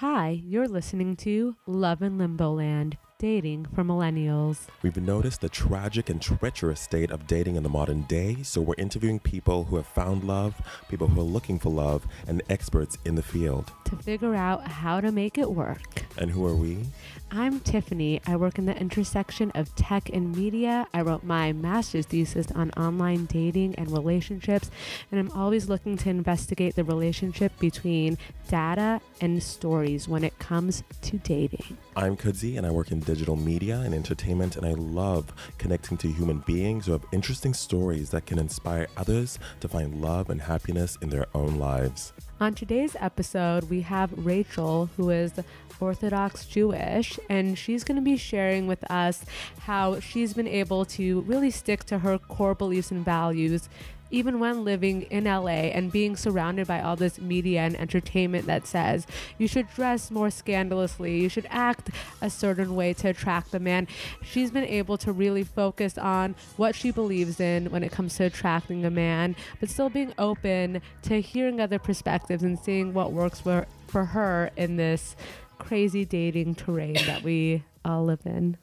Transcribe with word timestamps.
Hi, 0.00 0.42
you're 0.44 0.68
listening 0.68 1.16
to 1.24 1.56
Love 1.66 2.02
in 2.02 2.18
Limbo 2.18 2.52
Land 2.52 2.98
Dating 3.18 3.66
for 3.74 3.82
Millennials. 3.82 4.66
We've 4.82 4.98
noticed 4.98 5.40
the 5.40 5.48
tragic 5.48 6.10
and 6.10 6.20
treacherous 6.20 6.82
state 6.82 7.10
of 7.10 7.26
dating 7.26 7.56
in 7.56 7.62
the 7.62 7.68
modern 7.70 8.02
day, 8.02 8.42
so 8.42 8.60
we're 8.60 8.74
interviewing 8.76 9.20
people 9.20 9.64
who 9.64 9.76
have 9.76 9.86
found 9.86 10.24
love, 10.24 10.54
people 10.90 11.06
who 11.06 11.22
are 11.22 11.24
looking 11.24 11.58
for 11.58 11.70
love, 11.70 12.06
and 12.28 12.42
experts 12.50 12.98
in 13.06 13.14
the 13.14 13.22
field. 13.22 13.72
To 13.86 13.96
figure 13.96 14.34
out 14.34 14.68
how 14.68 15.00
to 15.00 15.10
make 15.10 15.38
it 15.38 15.50
work. 15.50 16.04
And 16.18 16.30
who 16.30 16.44
are 16.44 16.54
we? 16.54 16.84
I'm 17.30 17.60
Tiffany. 17.60 18.20
I 18.26 18.36
work 18.36 18.58
in 18.58 18.66
the 18.66 18.78
intersection 18.78 19.50
of 19.54 19.74
tech 19.76 20.10
and 20.10 20.36
media. 20.36 20.86
I 20.92 21.00
wrote 21.00 21.24
my 21.24 21.54
master's 21.54 22.04
thesis 22.04 22.50
on 22.50 22.70
online 22.72 23.24
dating 23.24 23.76
and 23.76 23.90
relationships, 23.90 24.70
and 25.10 25.18
I'm 25.18 25.30
always 25.30 25.70
looking 25.70 25.96
to 25.96 26.10
investigate 26.10 26.74
the 26.74 26.84
relationship 26.84 27.58
between 27.58 28.18
data 28.50 29.00
and 29.22 29.42
stories 29.42 30.06
when 30.06 30.22
it 30.22 30.38
comes 30.38 30.82
to 31.00 31.16
dating. 31.16 31.78
I'm 31.98 32.14
Kudzi, 32.14 32.58
and 32.58 32.66
I 32.66 32.70
work 32.70 32.92
in 32.92 33.00
digital 33.00 33.36
media 33.36 33.80
and 33.80 33.94
entertainment, 33.94 34.54
and 34.56 34.66
I 34.66 34.72
love 34.72 35.32
connecting 35.56 35.96
to 35.96 36.08
human 36.08 36.40
beings 36.40 36.84
who 36.84 36.92
have 36.92 37.06
interesting 37.10 37.54
stories 37.54 38.10
that 38.10 38.26
can 38.26 38.38
inspire 38.38 38.86
others 38.98 39.38
to 39.60 39.68
find 39.68 40.02
love 40.02 40.28
and 40.28 40.42
happiness 40.42 40.98
in 41.00 41.08
their 41.08 41.26
own 41.34 41.54
lives. 41.54 42.12
On 42.38 42.54
today's 42.54 42.96
episode, 43.00 43.70
we 43.70 43.80
have 43.80 44.12
Rachel, 44.14 44.90
who 44.98 45.08
is 45.08 45.32
Orthodox 45.80 46.44
Jewish, 46.44 47.18
and 47.30 47.56
she's 47.58 47.82
going 47.82 47.96
to 47.96 48.02
be 48.02 48.18
sharing 48.18 48.66
with 48.66 48.84
us 48.90 49.24
how 49.60 49.98
she's 49.98 50.34
been 50.34 50.46
able 50.46 50.84
to 50.84 51.22
really 51.22 51.50
stick 51.50 51.84
to 51.84 52.00
her 52.00 52.18
core 52.18 52.54
beliefs 52.54 52.90
and 52.90 53.06
values 53.06 53.70
even 54.10 54.38
when 54.38 54.64
living 54.64 55.02
in 55.02 55.24
LA 55.24 55.70
and 55.72 55.92
being 55.92 56.16
surrounded 56.16 56.66
by 56.66 56.80
all 56.80 56.96
this 56.96 57.20
media 57.20 57.60
and 57.60 57.76
entertainment 57.76 58.46
that 58.46 58.66
says 58.66 59.06
you 59.38 59.48
should 59.48 59.68
dress 59.74 60.10
more 60.10 60.30
scandalously, 60.30 61.20
you 61.20 61.28
should 61.28 61.46
act 61.50 61.90
a 62.20 62.30
certain 62.30 62.74
way 62.74 62.92
to 62.92 63.08
attract 63.08 63.52
the 63.52 63.60
man, 63.60 63.86
she's 64.22 64.50
been 64.50 64.64
able 64.64 64.96
to 64.98 65.12
really 65.12 65.44
focus 65.44 65.98
on 65.98 66.34
what 66.56 66.74
she 66.74 66.90
believes 66.90 67.40
in 67.40 67.70
when 67.70 67.82
it 67.82 67.92
comes 67.92 68.16
to 68.16 68.24
attracting 68.24 68.84
a 68.84 68.90
man, 68.90 69.34
but 69.60 69.68
still 69.68 69.88
being 69.88 70.12
open 70.18 70.80
to 71.02 71.20
hearing 71.20 71.60
other 71.60 71.78
perspectives 71.78 72.42
and 72.42 72.58
seeing 72.58 72.92
what 72.94 73.12
works 73.12 73.40
for, 73.40 73.66
for 73.88 74.04
her 74.04 74.50
in 74.56 74.76
this 74.76 75.16
crazy 75.58 76.04
dating 76.04 76.54
terrain 76.54 76.94
that 77.06 77.22
we 77.22 77.64
all 77.84 78.04
live 78.04 78.20
in. 78.24 78.56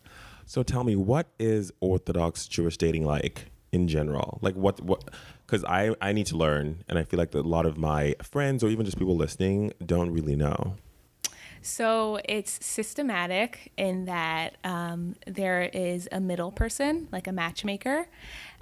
So 0.46 0.64
tell 0.64 0.84
me, 0.84 0.96
what 0.96 1.28
is 1.40 1.72
Orthodox 1.80 2.48
Jewish 2.48 2.78
dating 2.78 3.06
like 3.06 3.53
in 3.74 3.88
general? 3.90 4.40
Like 4.42 4.56
what 4.56 4.80
what 4.82 5.10
because 5.46 5.66
I, 5.66 5.94
I 6.02 6.14
need 6.14 6.28
to 6.28 6.38
learn 6.38 6.84
and 6.88 6.98
I 6.98 7.04
feel 7.04 7.18
like 7.18 7.34
a 7.36 7.40
lot 7.40 7.66
of 7.66 7.78
my 7.78 8.16
friends 8.24 8.64
or 8.64 8.70
even 8.70 8.86
just 8.86 8.98
people 8.98 9.18
listening 9.18 9.74
don't 9.86 10.12
really 10.12 10.36
know. 10.36 10.76
So 11.62 12.20
it's 12.26 12.66
systematic 12.66 13.72
in 13.78 14.06
that 14.06 14.58
um, 14.66 15.16
there 15.26 15.62
is 15.62 16.10
a 16.12 16.20
middle 16.20 16.52
person, 16.52 17.08
like 17.12 17.26
a 17.26 17.32
matchmaker, 17.32 18.08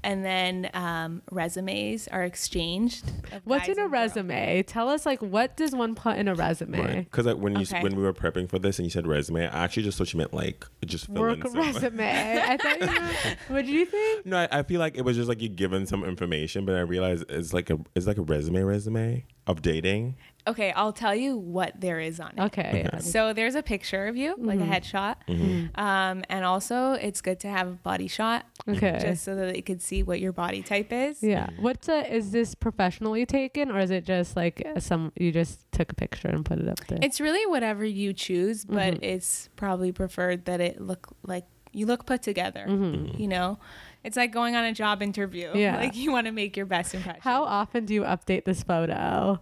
and 0.03 0.25
then 0.25 0.69
um, 0.73 1.21
resumes 1.31 2.07
are 2.07 2.23
exchanged. 2.23 3.11
What's 3.43 3.67
in 3.67 3.77
a 3.77 3.83
and 3.83 3.91
girls. 3.91 4.15
resume? 4.15 4.63
Tell 4.63 4.89
us, 4.89 5.05
like, 5.05 5.21
what 5.21 5.55
does 5.57 5.75
one 5.75 5.95
put 5.95 6.17
in 6.17 6.27
a 6.27 6.35
resume? 6.35 7.03
Because 7.09 7.33
when 7.35 7.55
you 7.55 7.61
Okay. 7.61 7.83
when 7.83 7.95
we 7.95 8.03
were 8.03 8.13
prepping 8.13 8.49
for 8.49 8.59
this 8.59 8.79
and 8.79 8.85
you 8.85 8.89
said 8.89 9.05
resume, 9.07 9.43
I 9.47 9.63
actually 9.63 9.83
just 9.83 9.97
thought 9.97 10.11
you 10.13 10.17
meant 10.17 10.33
like 10.33 10.65
just 10.85 11.05
fill 11.07 11.21
Work 11.21 11.45
in 11.45 11.53
resume. 11.53 12.41
I 12.47 12.57
thought 12.57 12.79
you 12.79 12.85
meant, 12.87 13.17
what 13.47 13.65
did 13.65 13.73
you 13.73 13.85
think? 13.85 14.25
No, 14.25 14.37
I, 14.37 14.59
I 14.59 14.63
feel 14.63 14.79
like 14.79 14.97
it 14.97 15.03
was 15.05 15.15
just 15.15 15.29
like 15.29 15.41
you 15.41 15.49
given 15.49 15.85
some 15.85 16.03
information, 16.03 16.65
but 16.65 16.75
I 16.75 16.81
realized 16.81 17.25
it's 17.29 17.53
like 17.53 17.69
a 17.69 17.79
it's 17.95 18.07
like 18.07 18.17
a 18.17 18.23
resume 18.23 18.61
resume 18.61 19.25
of 19.47 19.61
dating. 19.61 20.15
Okay, 20.47 20.71
I'll 20.71 20.93
tell 20.93 21.15
you 21.15 21.37
what 21.37 21.79
there 21.79 21.99
is 21.99 22.19
on 22.19 22.31
it. 22.37 22.39
Okay. 22.39 22.87
yeah. 22.91 22.99
So 22.99 23.33
there's 23.33 23.55
a 23.55 23.63
picture 23.63 24.07
of 24.07 24.15
you, 24.15 24.35
like 24.37 24.59
a 24.59 24.63
mm-hmm. 24.63 24.71
headshot, 24.71 25.15
mm-hmm. 25.27 25.79
um, 25.79 26.23
and 26.29 26.43
also 26.45 26.93
it's 26.93 27.21
good 27.21 27.39
to 27.41 27.47
have 27.47 27.67
a 27.67 27.71
body 27.71 28.07
shot, 28.07 28.45
Okay. 28.67 28.97
just 29.01 29.23
so 29.23 29.35
that 29.35 29.53
they 29.53 29.61
could 29.61 29.81
see 29.81 30.03
what 30.03 30.19
your 30.19 30.31
body 30.31 30.61
type 30.63 30.91
is. 30.91 31.21
yeah. 31.21 31.49
What's 31.59 31.89
a, 31.89 32.11
is 32.11 32.31
this 32.31 32.55
professionally 32.55 33.25
taken 33.25 33.71
or 33.71 33.79
is 33.79 33.91
it 33.91 34.05
just 34.05 34.35
like 34.35 34.63
uh, 34.65 34.79
some, 34.79 35.11
you 35.15 35.31
just 35.31 35.71
took 35.71 35.91
a 35.91 35.95
picture 35.95 36.27
and 36.27 36.43
put 36.43 36.59
it 36.59 36.67
up 36.67 36.79
there? 36.87 36.99
It's 37.01 37.21
really 37.21 37.45
whatever 37.45 37.85
you 37.85 38.13
choose, 38.13 38.65
but 38.65 38.95
mm-hmm. 38.95 39.03
it's 39.03 39.49
probably 39.55 39.91
preferred 39.91 40.45
that 40.45 40.59
it 40.61 40.81
look 40.81 41.07
like 41.23 41.45
you 41.73 41.85
look 41.85 42.05
put 42.05 42.21
together. 42.21 42.65
You 42.67 43.27
know, 43.27 43.59
it's 44.03 44.17
like 44.17 44.31
going 44.31 44.55
on 44.55 44.65
a 44.65 44.73
job 44.73 45.01
interview. 45.01 45.51
Yeah. 45.55 45.77
like 45.79 45.95
you 45.95 46.11
want 46.11 46.27
to 46.27 46.31
make 46.31 46.57
your 46.57 46.65
best 46.65 46.93
impression. 46.93 47.21
How 47.21 47.43
often 47.43 47.85
do 47.85 47.93
you 47.93 48.01
update 48.01 48.45
this 48.45 48.63
photo? 48.63 49.39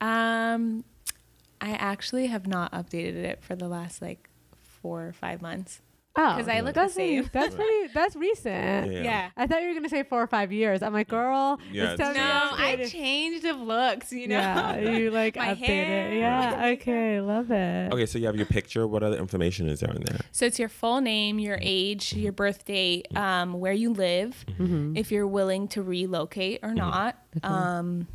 Um, 0.00 0.84
I 1.60 1.70
actually 1.72 2.26
have 2.26 2.46
not 2.46 2.72
updated 2.72 3.16
it 3.24 3.42
for 3.42 3.56
the 3.56 3.68
last 3.68 4.00
like 4.00 4.28
four 4.80 5.06
or 5.06 5.12
five 5.12 5.42
months. 5.42 5.82
Oh, 6.20 6.34
because 6.34 6.48
I 6.48 6.60
look 6.60 6.74
the 6.74 6.80
that's 6.80 6.94
same. 6.94 7.22
pretty- 7.24 7.30
That's 7.32 7.54
pretty. 7.54 7.92
That's 7.94 8.16
recent. 8.16 8.92
Yeah. 8.92 9.02
Yeah. 9.02 9.30
I 9.36 9.46
thought 9.46 9.62
you 9.62 9.68
were 9.68 9.74
gonna 9.74 9.88
say 9.88 10.02
four 10.02 10.20
or 10.20 10.26
five 10.26 10.50
years. 10.52 10.82
I'm 10.82 10.92
like, 10.92 11.06
girl, 11.08 11.60
Yeah, 11.70 11.92
it's 11.92 12.00
it's 12.00 12.16
No, 12.16 12.48
I 12.54 12.88
changed 12.90 13.44
of 13.44 13.60
looks. 13.60 14.10
You 14.12 14.26
know. 14.26 14.34
Yeah, 14.36 14.78
you 14.78 15.10
like 15.12 15.36
My 15.36 15.54
update 15.54 15.58
hair. 15.58 16.10
it. 16.12 16.18
Yeah, 16.18 16.66
okay, 16.74 17.20
love 17.20 17.52
it. 17.52 17.92
Okay, 17.92 18.06
so 18.06 18.18
you 18.18 18.26
have 18.26 18.34
your 18.34 18.46
picture. 18.46 18.84
What 18.84 19.04
other 19.04 19.16
information 19.16 19.68
is 19.68 19.78
there 19.78 19.92
in 19.94 20.02
there? 20.02 20.18
So 20.32 20.44
it's 20.44 20.58
your 20.58 20.68
full 20.68 21.00
name, 21.00 21.38
your 21.38 21.58
age, 21.60 22.12
your 22.14 22.32
birth 22.32 22.64
date, 22.64 23.06
um, 23.16 23.52
where 23.60 23.72
you 23.72 23.92
live, 23.92 24.44
if 24.96 25.12
you're 25.12 25.26
willing 25.28 25.68
to 25.68 25.82
relocate 25.84 26.60
or 26.64 26.74
not, 26.74 27.16
um, 27.44 28.08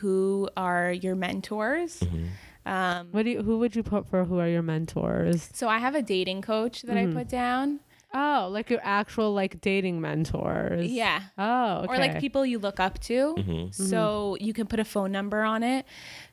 who 0.00 0.48
are 0.56 0.90
your 0.92 1.14
mentors. 1.14 2.02
Um, 2.66 3.08
What 3.10 3.24
do 3.24 3.30
you, 3.30 3.42
who 3.42 3.58
would 3.58 3.76
you 3.76 3.82
put 3.82 4.08
for 4.08 4.24
who 4.24 4.38
are 4.38 4.48
your 4.48 4.62
mentors? 4.62 5.50
so 5.52 5.68
I 5.68 5.78
have 5.78 5.94
a 5.94 6.02
dating 6.02 6.42
coach 6.42 6.82
that 6.82 6.96
I 6.96 7.06
put 7.06 7.28
down. 7.28 7.80
Oh, 8.14 8.48
like 8.50 8.70
your 8.70 8.80
actual 8.82 9.34
like 9.34 9.60
dating 9.60 10.00
mentors. 10.00 10.86
Yeah. 10.86 11.20
Oh, 11.36 11.78
okay. 11.78 11.94
Or 11.94 11.98
like 11.98 12.20
people 12.20 12.46
you 12.46 12.60
look 12.60 12.78
up 12.78 13.00
to. 13.00 13.34
Mm-hmm. 13.36 13.70
So 13.70 14.36
you 14.40 14.52
can 14.52 14.68
put 14.68 14.78
a 14.78 14.84
phone 14.84 15.10
number 15.10 15.42
on 15.42 15.64
it. 15.64 15.84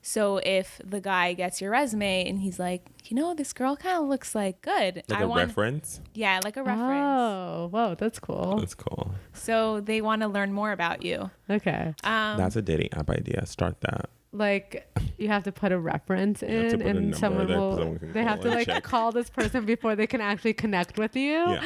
So 0.04 0.38
if 0.38 0.80
the 0.86 1.02
guy 1.02 1.34
gets 1.34 1.60
your 1.60 1.72
resume 1.72 2.30
and 2.30 2.40
he's 2.40 2.60
like, 2.60 2.86
you 3.06 3.16
know, 3.16 3.34
this 3.34 3.52
girl 3.52 3.76
kind 3.76 4.02
of 4.02 4.08
looks 4.08 4.36
like 4.36 4.62
good. 4.62 5.04
Like 5.10 5.20
I 5.20 5.24
a 5.24 5.28
want, 5.28 5.48
reference. 5.48 6.02
Yeah, 6.14 6.40
like 6.44 6.56
a 6.56 6.64
reference. 6.64 6.92
Oh, 6.92 7.70
whoa, 7.72 7.96
that's 7.96 8.20
cool. 8.20 8.58
That's 8.60 8.76
cool. 8.76 9.16
So 9.34 9.82
they 9.82 10.02
want 10.02 10.22
to 10.22 10.28
learn 10.28 10.54
more 10.54 10.72
about 10.72 11.04
you. 11.04 11.32
Okay. 11.50 11.96
Um, 12.04 12.38
That's 12.38 12.56
a 12.56 12.62
dating 12.62 12.94
app 12.94 13.10
idea. 13.10 13.46
Start 13.48 13.82
that. 13.82 14.10
Like 14.32 14.88
you 15.22 15.28
have 15.30 15.44
to 15.44 15.52
put 15.52 15.72
a 15.72 15.80
reference 15.80 16.42
in, 16.44 16.70
to 16.72 16.78
put 16.78 16.86
a 16.86 16.90
and 16.90 17.16
someone 17.16 17.48
will. 17.48 17.78
someone 17.78 18.10
they 18.14 18.24
have 18.24 18.42
to 18.42 18.50
like 18.50 18.68
check. 18.68 18.84
call 18.84 19.12
this 19.12 19.30
person 19.30 19.66
before 19.66 19.96
they 19.96 20.08
can 20.08 20.22
actually 20.22 20.54
connect 20.54 20.98
with 20.98 21.16
you. 21.16 21.32
Yeah. 21.34 21.64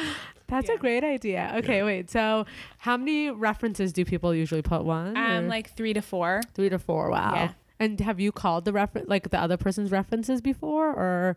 That's 0.48 0.68
a 0.68 0.76
great 0.76 1.02
idea. 1.02 1.52
Okay, 1.56 1.82
wait. 1.82 2.08
So, 2.08 2.46
how 2.78 2.96
many 2.96 3.30
references 3.30 3.92
do 3.92 4.04
people 4.04 4.32
usually 4.32 4.62
put? 4.62 4.84
One, 4.84 5.16
um, 5.16 5.44
or 5.46 5.48
like 5.48 5.70
three 5.74 5.92
to 5.92 6.00
four. 6.02 6.40
three 6.54 6.68
to 6.68 6.78
four. 6.78 7.10
Wow. 7.10 7.32
Yeah. 7.34 7.52
And 7.80 7.98
have 8.00 8.20
you 8.20 8.30
called 8.32 8.64
the 8.64 8.72
reference 8.72 9.08
like 9.08 9.30
the 9.30 9.40
other 9.40 9.56
person's 9.56 9.90
references 9.90 10.40
before, 10.40 10.88
or 10.88 11.36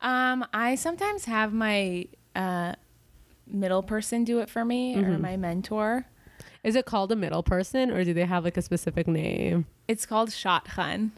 Um, 0.00 0.46
I 0.54 0.76
sometimes 0.76 1.24
have 1.24 1.52
my 1.52 2.06
uh, 2.36 2.74
middle 3.46 3.82
person 3.82 4.22
do 4.24 4.38
it 4.38 4.48
for 4.48 4.64
me 4.64 4.94
Mm-hmm. 4.94 5.12
or 5.12 5.18
my 5.18 5.36
mentor. 5.36 6.06
is 6.62 6.76
it 6.76 6.86
called 6.86 7.10
a 7.12 7.16
middle 7.16 7.42
person, 7.42 7.90
or 7.90 8.04
do 8.04 8.14
they 8.14 8.24
have 8.24 8.44
like 8.44 8.56
a 8.56 8.62
specific 8.62 9.06
name? 9.08 9.66
It's 9.88 10.06
called 10.06 10.30
shadchan. 10.30 11.10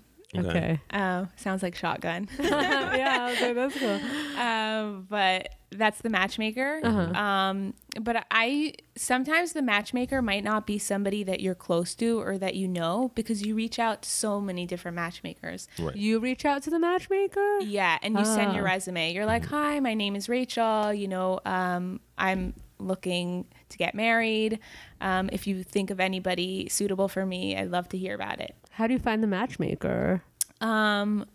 Okay. 0.45 0.81
Uh, 0.91 1.27
sounds 1.37 1.63
like 1.63 1.75
shotgun. 1.75 2.29
yeah, 2.39 3.31
okay, 3.33 3.53
that's 3.53 3.79
cool. 3.79 4.01
um, 4.41 5.07
but 5.09 5.49
that's 5.71 6.01
the 6.03 6.09
matchmaker. 6.11 6.81
Uh-huh. 6.83 7.13
Um, 7.21 7.75
but 8.01 8.27
I 8.31 8.75
sometimes 8.97 9.53
the 9.53 9.63
matchmaker 9.63 10.21
might 10.23 10.45
not 10.45 10.67
be 10.67 10.79
somebody 10.79 11.23
that 11.25 11.41
you're 11.41 11.55
close 11.55 11.95
to 11.97 12.21
or 12.21 12.39
that 12.39 12.55
you 12.55 12.69
know 12.69 13.11
because 13.15 13.43
you 13.43 13.55
reach 13.55 13.79
out 13.79 14.03
to 14.03 14.09
so 14.11 14.41
many 14.41 14.67
different 14.67 14.95
matchmakers. 14.95 15.69
Right. 15.79 15.97
You 15.97 16.19
reach 16.19 16.45
out 16.45 16.63
to 16.65 16.71
the 16.71 16.79
matchmaker. 16.79 17.61
Yeah, 17.61 17.99
and 18.03 18.19
you 18.19 18.25
send 18.25 18.55
your 18.55 18.63
Ah. 18.67 18.73
resume. 18.73 19.13
You're 19.13 19.27
like, 19.27 19.47
"Hi, 19.47 19.81
my 19.81 19.95
name 19.95 20.15
is 20.17 20.29
Rachel. 20.29 20.93
You 20.93 21.09
know, 21.09 21.41
um, 21.45 22.01
I'm 22.19 22.55
looking 22.79 23.47
to 23.71 23.79
get 23.79 23.95
married. 23.95 24.59
Um, 25.01 25.31
if 25.33 25.47
you 25.47 25.63
think 25.63 25.91
of 25.91 25.99
anybody 25.99 26.69
suitable 26.69 27.09
for 27.09 27.25
me, 27.27 27.57
I'd 27.57 27.71
love 27.71 27.89
to 27.91 27.99
hear 27.99 28.15
about 28.15 28.41
it." 28.41 28.55
How 28.73 28.87
do 28.87 28.93
you 28.93 28.99
find 29.01 29.23
the 29.23 29.27
matchmaker? 29.27 30.23
Um, 30.61 31.27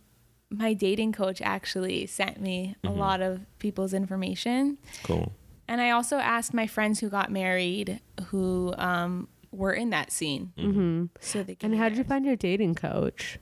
my 0.50 0.74
dating 0.74 1.14
coach 1.14 1.42
actually 1.42 2.06
sent 2.06 2.42
me 2.42 2.76
a 2.84 2.90
lot 2.90 3.22
of 3.22 3.46
people's 3.60 3.94
information. 3.94 4.78
Cool. 5.04 5.32
And 5.68 5.80
I 5.80 5.92
also 5.92 6.18
asked 6.18 6.54
my 6.54 6.68
friends 6.68 7.00
who 7.00 7.10
got 7.10 7.32
married 7.32 8.02
who 8.26 8.74
um, 8.78 9.30
were 9.52 9.72
in 9.72 9.90
that 9.92 10.12
scene. 10.12 10.52
Mm-hmm. 10.58 11.06
So 11.22 11.44
they 11.44 11.56
And 11.62 11.76
how 11.76 11.86
me 11.86 11.90
did 11.90 11.98
you 11.98 12.04
find 12.04 12.26
your 12.26 12.36
dating 12.36 12.76
coach? 12.76 13.40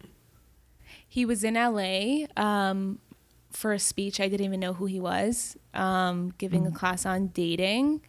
He 1.08 1.26
was 1.26 1.44
in 1.44 1.56
LA 1.56 2.28
um, 2.38 3.00
for 3.52 3.74
a 3.74 3.80
speech. 3.80 4.20
I 4.20 4.28
didn't 4.28 4.46
even 4.46 4.60
know 4.60 4.74
who 4.74 4.86
he 4.86 5.00
was, 5.00 5.58
um, 5.74 6.34
giving 6.38 6.68
a 6.68 6.72
class 6.72 7.06
on 7.06 7.28
dating 7.28 8.02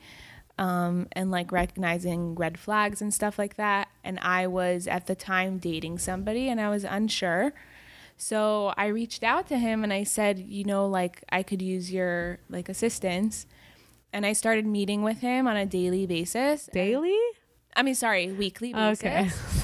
um, 0.61 1.09
and 1.13 1.31
like 1.31 1.51
recognizing 1.51 2.35
red 2.37 2.59
flags 2.59 3.01
and 3.03 3.13
stuff 3.13 3.39
like 3.39 3.57
that. 3.57 3.89
And 4.05 4.19
I 4.21 4.47
was 4.47 4.87
at 4.87 5.07
the 5.07 5.15
time 5.17 5.59
dating 5.59 5.99
somebody 5.99 6.49
and 6.49 6.61
I 6.61 6.69
was 6.69 6.85
unsure. 6.85 7.53
So 8.19 8.75
I 8.77 8.87
reached 8.89 9.25
out 9.25 9.49
to 9.49 9.57
him 9.59 9.83
and 9.83 9.93
I 9.93 10.05
said, 10.05 10.39
you 10.39 10.65
know, 10.65 10.87
like 10.87 11.25
I 11.33 11.43
could 11.43 11.63
use 11.63 11.91
your 11.91 12.39
like 12.51 12.69
assistance. 12.69 13.47
And 14.13 14.27
I 14.27 14.35
started 14.35 14.67
meeting 14.67 15.03
with 15.03 15.19
him 15.21 15.47
on 15.49 15.57
a 15.57 15.65
daily 15.65 16.05
basis. 16.07 16.69
Daily? 16.73 17.17
I 17.75 17.83
mean, 17.83 17.95
sorry, 17.95 18.31
weekly 18.31 18.73
basis. 18.75 19.03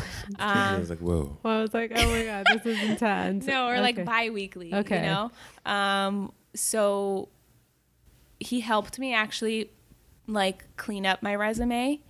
Okay. 0.28 0.42
I 0.42 0.76
was 0.80 0.90
like, 0.90 0.98
whoa. 0.98 1.36
Well, 1.44 1.58
I 1.58 1.62
was 1.62 1.72
like, 1.72 1.92
oh 1.94 2.10
my 2.10 2.24
god, 2.24 2.46
this 2.52 2.66
is 2.66 2.82
intense. 2.82 3.46
No, 3.46 3.68
or 3.68 3.74
Okay. 3.74 3.80
like 3.82 4.04
bi-weekly, 4.04 4.74
Okay. 4.74 4.96
you 4.96 5.02
know? 5.02 5.30
Um, 5.64 6.32
so 6.52 7.28
he 8.40 8.58
helped 8.58 8.98
me 8.98 9.14
actually 9.14 9.70
like 10.26 10.64
clean 10.76 11.06
up 11.06 11.22
my 11.22 11.34
resume. 11.34 12.00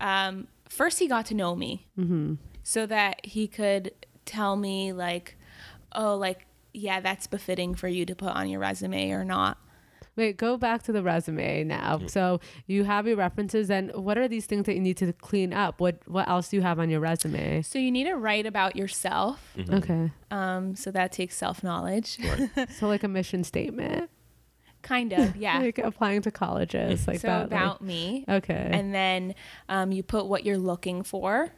Um, 0.00 0.46
first 0.68 0.98
he 0.98 1.06
got 1.08 1.26
to 1.26 1.34
know 1.34 1.54
me 1.56 1.86
so 2.62 2.86
that 2.86 3.24
he 3.24 3.46
could 3.48 3.92
tell 4.24 4.56
me 4.56 4.92
like, 4.92 5.36
oh, 5.92 6.16
like, 6.16 6.46
yeah, 6.72 7.00
that's 7.00 7.26
befitting 7.26 7.74
for 7.74 7.88
you 7.88 8.04
to 8.06 8.14
put 8.14 8.28
on 8.30 8.48
your 8.48 8.60
resume 8.60 9.10
or 9.10 9.24
not. 9.24 9.58
Wait, 10.16 10.38
go 10.38 10.56
back 10.56 10.82
to 10.82 10.92
the 10.92 11.02
resume 11.02 11.62
now. 11.64 12.00
So 12.06 12.40
you 12.66 12.84
have 12.84 13.06
your 13.06 13.16
references, 13.16 13.68
and 13.70 13.92
what 13.94 14.16
are 14.16 14.26
these 14.28 14.46
things 14.46 14.64
that 14.64 14.74
you 14.74 14.80
need 14.80 14.96
to 14.96 15.12
clean 15.12 15.52
up? 15.52 15.78
What 15.78 16.00
What 16.06 16.26
else 16.26 16.48
do 16.48 16.56
you 16.56 16.62
have 16.62 16.78
on 16.78 16.88
your 16.88 17.00
resume? 17.00 17.60
So 17.60 17.78
you 17.78 17.90
need 17.92 18.04
to 18.04 18.14
write 18.14 18.46
about 18.46 18.76
yourself. 18.76 19.54
Okay, 19.70 20.10
Um, 20.30 20.74
so 20.74 20.90
that 20.90 21.12
takes 21.12 21.36
self-knowledge. 21.36 22.18
Right. 22.24 22.70
so 22.78 22.88
like 22.88 23.04
a 23.04 23.08
mission 23.08 23.44
statement, 23.44 24.08
kind 24.86 25.12
of, 25.12 25.36
yeah. 25.46 25.58
like 25.58 25.78
applying 25.78 26.22
to 26.22 26.30
colleges, 26.30 27.06
like 27.06 27.20
so 27.20 27.28
that. 27.28 27.38
like- 27.38 27.46
about 27.50 27.82
me. 27.82 28.24
okay, 28.28 28.70
And 28.72 28.94
then 28.94 29.34
um, 29.68 29.92
you 29.92 30.02
put 30.02 30.26
what 30.26 30.44
you're 30.46 30.58
looking 30.72 31.02
for. 31.02 31.50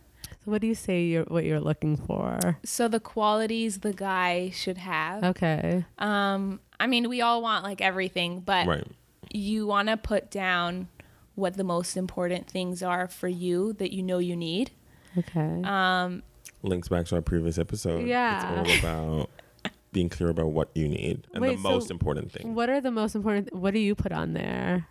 so 0.44 0.50
what 0.52 0.60
do 0.60 0.66
you 0.66 0.74
say 0.74 1.04
you're 1.04 1.24
what 1.24 1.44
you're 1.44 1.60
looking 1.60 1.96
for? 1.96 2.58
So 2.64 2.88
the 2.88 3.00
qualities 3.00 3.80
the 3.80 3.92
guy 3.92 4.50
should 4.50 4.78
have. 4.78 5.22
Okay, 5.24 5.84
Um, 5.98 6.60
I 6.80 6.86
mean, 6.86 7.08
we 7.08 7.20
all 7.20 7.42
want 7.42 7.64
like 7.64 7.80
everything, 7.80 8.40
but 8.40 8.66
Right. 8.66 8.86
you 9.32 9.66
want 9.66 9.88
to 9.88 9.96
put 9.96 10.30
down 10.30 10.88
what 11.34 11.54
the 11.56 11.64
most 11.64 11.96
important 11.96 12.48
things 12.50 12.82
are 12.82 13.06
for 13.08 13.28
you 13.28 13.72
that 13.74 13.92
you 13.92 14.02
know 14.02 14.18
you 14.18 14.34
need. 14.36 14.70
okay, 15.16 15.62
Um, 15.64 16.22
Links 16.62 16.88
back 16.88 17.06
to 17.06 17.14
our 17.14 17.22
previous 17.22 17.56
episode. 17.58 18.06
Yeah. 18.08 18.62
It's 18.62 18.84
all 18.84 18.90
about 18.90 19.30
being 19.92 20.08
clear 20.08 20.28
about 20.28 20.48
what 20.52 20.70
you 20.74 20.86
need 20.88 21.26
and 21.32 21.40
Wait, 21.42 21.56
the 21.56 21.62
so 21.62 21.68
most 21.70 21.90
important 21.90 22.30
thing. 22.32 22.54
what 22.54 22.68
are 22.68 22.80
the 22.80 22.90
most 22.90 23.14
important? 23.14 23.54
What 23.54 23.72
do 23.74 23.80
you 23.80 23.94
put 23.94 24.12
on 24.12 24.34
there? 24.34 24.86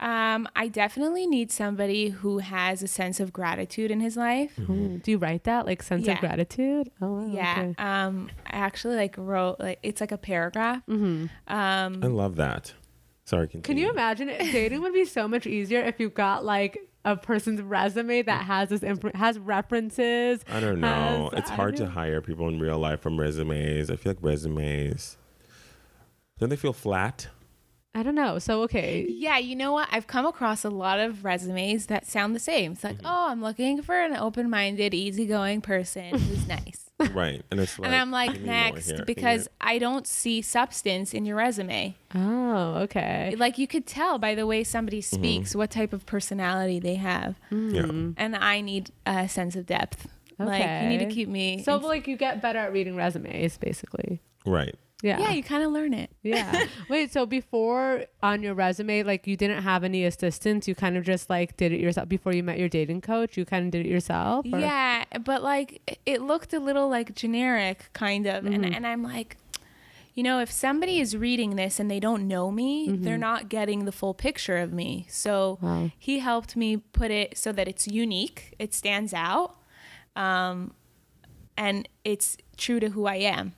um, 0.00 0.48
I 0.56 0.68
definitely 0.68 1.26
need 1.26 1.52
somebody 1.52 2.08
who 2.08 2.38
has 2.38 2.82
a 2.82 2.88
sense 2.88 3.20
of 3.20 3.32
gratitude 3.32 3.90
in 3.90 4.00
his 4.00 4.16
life. 4.16 4.58
Ooh, 4.58 4.98
Do 5.02 5.10
you 5.10 5.18
write 5.18 5.44
that 5.44 5.66
like 5.66 5.82
sense 5.82 6.06
Yeah. 6.06 6.14
of 6.14 6.20
gratitude? 6.20 6.90
Oh, 7.00 7.20
wow, 7.22 7.26
Yeah. 7.32 7.54
okay. 7.58 7.74
Um, 7.82 8.30
I 8.46 8.56
actually 8.56 8.96
like 8.96 9.14
wrote 9.18 9.60
like 9.60 9.78
it's 9.82 10.00
like 10.00 10.10
a 10.12 10.18
paragraph. 10.18 10.82
Mm-hmm. 10.88 11.26
Um, 11.48 12.00
I 12.02 12.06
love 12.06 12.36
that. 12.36 12.72
Sorry, 13.24 13.46
continue. 13.46 13.62
Can 13.62 13.76
you 13.86 13.90
imagine? 13.92 14.28
it? 14.28 14.38
Dating 14.52 14.80
would 14.82 14.92
be 14.94 15.04
so 15.04 15.28
much 15.28 15.46
easier 15.46 15.80
if 15.82 16.00
you 16.00 16.08
got 16.10 16.44
like 16.44 16.78
a 17.04 17.16
person's 17.16 17.62
resume 17.62 18.22
that 18.22 18.42
mm. 18.42 18.46
has 18.46 18.68
this 18.68 18.82
imp- 18.82 19.14
has 19.14 19.38
references. 19.38 20.44
I 20.48 20.60
don't 20.60 20.80
know. 20.80 21.30
has- 21.32 21.40
it's 21.40 21.50
hard 21.50 21.76
to 21.76 21.88
hire 21.88 22.20
people 22.20 22.48
in 22.48 22.58
real 22.60 22.78
life 22.78 23.00
from 23.00 23.18
resumes. 23.18 23.90
I 23.90 23.96
feel 23.96 24.12
like 24.12 24.22
resumes. 24.22 25.16
Don't 26.38 26.48
they 26.48 26.56
feel 26.56 26.72
flat? 26.72 27.28
I 27.94 28.02
don't 28.04 28.14
know. 28.14 28.38
So 28.38 28.62
okay, 28.62 29.04
Yeah, 29.08 29.38
you 29.38 29.56
know 29.56 29.72
what? 29.72 29.88
I've 29.90 30.06
come 30.06 30.24
across 30.24 30.64
a 30.64 30.70
lot 30.70 31.00
of 31.00 31.24
resumes 31.24 31.86
that 31.86 32.06
sound 32.06 32.36
the 32.36 32.40
same. 32.40 32.72
It's 32.72 32.84
like, 32.84 32.98
oh, 33.04 33.26
I'm 33.30 33.42
looking 33.42 33.82
for 33.82 33.94
an 34.00 34.14
open 34.16 34.48
minded, 34.48 34.94
easygoing 34.94 35.60
person 35.60 36.16
who's 36.16 36.46
nice. 36.46 36.88
right. 37.14 37.42
And 37.50 37.58
it's 37.58 37.78
like 37.78 37.86
and 37.90 37.96
I'm 37.96 38.10
like, 38.12 38.32
give 38.34 38.42
me 38.42 38.46
more 38.46 38.54
next, 38.56 38.86
here, 38.86 38.96
give 38.98 39.08
me 39.08 39.14
because 39.14 39.48
more. 39.60 39.68
I 39.72 39.78
don't 39.78 40.06
see 40.06 40.40
substance 40.40 41.12
in 41.14 41.24
your 41.26 41.36
resume. 41.36 41.96
oh 42.14 42.74
okay, 42.84 43.34
Like, 43.36 43.58
you 43.58 43.66
could 43.66 43.86
tell 43.86 44.18
by 44.18 44.34
the 44.36 44.46
way 44.46 44.62
somebody 44.64 45.00
Mm-hmm. 45.00 45.16
speaks 45.16 45.56
what 45.56 45.70
type 45.70 45.92
of 45.92 46.06
personality 46.06 46.78
they 46.78 46.94
have. 46.96 47.40
yeah. 47.50 47.86
And 48.16 48.36
I 48.36 48.60
need 48.60 48.90
a 49.06 49.28
sense 49.28 49.56
of 49.56 49.66
depth. 49.66 50.06
Like, 50.38 50.62
you 50.82 50.88
need 50.88 51.00
to 51.00 51.06
keep 51.12 51.28
me. 51.28 51.62
so 51.64 51.76
in- 51.76 51.82
like 51.82 52.06
you 52.06 52.16
get 52.16 52.40
better 52.40 52.58
at 52.60 52.72
reading 52.72 52.94
resumes, 52.96 53.58
basically. 53.58 54.20
Right. 54.46 54.74
Yeah. 55.02 55.18
yeah, 55.18 55.30
you 55.30 55.42
kind 55.42 55.62
of 55.62 55.72
learn 55.72 55.94
it. 55.94 56.10
yeah. 56.22 56.66
Wait, 56.90 57.10
so 57.10 57.24
before 57.24 58.04
on 58.22 58.42
your 58.42 58.52
resume, 58.54 59.02
like 59.02 59.26
you 59.26 59.36
didn't 59.36 59.62
have 59.62 59.82
any 59.82 60.04
assistants, 60.04 60.68
you 60.68 60.74
kind 60.74 60.96
of 60.98 61.04
just 61.04 61.30
like 61.30 61.56
did 61.56 61.72
it 61.72 61.80
yourself 61.80 62.08
before 62.08 62.34
you 62.34 62.42
met 62.42 62.58
your 62.58 62.68
dating 62.68 63.00
coach, 63.00 63.36
you 63.38 63.44
kind 63.46 63.64
of 63.66 63.70
did 63.70 63.86
it 63.86 63.88
yourself? 63.88 64.44
or- 64.52 64.58
Yeah, 64.58 65.04
but 65.24 65.42
like 65.42 65.98
it 66.04 66.20
looked 66.20 66.52
a 66.52 66.60
little 66.60 66.88
like 66.90 67.14
generic 67.14 67.88
kind 67.94 68.26
of 68.26 68.44
Mm-hmm. 68.44 68.52
and 68.64 68.74
and 68.76 68.86
I'm 68.86 69.02
like 69.02 69.36
you 70.12 70.24
know, 70.24 70.40
if 70.40 70.50
somebody 70.50 70.98
is 71.00 71.16
reading 71.16 71.54
this 71.56 71.78
and 71.78 71.88
they 71.90 72.00
don't 72.00 72.26
know 72.26 72.50
me, 72.50 72.88
they're 72.90 73.16
not 73.16 73.48
getting 73.48 73.84
the 73.84 73.92
full 73.92 74.12
picture 74.12 74.58
of 74.58 74.72
me. 74.72 75.06
So 75.08 75.56
Mm-hmm. 75.62 75.66
Wow. 75.66 75.90
he 75.98 76.18
helped 76.18 76.56
me 76.56 76.76
put 76.78 77.10
it 77.10 77.38
so 77.38 77.52
that 77.52 77.68
it's 77.68 77.86
unique, 77.86 78.54
it 78.58 78.74
stands 78.74 79.14
out. 79.14 79.56
Um 80.16 80.74
and 81.56 81.88
it's 82.04 82.36
true 82.56 82.80
to 82.80 82.90
who 82.90 83.06
I 83.06 83.16
am. 83.16 83.54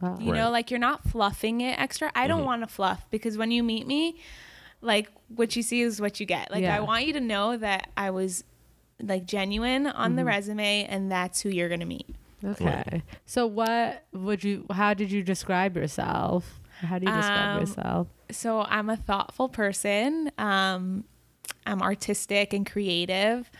Wow. 0.00 0.18
You 0.20 0.32
know, 0.32 0.50
like 0.50 0.70
you're 0.70 0.80
not 0.80 1.04
fluffing 1.08 1.60
it 1.60 1.78
extra. 1.78 2.10
I 2.14 2.26
don't 2.26 2.44
want 2.44 2.62
to 2.62 2.66
fluff 2.66 3.06
because 3.10 3.38
when 3.38 3.50
you 3.50 3.62
meet 3.62 3.86
me, 3.86 4.16
like 4.80 5.08
what 5.28 5.56
you 5.56 5.62
see 5.62 5.80
is 5.82 6.00
what 6.00 6.20
you 6.20 6.26
get. 6.26 6.50
Like 6.50 6.62
Yeah. 6.62 6.76
I 6.76 6.80
want 6.80 7.06
you 7.06 7.12
to 7.14 7.20
know 7.20 7.56
that 7.56 7.90
I 7.96 8.10
was 8.10 8.44
like 9.00 9.24
genuine 9.26 9.86
on 9.86 10.10
Mm-hmm. 10.10 10.16
the 10.16 10.24
resume 10.24 10.84
and 10.86 11.10
that's 11.10 11.40
who 11.40 11.48
you're 11.48 11.68
going 11.68 11.80
to 11.80 11.86
meet. 11.86 12.14
Okay. 12.44 13.02
So 13.24 13.46
what 13.46 14.04
would 14.12 14.44
you 14.44 14.66
how 14.70 14.92
did 14.94 15.10
you 15.10 15.22
describe 15.22 15.76
yourself? 15.76 16.60
How 16.80 16.98
do 16.98 17.06
you 17.06 17.12
describe 17.12 17.54
Um, 17.56 17.60
yourself? 17.60 18.08
So 18.30 18.60
I'm 18.62 18.90
a 18.90 18.96
thoughtful 18.96 19.48
person. 19.48 20.30
Um 20.36 21.04
I'm 21.66 21.80
artistic 21.80 22.52
and 22.52 22.70
creative. 22.70 23.50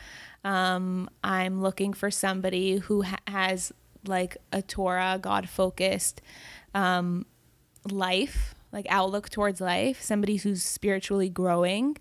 Um 0.43 1.09
I'm 1.23 1.61
looking 1.61 1.93
for 1.93 2.11
somebody 2.11 2.77
who 2.77 3.01
ha- 3.01 3.17
has 3.27 3.71
like 4.07 4.37
a 4.51 4.61
Torah, 4.61 5.19
God 5.21 5.49
focused 5.49 6.21
um 6.73 7.25
life, 7.91 8.55
like 8.71 8.85
outlook 8.89 9.29
towards 9.29 9.61
life, 9.61 10.01
somebody 10.01 10.37
who's 10.37 10.63
spiritually 10.63 11.29
growing. 11.29 11.97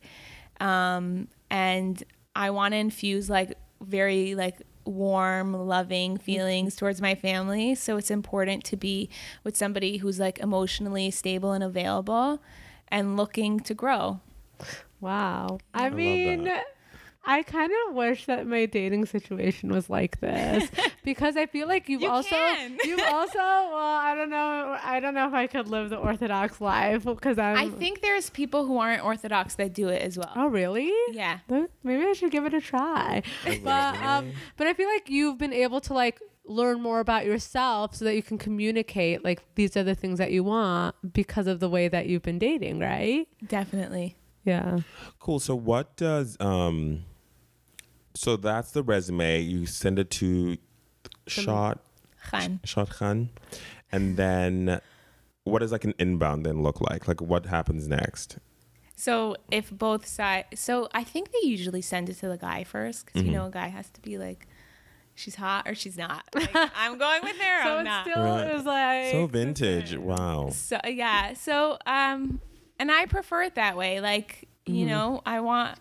Um, 0.61 1.29
and 1.51 2.03
I 2.35 2.51
want 2.51 2.73
to 2.73 2.79
infuse 2.79 3.29
like 3.29 3.55
very 3.81 4.35
like 4.35 4.57
warm, 4.85 5.53
loving 5.53 6.19
feelings 6.19 6.77
towards 6.77 7.01
my 7.01 7.15
family. 7.15 7.75
So 7.75 7.97
it's 7.97 8.11
important 8.11 8.65
to 8.65 8.77
be 8.77 9.09
with 9.43 9.57
somebody 9.57 9.99
who's 9.99 10.19
like 10.19 10.39
emotionally 10.39 11.11
stable 11.11 11.53
and 11.53 11.65
available 11.65 12.43
and 12.89 13.17
looking 13.17 13.61
to 13.61 13.75
grow. 13.75 14.21
Wow. 15.01 15.59
I, 15.73 15.85
love 15.85 15.95
mean. 15.95 16.51
I 17.27 17.43
kind 17.43 17.73
of 17.89 17.95
wish 17.95 18.27
that 18.27 18.47
my 18.47 18.67
dating 18.67 19.07
situation 19.07 19.71
was 19.71 19.89
like 19.89 20.21
this 20.21 20.69
because 21.05 21.37
I 21.37 21.47
feel 21.47 21.69
like 21.69 21.89
you've 21.89 22.03
You 22.03 22.11
also 22.11 22.31
can. 22.31 22.79
you've 22.85 23.01
also 23.01 23.39
well 23.39 23.77
I 24.09 24.15
don't 24.17 24.31
know 24.31 24.77
I 24.83 25.01
don't 25.01 25.15
know 25.15 25.29
if 25.29 25.35
I 25.35 25.47
could 25.47 25.69
live 25.69 25.91
the 25.91 25.97
orthodox 25.97 26.61
life 26.61 27.05
because 27.05 27.39
I'm 27.39 27.57
I 27.57 27.69
think 27.69 28.01
there's 28.01 28.31
people 28.31 28.67
who 28.67 28.79
aren't 28.79 29.05
orthodox 29.05 29.55
that 29.57 29.73
do 29.75 29.89
it 29.89 30.03
as 30.03 30.17
well. 30.19 30.33
oh 30.35 30.47
really 30.47 30.93
Yeah. 31.13 31.39
Maybe 31.49 32.05
I 32.05 32.13
should 32.15 32.31
give 32.31 32.47
it 32.47 32.55
a 32.55 32.61
try 32.61 33.23
but 33.63 33.97
um 34.03 34.33
but 34.57 34.67
I 34.67 34.73
feel 34.75 34.89
like 34.89 35.09
you've 35.09 35.39
been 35.39 35.53
able 35.53 35.81
to 35.83 35.95
like 35.95 36.21
learn 36.47 36.81
more 36.81 37.01
about 37.01 37.25
yourself 37.25 37.95
so 37.95 38.05
that 38.05 38.15
you 38.15 38.23
can 38.23 38.37
communicate 38.37 39.25
like 39.25 39.43
these 39.55 39.77
are 39.79 39.83
the 39.83 39.95
things 39.95 40.19
that 40.19 40.31
you 40.31 40.45
want 40.45 40.95
because 41.15 41.47
of 41.47 41.59
the 41.61 41.69
way 41.71 41.89
that 41.89 42.07
you've 42.07 42.23
been 42.23 42.39
dating 42.39 42.81
right 42.81 43.27
Definitely. 43.47 44.17
yeah 44.45 44.79
Cool. 45.19 45.41
So 45.41 45.55
what 45.55 45.97
does 45.97 46.37
um 46.41 47.05
so 48.17 48.37
that's 48.37 48.71
the 48.71 48.83
resume. 48.83 49.41
You 49.41 49.67
send 49.67 49.99
it 49.99 50.09
to 50.13 50.57
Shot 51.27 51.81
Khan. 52.31 52.61
shadchan. 52.65 53.29
And 53.93 54.17
then 54.17 54.81
what 55.45 55.59
does 55.61 55.73
like 55.73 55.85
an 55.85 55.95
inbound 55.99 56.45
then 56.47 56.63
look 56.63 56.81
like? 56.81 57.07
Like 57.09 57.21
what 57.21 57.47
happens 57.47 57.87
next? 57.89 58.39
So 58.97 59.37
if 59.51 59.71
both 59.71 60.07
sides, 60.07 60.61
so 60.61 60.89
I 60.95 61.05
think 61.05 61.31
they 61.33 61.47
usually 61.49 61.83
send 61.83 62.09
it 62.09 62.15
to 62.19 62.29
the 62.29 62.39
guy 62.39 62.65
first 62.65 63.07
because 63.07 63.23
you 63.23 63.33
know 63.33 63.47
a 63.47 63.51
guy 63.51 63.69
has 63.69 63.91
to 63.91 64.01
be 64.01 64.19
like, 64.19 64.47
she's 65.15 65.35
hot 65.35 65.69
or 65.69 65.75
she's 65.75 65.97
not. 65.99 66.25
Like, 66.35 66.55
I'm 66.77 66.97
going 66.99 67.23
with 67.23 67.37
her. 67.37 67.63
so 67.65 67.75
I'm 67.75 67.81
it 67.81 67.85
not. 67.85 68.07
still 68.07 68.23
Right. 68.23 68.55
is 68.55 68.65
like 68.65 69.11
So 69.13 69.27
vintage. 69.27 69.97
Wow. 69.97 70.51
So 70.51 70.79
yeah. 70.87 71.35
So 71.35 71.79
um, 71.87 72.41
and 72.79 72.91
I 72.91 73.07
prefer 73.07 73.43
it 73.43 73.57
that 73.57 73.77
way. 73.77 74.01
Like 74.01 74.49
you 74.67 74.87
know, 74.87 75.21
I 75.27 75.41
want 75.41 75.79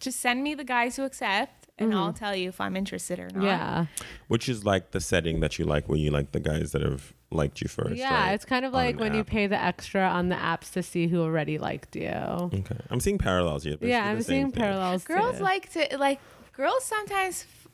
just 0.00 0.18
send 0.20 0.42
me 0.42 0.54
the 0.54 0.64
guys 0.64 0.96
who 0.96 1.04
accept, 1.04 1.61
and 1.78 1.94
I'll 1.94 2.12
tell 2.12 2.36
you 2.36 2.48
if 2.50 2.60
I'm 2.60 2.76
interested 2.76 3.18
or 3.18 3.28
not. 3.34 3.44
yeah 3.44 3.86
Which 4.28 4.48
is 4.48 4.64
like 4.64 4.90
the 4.92 5.00
setting 5.00 5.40
that 5.40 5.58
you 5.58 5.64
like 5.64 5.88
when 5.88 5.98
you 6.00 6.10
like 6.10 6.32
the 6.32 6.40
guys 6.40 6.72
that 6.72 6.82
have 6.82 7.12
liked 7.30 7.60
you 7.62 7.68
first. 7.68 7.96
Yeah, 7.96 8.26
right? 8.26 8.32
it's 8.34 8.44
kind 8.44 8.64
of 8.64 8.74
On 8.74 8.80
like 8.84 8.94
an 8.96 9.00
when 9.00 9.14
you 9.14 9.20
app. 9.20 9.26
pay 9.26 9.46
the 9.46 9.60
extra 9.60 10.02
on 10.02 10.28
the 10.28 10.36
apps 10.36 10.70
to 10.72 10.82
see 10.82 11.06
who 11.08 11.22
already 11.22 11.58
liked 11.58 11.96
you. 11.96 12.08
Okay. 12.10 12.76
I'm 12.90 13.00
seeing 13.00 13.18
parallels 13.18 13.64
here. 13.64 13.76
yeah, 13.80 14.06
I'm 14.06 14.22
seeing 14.22 14.52
parallels. 14.52 15.04
Girls 15.04 15.38
too. 15.38 15.42
like 15.42 15.70
to 15.72 15.96
like 15.98 16.20
girls 16.52 16.84
sometimes 16.84 17.44
f- 17.48 17.68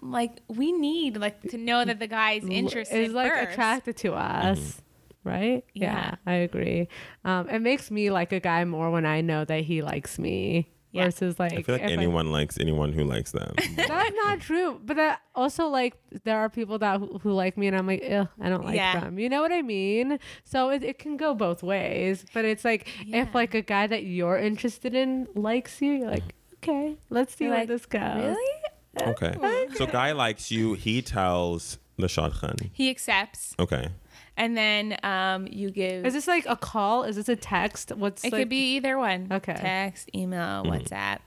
like 0.00 0.40
we 0.48 0.70
need 0.72 1.16
like 1.16 1.42
to 1.50 1.58
know 1.58 1.84
that 1.84 1.98
the 1.98 2.06
guy's 2.06 2.44
interested. 2.44 2.96
is 3.00 3.12
like 3.12 3.32
first. 3.32 3.50
attracted 3.52 3.96
to 3.98 4.14
us. 4.14 4.80
Right? 5.24 5.64
Yeah. 5.74 6.14
I 6.24 6.34
agree. 6.34 6.86
Um, 7.24 7.48
it 7.48 7.58
makes 7.58 7.90
me 7.90 8.10
like 8.12 8.30
a 8.30 8.38
guy 8.38 8.64
more 8.64 8.92
when 8.92 9.04
I 9.04 9.22
know 9.22 9.44
that 9.44 9.62
he 9.64 9.82
likes 9.82 10.20
me 10.20 10.68
Yeah. 10.96 11.04
versus 11.04 11.38
like 11.38 11.52
I 11.52 11.62
feel 11.62 11.74
like 11.76 11.84
if 11.84 11.90
anyone 11.90 12.32
likes 12.32 12.58
anyone 12.58 12.92
who 12.92 13.04
likes 13.04 13.32
them. 13.32 13.54
That's 13.76 14.14
not 14.24 14.40
true. 14.40 14.80
But 14.84 14.96
that 14.96 15.20
also 15.34 15.66
like 15.66 15.94
there 16.24 16.38
are 16.38 16.48
people 16.48 16.78
that 16.78 16.98
who, 17.00 17.18
who 17.18 17.32
like 17.32 17.56
me 17.56 17.66
and 17.68 17.76
I'm 17.76 17.86
like, 17.86 18.02
Ew, 18.02 18.28
I 18.40 18.48
don't 18.48 18.64
like 18.64 18.76
Yeah. 18.76 19.00
them. 19.00 19.18
You 19.18 19.28
know 19.28 19.42
what 19.42 19.52
I 19.52 19.62
mean? 19.62 20.18
So 20.44 20.70
it, 20.70 20.82
it 20.82 20.98
can 20.98 21.16
go 21.16 21.34
both 21.34 21.62
ways. 21.62 22.24
But 22.34 22.44
it's 22.44 22.64
like 22.64 22.88
Yeah. 23.04 23.22
if 23.22 23.34
like 23.34 23.54
a 23.54 23.62
guy 23.62 23.86
that 23.86 24.04
you're 24.04 24.38
interested 24.38 24.94
in 24.94 25.28
likes 25.34 25.80
you, 25.80 25.92
you're 25.92 26.10
like, 26.10 26.34
okay, 26.62 26.96
let's 27.10 27.36
see 27.36 27.44
You're 27.44 27.52
where 27.52 27.60
like, 27.60 27.68
this 27.68 27.86
goes. 27.86 28.02
Really? 28.02 28.52
Okay. 28.98 29.66
So 29.76 29.86
guy 29.86 30.12
likes 30.12 30.50
you. 30.50 30.72
He 30.74 31.02
tells 31.02 31.78
the 31.98 32.06
shadchan. 32.06 32.70
He 32.72 32.88
accepts, 32.90 33.54
Okay. 33.58 33.88
And 34.36 34.56
then 34.56 34.96
um, 35.02 35.46
you 35.50 35.70
give. 35.70 36.04
Is 36.04 36.12
this 36.14 36.26
like 36.28 36.44
a 36.46 36.56
call? 36.56 37.04
Is 37.04 37.16
this 37.16 37.28
a 37.28 37.36
text? 37.36 37.90
What's 37.96 38.22
it 38.24 38.32
like, 38.32 38.42
could 38.42 38.48
be 38.50 38.74
either 38.76 38.98
one. 38.98 39.28
Okay. 39.30 39.54
Text, 39.54 40.10
email, 40.14 40.62
WhatsApp. 40.64 41.18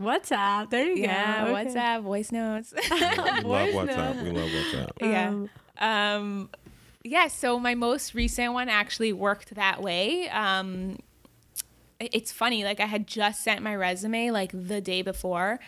WhatsApp? 0.00 0.70
There 0.70 0.86
you 0.86 1.02
Yeah, 1.04 1.44
go. 1.44 1.56
Okay. 1.56 1.64
WhatsApp, 1.66 2.02
voice 2.02 2.32
notes. 2.32 2.74
We 2.90 3.00
love 3.00 3.42
Voice 3.42 3.74
WhatsApp. 3.74 4.16
note. 4.16 4.22
We 4.24 4.30
love 4.30 4.48
WhatsApp. 4.50 4.90
yeah. 5.00 5.28
Um, 5.28 5.50
Um, 5.78 6.50
yeah. 7.04 7.28
So 7.28 7.58
my 7.58 7.74
most 7.74 8.14
recent 8.14 8.52
one 8.52 8.68
actually 8.68 9.12
worked 9.12 9.54
that 9.54 9.80
way. 9.82 10.28
Um, 10.28 10.98
it's 12.00 12.30
funny. 12.32 12.64
Like 12.64 12.80
I 12.80 12.86
had 12.86 13.06
just 13.06 13.42
sent 13.42 13.62
my 13.62 13.74
resume 13.74 14.30
like 14.30 14.50
the 14.52 14.80
day 14.80 15.02
before, 15.02 15.58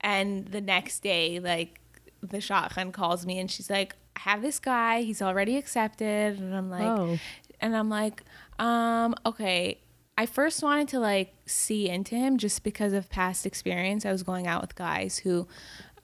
and 0.00 0.46
the 0.46 0.60
next 0.60 1.00
day, 1.02 1.40
like 1.40 1.80
the 2.20 2.38
shadchan 2.38 2.92
calls 2.92 3.24
me 3.26 3.38
and 3.38 3.50
she's 3.50 3.70
like, 3.70 3.94
"I 4.16 4.20
have 4.20 4.42
this 4.42 4.58
guy. 4.58 5.02
He's 5.02 5.20
already 5.22 5.56
accepted," 5.56 6.38
and 6.38 6.54
I'm 6.54 6.70
like, 6.70 6.82
Oh. 6.82 7.18
and 7.60 7.76
I'm 7.76 7.88
like, 7.88 8.22
um, 8.58 9.14
okay. 9.26 9.80
I 10.16 10.26
first 10.26 10.62
wanted 10.62 10.86
to 10.88 11.00
like 11.00 11.34
see 11.44 11.88
into 11.88 12.14
him 12.14 12.38
just 12.38 12.62
because 12.62 12.92
of 12.92 13.10
past 13.10 13.46
experience. 13.46 14.06
I 14.06 14.12
was 14.12 14.22
going 14.22 14.46
out 14.46 14.60
with 14.60 14.76
guys 14.76 15.18
who 15.18 15.48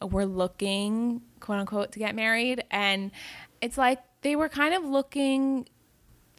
were 0.02 0.26
looking, 0.26 1.23
quote 1.38 1.61
unquote, 1.61 1.93
to 1.93 1.99
get 2.00 2.17
married. 2.17 2.64
And 2.73 3.12
it's 3.61 3.79
like 3.79 4.00
they 4.23 4.35
were 4.35 4.49
kind 4.49 4.75
of 4.75 4.85
looking 4.85 5.69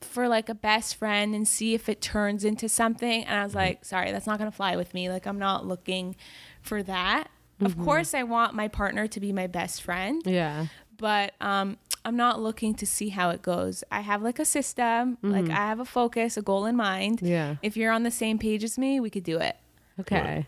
for 0.02 0.28
like 0.28 0.50
a 0.50 0.54
best 0.56 0.96
friend 0.96 1.34
and 1.34 1.48
see 1.48 1.74
if 1.74 1.88
it 1.88 2.02
turns 2.02 2.44
into 2.44 2.68
something. 2.68 3.24
And 3.24 3.40
I 3.40 3.44
was 3.46 3.56
like, 3.56 3.86
sorry, 3.86 4.12
that's 4.12 4.28
not 4.28 4.38
going 4.38 4.52
to 4.52 4.56
fly 4.56 4.76
with 4.76 4.94
me. 4.94 5.10
Like, 5.10 5.26
I'm 5.26 5.40
not 5.40 5.66
looking 5.66 6.16
for 6.62 6.84
that. 6.84 7.30
Of 7.62 7.78
course, 7.78 8.16
I 8.16 8.24
want 8.24 8.56
my 8.56 8.68
partner 8.68 9.08
to 9.08 9.20
be 9.20 9.32
my 9.32 9.46
best 9.46 9.84
friend 9.84 10.24
yeah. 10.26 10.66
But 11.02 11.34
um, 11.42 11.78
I'm 12.06 12.16
not 12.16 12.40
looking 12.40 12.74
to 12.76 12.86
see 12.86 13.10
how 13.10 13.32
it 13.32 13.42
goes. 13.42 13.84
I 13.92 14.00
have 14.00 14.22
like 14.22 14.40
a 14.40 14.46
system, 14.46 15.18
like 15.22 15.50
I 15.50 15.56
have 15.56 15.80
a 15.82 15.86
focus, 15.86 16.38
a 16.38 16.42
goal 16.42 16.66
in 16.66 16.78
mind. 16.78 17.18
Mm-hmm. 17.18 17.28
Yeah. 17.28 17.56
If 17.62 17.76
you're 17.76 17.92
on 17.92 18.04
the 18.04 18.12
same 18.12 18.40
page 18.40 18.64
as 18.64 18.78
me, 18.78 19.00
we 19.00 19.10
could 19.10 19.24
do 19.24 19.38
it. 19.40 19.58
Okay. 20.00 20.46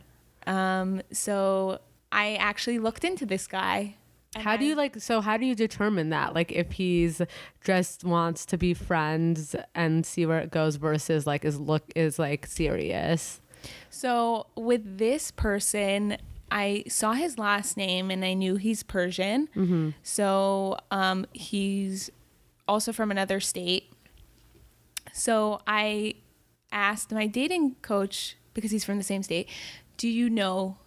Um, 0.47 1.01
so 1.11 1.79
I 2.11 2.35
actually 2.35 2.79
looked 2.79 3.03
into 3.03 3.25
this 3.25 3.47
guy. 3.47 3.95
and 4.35 4.43
How 4.43 4.55
do 4.55 4.65
you 4.65 4.75
like? 4.75 4.99
So 5.01 5.21
how 5.21 5.37
do 5.37 5.45
you 5.45 5.55
determine 5.55 6.09
that? 6.09 6.33
Like 6.33 6.51
if 6.51 6.71
he's 6.71 7.21
just 7.63 8.03
wants 8.03 8.45
to 8.47 8.57
be 8.57 8.73
friends 8.73 9.55
and 9.75 10.05
see 10.05 10.25
where 10.25 10.39
it 10.39 10.51
goes 10.51 10.77
versus 10.77 11.27
like 11.27 11.43
is 11.43 11.59
look 11.59 11.83
is 11.95 12.17
like 12.19 12.45
serious. 12.47 13.41
So 13.89 14.47
with 14.55 14.97
this 14.97 15.31
person, 15.31 16.17
I 16.53 16.83
saw 16.87 17.13
his 17.13 17.39
last 17.39 17.77
name 17.77 18.11
and 18.11 18.23
I 18.23 18.35
knew 18.35 18.57
he's 18.57 18.83
Persian. 18.83 19.49
Mm-hmm. 19.55 19.89
So 20.03 20.77
um, 20.91 21.25
he's 21.33 22.11
also 22.67 22.93
from 22.93 23.09
another 23.09 23.39
state. 23.39 23.91
So 25.13 25.61
I 25.65 26.13
asked 26.71 27.11
my 27.11 27.25
dating 27.25 27.75
coach 27.81 28.37
because 28.53 28.69
he's 28.69 28.85
from 28.85 28.99
the 28.99 29.03
same 29.03 29.23
state, 29.23 29.49
"Do 29.97 30.07
you 30.07 30.29
know 30.29 30.77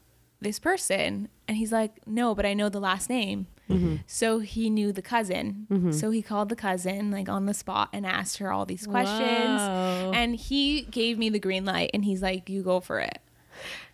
this 0.41 0.61
person?" 0.61 1.29
And 1.49 1.57
he's 1.57 1.73
like, 1.73 2.07
"No, 2.07 2.35
but 2.35 2.47
I 2.47 2.55
know 2.55 2.69
the 2.69 2.81
last 2.81 3.11
name." 3.11 3.49
Mm-hmm. 3.69 3.97
So 4.07 4.39
he 4.39 4.71
knew 4.71 4.93
the 4.93 5.03
cousin. 5.03 5.67
So 5.93 6.11
he 6.11 6.23
called 6.23 6.49
the 6.49 6.57
cousin 6.57 7.11
like 7.11 7.29
on 7.29 7.47
the 7.47 7.55
spot 7.55 7.89
and 7.93 8.07
asked 8.07 8.39
her 8.39 8.53
all 8.53 8.67
these 8.67 8.87
questions. 8.87 9.59
Wow. 9.59 10.13
And 10.15 10.37
he 10.37 10.83
gave 10.83 11.19
me 11.19 11.29
the 11.29 11.41
green 11.41 11.65
light 11.65 11.91
and 11.93 12.05
he's 12.05 12.23
like, 12.23 12.49
"You 12.49 12.63
go 12.63 12.79
for 12.79 13.01
it." 13.01 13.19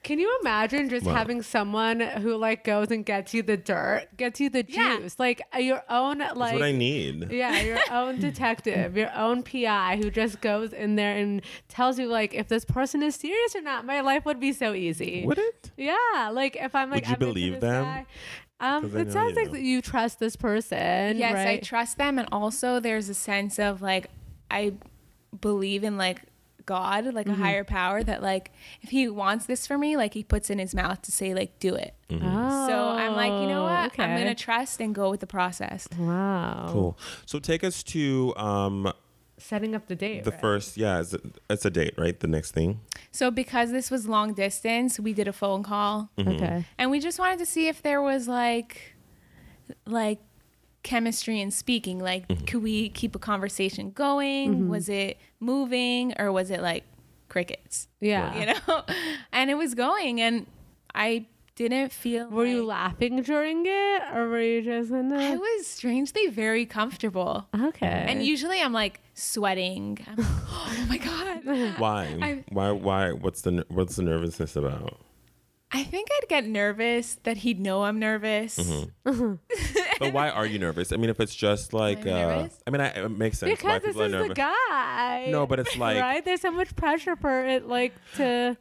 Can 0.03 0.19
you 0.19 0.37
imagine 0.41 0.89
just 0.89 1.07
Wow. 1.07 1.15
having 1.15 1.43
someone 1.43 2.01
who 2.01 2.37
like 2.37 2.65
goes 2.65 2.91
and 2.91 3.05
gets 3.07 3.33
you 3.33 3.43
the 3.43 3.57
dirt, 3.57 4.09
gets 4.17 4.41
you 4.41 4.51
the 4.51 4.65
Yeah. 4.69 4.99
juice, 4.99 5.19
like 5.19 5.41
uh, 5.55 5.59
your 5.59 5.83
own 5.89 6.19
That's 6.19 6.37
like 6.37 6.55
what 6.55 6.63
I 6.63 6.73
need. 6.73 7.31
Yeah, 7.31 7.61
your 7.63 7.79
own 7.91 8.19
detective, 8.19 8.97
your 8.97 9.13
own 9.15 9.43
PI 9.45 9.99
who 10.03 10.11
just 10.11 10.41
goes 10.41 10.73
in 10.73 10.97
there 10.97 11.17
and 11.17 11.41
tells 11.69 11.99
you 11.99 12.07
like 12.07 12.35
if 12.35 12.49
this 12.49 12.65
person 12.65 13.03
is 13.03 13.15
serious 13.15 13.55
or 13.55 13.61
not. 13.61 13.85
My 13.87 14.01
life 14.01 14.25
would 14.25 14.41
be 14.41 14.53
so 14.53 14.75
easy. 14.75 15.25
Would 15.25 15.39
it? 15.39 15.71
Yeah, 15.77 16.31
like 16.33 16.57
if 16.57 16.75
I'm 16.75 16.91
like 16.91 17.03
Would 17.05 17.09
you 17.09 17.15
I'm 17.15 17.19
believe 17.19 17.61
them? 17.61 17.85
guy- 17.85 18.07
Um, 18.61 18.83
'Cause 18.85 18.95
I 18.97 19.01
it 19.01 19.13
sounds 19.13 19.31
you. 19.37 19.43
like 19.43 19.53
that 19.53 19.61
you 19.63 19.83
trust 19.83 20.21
this 20.21 20.37
person. 20.37 21.17
yes, 21.19 21.37
I 21.47 21.57
trust 21.59 21.99
them, 21.99 22.19
and 22.19 22.29
also 22.31 22.79
there's 22.81 23.09
a 23.09 23.15
sense 23.15 23.59
of 23.59 23.83
like 23.83 24.09
I 24.51 24.75
believe 25.41 25.83
in 25.85 25.97
like 25.97 26.23
God, 26.67 27.13
like 27.15 27.27
a 27.27 27.31
mm-hmm. 27.31 27.43
higher 27.43 27.65
power 27.65 28.03
that 28.03 28.23
like 28.23 28.53
if 28.83 28.91
He 28.91 29.09
wants 29.09 29.47
this 29.47 29.67
for 29.67 29.79
me, 29.79 29.97
like 29.97 30.15
He 30.15 30.23
puts 30.23 30.51
in 30.51 30.59
His 30.59 30.75
mouth 30.75 31.03
to 31.03 31.13
say 31.13 31.35
like 31.35 31.59
do 31.59 31.75
it. 31.75 31.95
Oh, 32.11 32.67
So 32.69 32.89
I'm 32.89 33.15
like, 33.15 33.33
you 33.33 33.49
know 33.49 33.63
oh, 33.63 33.65
what? 33.65 33.99
I'm 33.99 34.19
gonna 34.19 34.35
trust 34.35 34.81
and 34.81 34.95
go 34.95 35.11
with 35.11 35.21
the 35.21 35.27
process. 35.27 35.89
Wow. 35.99 36.69
Cool. 36.71 36.99
So 37.27 37.39
take 37.39 37.65
us 37.65 37.83
to 37.85 38.35
um 38.37 38.93
Setting 39.43 39.75
up 39.75 39.89
the 39.89 39.97
date. 39.97 40.23
the 40.23 40.31
right? 40.31 40.41
first. 40.41 40.77
Yeah, 40.77 41.01
it's 41.01 41.15
a, 41.15 41.21
it's 41.51 41.65
a 41.65 41.71
date, 41.71 41.95
right? 41.99 42.19
The 42.19 42.29
next 42.29 42.53
thing. 42.53 42.81
So 43.11 43.31
because 43.31 43.73
this 43.73 43.91
was 43.91 44.07
long 44.07 44.35
distance, 44.35 45.01
we 45.01 45.13
did 45.13 45.27
a 45.27 45.33
phone 45.33 45.65
call, 45.65 46.11
mm-hmm. 46.17 46.31
Okay. 46.31 46.65
and 46.79 46.93
we 46.93 47.01
just 47.01 47.19
wanted 47.19 47.41
to 47.41 47.47
see 47.47 47.67
if 47.67 47.83
there 47.83 48.01
was 48.01 48.29
like, 48.29 48.95
like 49.85 50.21
chemistry 50.83 51.41
and 51.41 51.53
speaking 51.55 51.99
like 51.99 52.27
mm-hmm. 52.29 52.45
could 52.45 52.63
we 52.63 52.89
keep 52.89 53.15
a 53.15 53.19
conversation 53.19 53.91
going 53.91 54.55
mm-hmm. 54.55 54.69
was 54.69 54.89
it 54.89 55.19
moving 55.41 56.13
or 56.19 56.33
was 56.33 56.51
it 56.51 56.61
like 56.61 56.85
crickets 57.29 57.89
Yeah. 58.01 58.35
you 58.39 58.47
know 58.47 58.83
and 59.33 59.51
it 59.51 59.55
was 59.55 59.75
going 59.75 60.21
and 60.21 60.47
i 60.95 61.27
didn't 61.55 61.93
feel 61.93 62.29
Were 62.31 62.47
you 62.47 62.65
laughing 62.65 63.21
during 63.21 63.67
it, 63.67 64.03
or 64.15 64.27
were 64.29 64.41
you 64.41 64.63
just 64.63 64.91
in 64.91 65.13
i 65.13 65.37
was 65.37 65.67
strangely 65.67 66.27
very 66.27 66.67
comfortable 66.67 67.47
Okay. 67.59 68.05
and 68.09 68.25
usually 68.25 68.61
i'm 68.61 68.73
like 68.73 69.01
sweating 69.15 69.99
I'm 70.09 70.17
like, 70.17 70.27
oh 70.49 70.87
my 70.89 70.99
god 70.99 71.79
Why? 71.79 72.05
I- 72.23 72.45
why? 72.49 72.71
Why? 72.71 73.13
What's 73.13 73.43
the 73.43 73.65
what's 73.69 73.97
the 73.97 74.03
nervousness 74.03 74.57
about? 74.57 75.01
I 75.73 75.83
think 75.83 76.09
i'd 76.21 76.29
get 76.29 76.47
nervous 76.47 77.17
that 77.25 77.39
he'd 77.39 77.59
know 77.61 77.85
i'm 77.85 77.99
nervous 77.99 78.59
But 79.05 80.13
why 80.13 80.31
are 80.31 80.45
you 80.47 80.59
nervous? 80.59 80.91
I 80.93 80.97
mean, 80.97 81.11
if 81.11 81.21
it's 81.21 81.35
just 81.35 81.73
like, 81.73 82.05
I 82.07 82.11
uh. 82.23 82.49
I 82.67 82.71
mean, 82.71 82.81
I, 82.81 82.89
it 82.89 83.09
makes 83.09 83.39
sense 83.39 83.63
why 83.63 83.79
because 83.79 83.95
this 83.95 84.05
is 84.07 84.11
the 84.13 84.19
nervous. 84.19 84.37
guy. 84.37 85.29
No, 85.31 85.47
but 85.47 85.61
it's 85.61 85.77
like- 85.77 86.01
right. 86.01 86.25
There's 86.25 86.41
so 86.41 86.51
much 86.51 86.75
pressure 86.75 87.15
for 87.15 87.47
it, 87.47 87.69
like 87.69 87.93
to. 88.17 88.57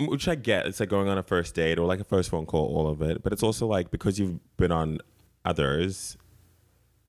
which 0.00 0.26
I 0.26 0.34
get. 0.34 0.66
It's 0.66 0.80
like 0.80 0.88
going 0.88 1.08
on 1.08 1.16
a 1.16 1.22
first 1.22 1.54
date 1.54 1.78
or 1.78 1.86
like 1.86 2.00
a 2.00 2.04
first 2.04 2.28
phone 2.30 2.44
call, 2.44 2.74
all 2.76 2.88
of 2.88 3.02
it. 3.02 3.22
But 3.22 3.32
it's 3.32 3.42
also 3.44 3.68
like 3.68 3.92
because 3.92 4.18
you've 4.18 4.40
been 4.56 4.72
on 4.72 4.98
others, 5.44 6.16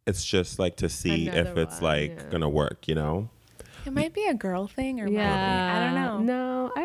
it's 0.06 0.24
just 0.24 0.60
like 0.60 0.76
to 0.78 0.90
see 0.90 1.28
if 1.28 1.58
it's 1.58 1.82
one, 1.82 1.84
like 1.84 2.12
yeah. 2.20 2.30
gonna 2.30 2.50
work, 2.50 2.88
you 2.88 2.94
know? 2.94 3.30
it 3.88 3.94
might 3.94 4.14
be 4.14 4.26
a 4.28 4.34
girl 4.34 4.68
thing 4.68 5.00
or 5.00 5.08
Yeah. 5.08 5.20
yeah 5.22 5.78
i 5.78 5.80
don't 5.86 6.26
know 6.26 6.34
No, 6.34 6.72
I 6.76 6.80
mean, 6.82 6.85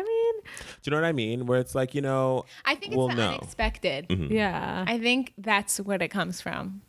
you 0.89 0.91
know 0.91 0.97
what 0.97 1.07
I 1.07 1.11
mean? 1.11 1.45
Where 1.45 1.59
it's 1.59 1.75
like, 1.75 1.93
you 1.93 2.01
know, 2.01 2.45
i 2.65 2.75
think 2.75 2.93
it's 2.93 2.97
Well, 2.97 3.09
the 3.09 3.15
no. 3.15 3.27
unexpected 3.33 4.07
mm-hmm. 4.09 4.33
yeah. 4.33 4.85
I 4.87 4.99
think 4.99 5.33
that's 5.37 5.79
what 5.79 6.01
it 6.01 6.09
comes 6.09 6.41
from. 6.41 6.81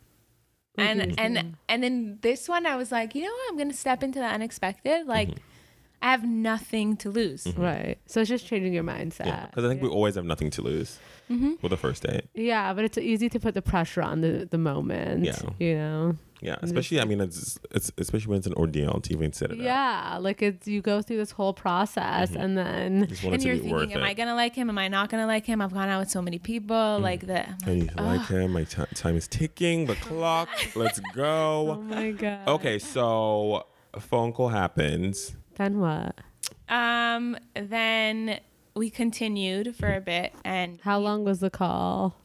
And 0.75 1.19
and 1.19 1.55
and 1.69 1.85
in 1.85 2.17
this 2.21 2.49
one 2.49 2.65
I 2.65 2.75
was 2.75 2.91
like, 2.91 3.13
you 3.13 3.21
know 3.21 3.31
what? 3.31 3.51
I'm 3.51 3.57
going 3.57 3.69
to 3.69 3.77
step 3.77 4.01
into 4.01 4.19
the 4.19 4.25
unexpected. 4.25 5.05
Like 5.05 5.29
mm-hmm. 5.29 5.52
I 6.03 6.11
have 6.11 6.25
nothing 6.25 6.97
to 6.97 7.09
lose. 7.09 7.45
Mm-hmm. 7.45 7.61
right. 7.61 7.97
So 8.05 8.19
it's 8.19 8.29
just 8.29 8.45
changing 8.45 8.73
your 8.73 8.83
mindset. 8.83 9.25
yeah. 9.25 9.45
Because 9.47 9.63
I 9.63 9.69
think 9.69 9.81
we 9.81 9.87
always 9.87 10.15
have 10.15 10.25
nothing 10.25 10.49
to 10.51 10.61
lose 10.61 10.99
mm-hmm. 11.31 11.53
with 11.61 11.71
a 11.71 11.77
first 11.77 12.03
date. 12.03 12.25
Yeah, 12.33 12.73
but 12.73 12.83
it's 12.83 12.97
easy 12.97 13.29
to 13.29 13.39
put 13.39 13.53
the 13.53 13.61
pressure 13.61 14.01
on 14.01 14.19
the 14.19 14.45
the 14.49 14.57
moment. 14.57 15.23
Yeah. 15.23 15.39
You 15.59 15.75
know. 15.75 16.15
Yeah, 16.41 16.57
especially 16.61 16.99
I 16.99 17.05
mean, 17.05 17.21
it's 17.21 17.57
it's 17.71 17.89
especially 17.97 18.31
when 18.31 18.39
it's 18.39 18.47
an 18.47 18.53
ordeal 18.55 18.99
to 18.99 19.13
even 19.13 19.31
set 19.31 19.51
it 19.51 19.59
up. 19.59 19.65
Yeah, 19.65 20.17
like 20.19 20.41
it's 20.41 20.67
you 20.67 20.81
go 20.81 21.01
through 21.01 21.15
this 21.15 21.31
whole 21.31 21.53
process 21.53 22.31
mm-hmm. 22.31 22.41
and 22.41 22.57
then 22.57 23.07
And 23.23 23.41
you're 23.41 23.55
to 23.55 23.63
be 23.63 23.71
worth 23.71 23.81
thinking, 23.83 23.97
am 23.99 24.03
it. 24.03 24.09
I 24.09 24.13
going 24.13 24.27
to 24.27 24.35
like 24.35 24.53
him? 24.53 24.69
Am 24.69 24.77
I 24.77 24.89
not 24.89 25.09
going 25.09 25.23
to 25.23 25.27
like 25.27 25.45
him? 25.45 25.61
I've 25.61 25.73
gone 25.73 25.87
out 25.87 26.01
with 26.01 26.09
so 26.09 26.21
many 26.21 26.39
people 26.39 26.99
like 26.99 27.27
that. 27.27 27.61
I'm 27.65 27.69
I 27.69 27.71
like, 27.71 27.79
need 27.79 27.89
to 27.95 28.03
like 28.03 28.27
him. 28.27 28.51
My 28.51 28.65
ti 28.65 28.83
time 28.93 29.15
is 29.15 29.29
ticking. 29.29 29.85
The 29.85 29.95
clock. 30.07 30.49
Let's 30.75 30.99
go. 31.15 31.71
oh 31.71 31.75
go. 31.75 31.81
my 31.81 32.11
god. 32.11 32.45
Okay, 32.45 32.77
so 32.77 33.65
a 33.93 34.01
phone 34.01 34.33
call 34.33 34.49
happens. 34.49 35.37
Then 35.55 35.79
what? 35.79 36.15
um 36.69 37.37
then 37.55 38.39
we 38.75 38.89
continued 38.89 39.75
for 39.75 39.93
a 39.93 40.01
bit 40.01 40.33
and 40.45 40.79
How 40.81 40.97
long 40.99 41.23
was 41.25 41.39
the 41.41 41.49
call? 41.49 42.15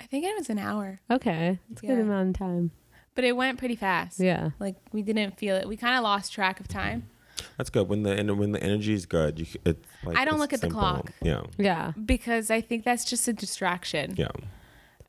I 0.00 0.04
I 0.04 0.06
think 0.06 0.24
it 0.24 0.36
was 0.38 0.50
an 0.50 0.58
hour, 0.58 1.00
Okay, 1.10 1.58
it's 1.70 1.82
a 1.82 1.86
good 1.86 1.98
amount 1.98 2.28
of 2.30 2.38
time. 2.38 2.70
but 3.14 3.24
it 3.24 3.32
went 3.36 3.58
pretty 3.58 3.76
fast. 3.76 4.20
Yeah. 4.20 4.50
Like 4.58 4.76
we 4.92 5.02
didn't 5.02 5.36
feel 5.38 5.56
it. 5.56 5.66
We 5.68 5.76
kind 5.76 5.96
of 5.96 6.02
lost 6.02 6.32
track 6.32 6.60
of 6.60 6.68
time 6.68 7.08
That's 7.56 7.70
good. 7.70 7.88
When 7.88 8.02
the 8.02 8.12
and 8.12 8.38
when 8.38 8.52
the 8.52 8.62
energy 8.62 8.92
is 8.92 9.06
good, 9.06 9.38
you 9.38 9.44
c- 9.46 9.60
it's 9.64 9.86
like 10.04 10.16
I 10.16 10.24
don't 10.24 10.34
it's 10.34 10.40
look 10.40 10.52
at 10.52 10.60
the 10.60 10.66
simple. 10.66 10.80
clock. 10.80 11.12
Yeah, 11.22 11.42
Yeah. 11.58 11.92
because 12.04 12.50
I 12.50 12.60
think 12.60 12.84
that's 12.84 13.04
just 13.04 13.26
a 13.28 13.32
distraction. 13.32 14.14
yeah. 14.16 14.28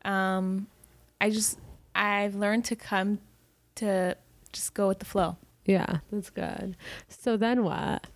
Um, 0.05 0.67
I 1.19 1.29
just 1.29 1.59
I've 1.93 2.35
learned 2.35 2.65
to 2.65 2.75
come 2.75 3.19
to 3.75 4.15
just 4.53 4.73
go 4.73 4.87
with 4.87 4.99
the 4.99 5.05
flow. 5.05 5.37
Yeah. 5.67 5.97
That's 6.11 6.29
good. 6.31 6.75
So 7.07 7.37
then 7.37 7.63
what? 7.63 8.07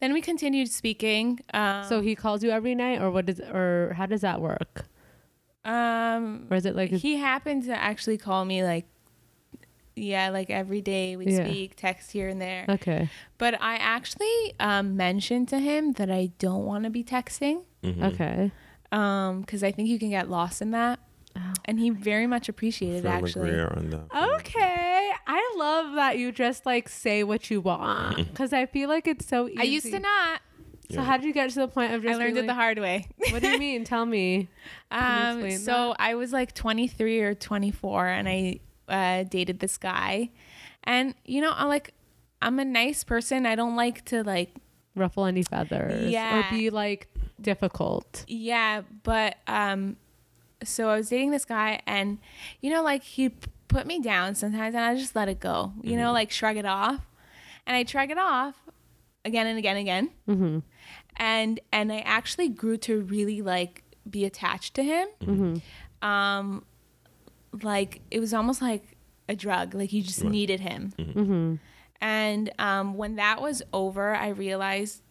Then 0.00 0.12
we 0.12 0.20
continued 0.20 0.70
speaking. 0.70 1.40
Um, 1.52 1.84
so 1.84 2.00
he 2.00 2.14
calls 2.14 2.44
you 2.44 2.50
every 2.50 2.74
night, 2.76 3.00
or 3.00 3.10
what 3.10 3.26
does, 3.26 3.40
or 3.40 3.94
how 3.96 4.06
does 4.06 4.20
that 4.20 4.40
work? 4.40 4.84
um, 5.64 6.46
Or 6.50 6.56
is 6.56 6.66
it 6.66 6.76
like, 6.76 6.90
he 6.90 7.16
happened 7.16 7.64
to 7.64 7.76
actually 7.76 8.16
call 8.18 8.44
me 8.44 8.62
like, 8.62 8.86
yeah, 9.96 10.30
like 10.30 10.50
every 10.50 10.80
day 10.80 11.16
we'd 11.16 11.30
Yeah. 11.30 11.44
speak, 11.48 11.74
text 11.76 12.12
here 12.12 12.28
and 12.28 12.40
there. 12.40 12.64
okay, 12.68 13.08
But 13.36 13.60
I 13.60 13.74
actually 13.76 14.54
um, 14.60 14.96
mentioned 14.96 15.48
to 15.48 15.58
him 15.58 15.92
that 15.94 16.10
I 16.10 16.30
don't 16.38 16.64
want 16.64 16.84
to 16.84 16.90
be 16.90 17.02
texting 17.02 17.62
Mhm. 17.82 18.12
okay, 18.14 18.52
because 19.40 19.62
I 19.64 19.72
think 19.72 19.88
you 19.88 19.98
can 19.98 20.10
get 20.10 20.30
lost 20.30 20.62
in 20.62 20.70
that. 20.70 21.00
Oh. 21.36 21.52
And 21.66 21.78
he 21.78 21.90
very 21.90 22.26
much 22.26 22.48
appreciated 22.48 23.04
it, 23.04 23.08
actually. 23.08 23.58
on 23.60 23.90
that. 23.90 24.06
okay. 24.40 24.87
I 25.60 25.82
love 25.82 25.94
that 25.96 26.18
you 26.18 26.32
just 26.32 26.66
like 26.66 26.88
say 26.88 27.22
what 27.24 27.50
you 27.50 27.60
want 27.60 28.16
because 28.30 28.52
I 28.52 28.66
feel 28.66 28.88
like 28.88 29.06
it's 29.06 29.26
so 29.26 29.48
easy. 29.48 29.58
I 29.58 29.62
used 29.64 29.90
to 29.90 29.98
not. 29.98 30.40
So 30.90 30.96
Yeah. 31.00 31.04
how 31.04 31.16
did 31.18 31.26
you 31.26 31.32
get 31.34 31.50
to 31.50 31.56
the 31.60 31.68
point 31.68 31.92
of 31.92 32.02
just? 32.02 32.14
I 32.14 32.18
learned 32.18 32.34
being 32.34 32.44
it 32.44 32.48
the 32.48 32.54
hard 32.54 32.78
way. 32.78 33.06
What 33.30 33.42
do 33.42 33.48
you 33.48 33.58
mean? 33.68 33.84
Tell 33.84 34.06
me. 34.06 34.48
Um, 34.90 35.40
you 35.40 35.44
explain 35.46 35.58
so 35.58 35.94
I 35.98 36.14
was 36.14 36.32
like 36.32 36.54
23 36.54 37.20
or 37.20 37.34
24, 37.34 38.06
and 38.06 38.28
I 38.28 38.60
uh, 38.88 39.24
dated 39.24 39.60
this 39.60 39.76
guy, 39.76 40.30
and 40.84 41.14
you 41.26 41.42
know, 41.42 41.50
I 41.50 41.64
like, 41.64 41.92
I'm 42.40 42.58
a 42.58 42.64
nice 42.64 43.04
person. 43.04 43.44
I 43.44 43.54
don't 43.54 43.76
like 43.76 44.04
to 44.06 44.22
like, 44.22 44.54
Ruffle 44.94 45.26
any 45.26 45.42
feathers, 45.42 46.10
Yeah. 46.10 46.38
or 46.40 46.56
be 46.56 46.70
like 46.70 47.08
difficult. 47.40 48.24
yeah, 48.26 48.80
but 49.02 49.36
um, 49.46 49.96
so 50.64 50.88
I 50.88 50.96
was 50.96 51.10
dating 51.10 51.32
this 51.32 51.44
guy, 51.44 51.80
and 51.86 52.16
you 52.62 52.70
know, 52.70 52.82
like 52.82 53.02
he 53.02 53.28
p- 53.28 53.50
put 53.68 53.86
me 53.86 54.00
down 54.00 54.34
sometimes, 54.34 54.74
and 54.74 54.84
I 54.84 54.94
just 54.96 55.14
let 55.14 55.28
it 55.28 55.40
go. 55.40 55.72
You 55.82 55.96
know, 55.96 56.12
like 56.12 56.30
shrug 56.30 56.56
it 56.56 56.66
off, 56.66 57.00
and 57.66 57.76
I 57.76 57.84
shrug 57.84 58.10
it 58.10 58.18
off 58.18 58.54
again 59.24 59.46
and 59.46 59.58
again 59.58 59.76
and 59.76 59.80
again, 59.80 60.10
Mm-hmm. 60.28 60.58
and 61.16 61.60
and 61.72 61.92
I 61.92 62.00
actually 62.00 62.48
grew 62.48 62.76
to 62.78 63.00
really 63.02 63.42
like 63.42 63.82
be 64.08 64.24
attached 64.24 64.74
to 64.74 64.82
him. 64.82 65.06
Mm-hmm. 65.20 66.06
um 66.08 66.64
like 67.62 68.00
it 68.10 68.20
was 68.20 68.32
almost 68.34 68.60
like 68.62 68.96
a 69.28 69.34
drug 69.36 69.74
like 69.74 69.92
you 69.92 70.02
just 70.02 70.22
Right. 70.22 70.30
needed 70.30 70.60
him 70.60 70.92
Mm-hmm. 70.98 71.54
and 72.00 72.50
um 72.58 72.94
when 72.94 73.16
that 73.16 73.40
was 73.40 73.62
over 73.72 74.14
i 74.14 74.28
realized 74.28 75.02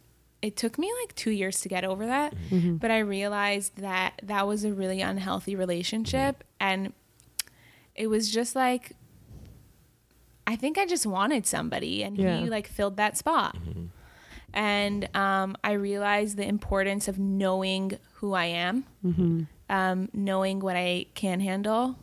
it 0.41 0.55
took 0.55 0.77
me 0.77 0.91
like 1.01 1.13
two 1.15 1.31
years 1.31 1.61
to 1.61 1.69
get 1.69 1.83
over 1.83 2.05
that 2.05 2.33
Mm-hmm. 2.49 2.75
but 2.77 2.89
i 2.91 2.99
realized 2.99 3.77
that 3.77 4.19
that 4.23 4.47
was 4.47 4.63
a 4.63 4.71
really 4.73 5.01
unhealthy 5.01 5.55
relationship 5.55 6.43
and 6.59 6.93
it 7.98 8.08
was 8.08 8.32
just 8.32 8.56
like 8.56 8.94
i 10.46 10.56
think 10.56 10.77
i 10.77 10.86
just 10.86 11.06
wanted 11.06 11.46
somebody 11.46 12.04
and 12.04 12.18
Yeah. 12.18 12.39
he 12.39 12.50
like 12.50 12.68
filled 12.68 12.98
that 12.98 13.18
spot 13.18 13.58
and 14.54 15.10
um, 15.16 15.56
i 15.63 15.74
realized 15.74 16.38
the 16.38 16.48
importance 16.48 17.08
of 17.08 17.20
knowing 17.20 17.98
who 18.16 18.34
i 18.34 18.46
am 18.46 18.86
Mm-hmm. 19.06 19.44
um, 19.70 20.10
knowing 20.13 20.60
what 20.60 20.75
I 20.75 21.06
can 21.13 21.39
handle, 21.39 21.98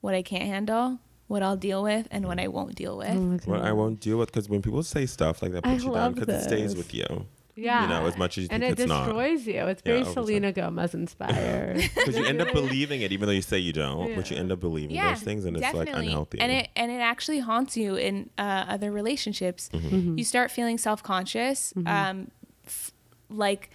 what 0.00 0.14
I 0.14 0.22
can't 0.22 0.44
handle, 0.44 0.98
what 1.26 1.42
I'll 1.42 1.56
deal 1.56 1.82
with, 1.82 2.06
and 2.10 2.26
what 2.26 2.38
I 2.38 2.48
won't 2.48 2.74
deal 2.74 2.96
with. 2.98 3.16
Oh 3.16 3.50
What 3.50 3.60
I 3.62 3.72
won't 3.72 4.00
deal 4.00 4.18
with 4.18 4.30
because 4.32 4.48
when 4.48 4.60
people 4.62 4.82
say 4.82 5.06
stuff 5.06 5.42
like 5.42 5.52
that, 5.52 5.64
I 5.66 5.72
puts 5.74 5.84
you 5.84 5.92
down 5.94 6.12
because 6.14 6.28
it 6.34 6.42
stays 6.48 6.76
with 6.76 6.92
you. 6.94 7.26
Yeah. 7.54 7.82
You 7.82 7.88
know, 7.88 8.06
as 8.06 8.16
much 8.16 8.38
as 8.38 8.44
you 8.44 8.48
and 8.50 8.62
think 8.62 8.78
it 8.78 8.82
it's 8.82 8.88
not. 8.88 9.04
destroys 9.04 9.46
you. 9.46 9.66
It's 9.66 9.82
very 9.82 9.98
over 9.98 10.04
time. 10.06 10.12
Selena 10.14 10.52
Gomez 10.52 10.94
inspired. 10.94 11.76
Because 11.94 12.16
you 12.16 12.24
end 12.24 12.40
up 12.40 12.52
believing 12.54 13.02
it, 13.02 13.12
even 13.12 13.26
though 13.26 13.32
you 13.34 13.42
say 13.42 13.58
you 13.58 13.72
don't. 13.74 14.14
But 14.16 14.30
you 14.30 14.36
end 14.38 14.50
up 14.52 14.60
believing 14.60 14.96
Yeah, 14.96 15.10
those 15.14 15.22
things, 15.22 15.44
and 15.44 15.56
it's 15.56 15.62
definitely. 15.66 15.92
like 15.92 16.02
unhealthy. 16.04 16.40
And 16.40 16.50
it 16.50 16.68
and 16.76 16.90
it 16.90 17.00
actually 17.00 17.40
haunts 17.40 17.76
you 17.76 17.96
in 17.96 18.30
uh, 18.38 18.64
other 18.68 18.90
relationships. 18.90 19.68
Mm-hmm. 19.72 20.16
You 20.18 20.24
start 20.24 20.50
feeling 20.50 20.78
self 20.78 21.02
conscious. 21.02 21.74
Um, 21.84 22.30
f- 22.66 22.92
like 23.28 23.70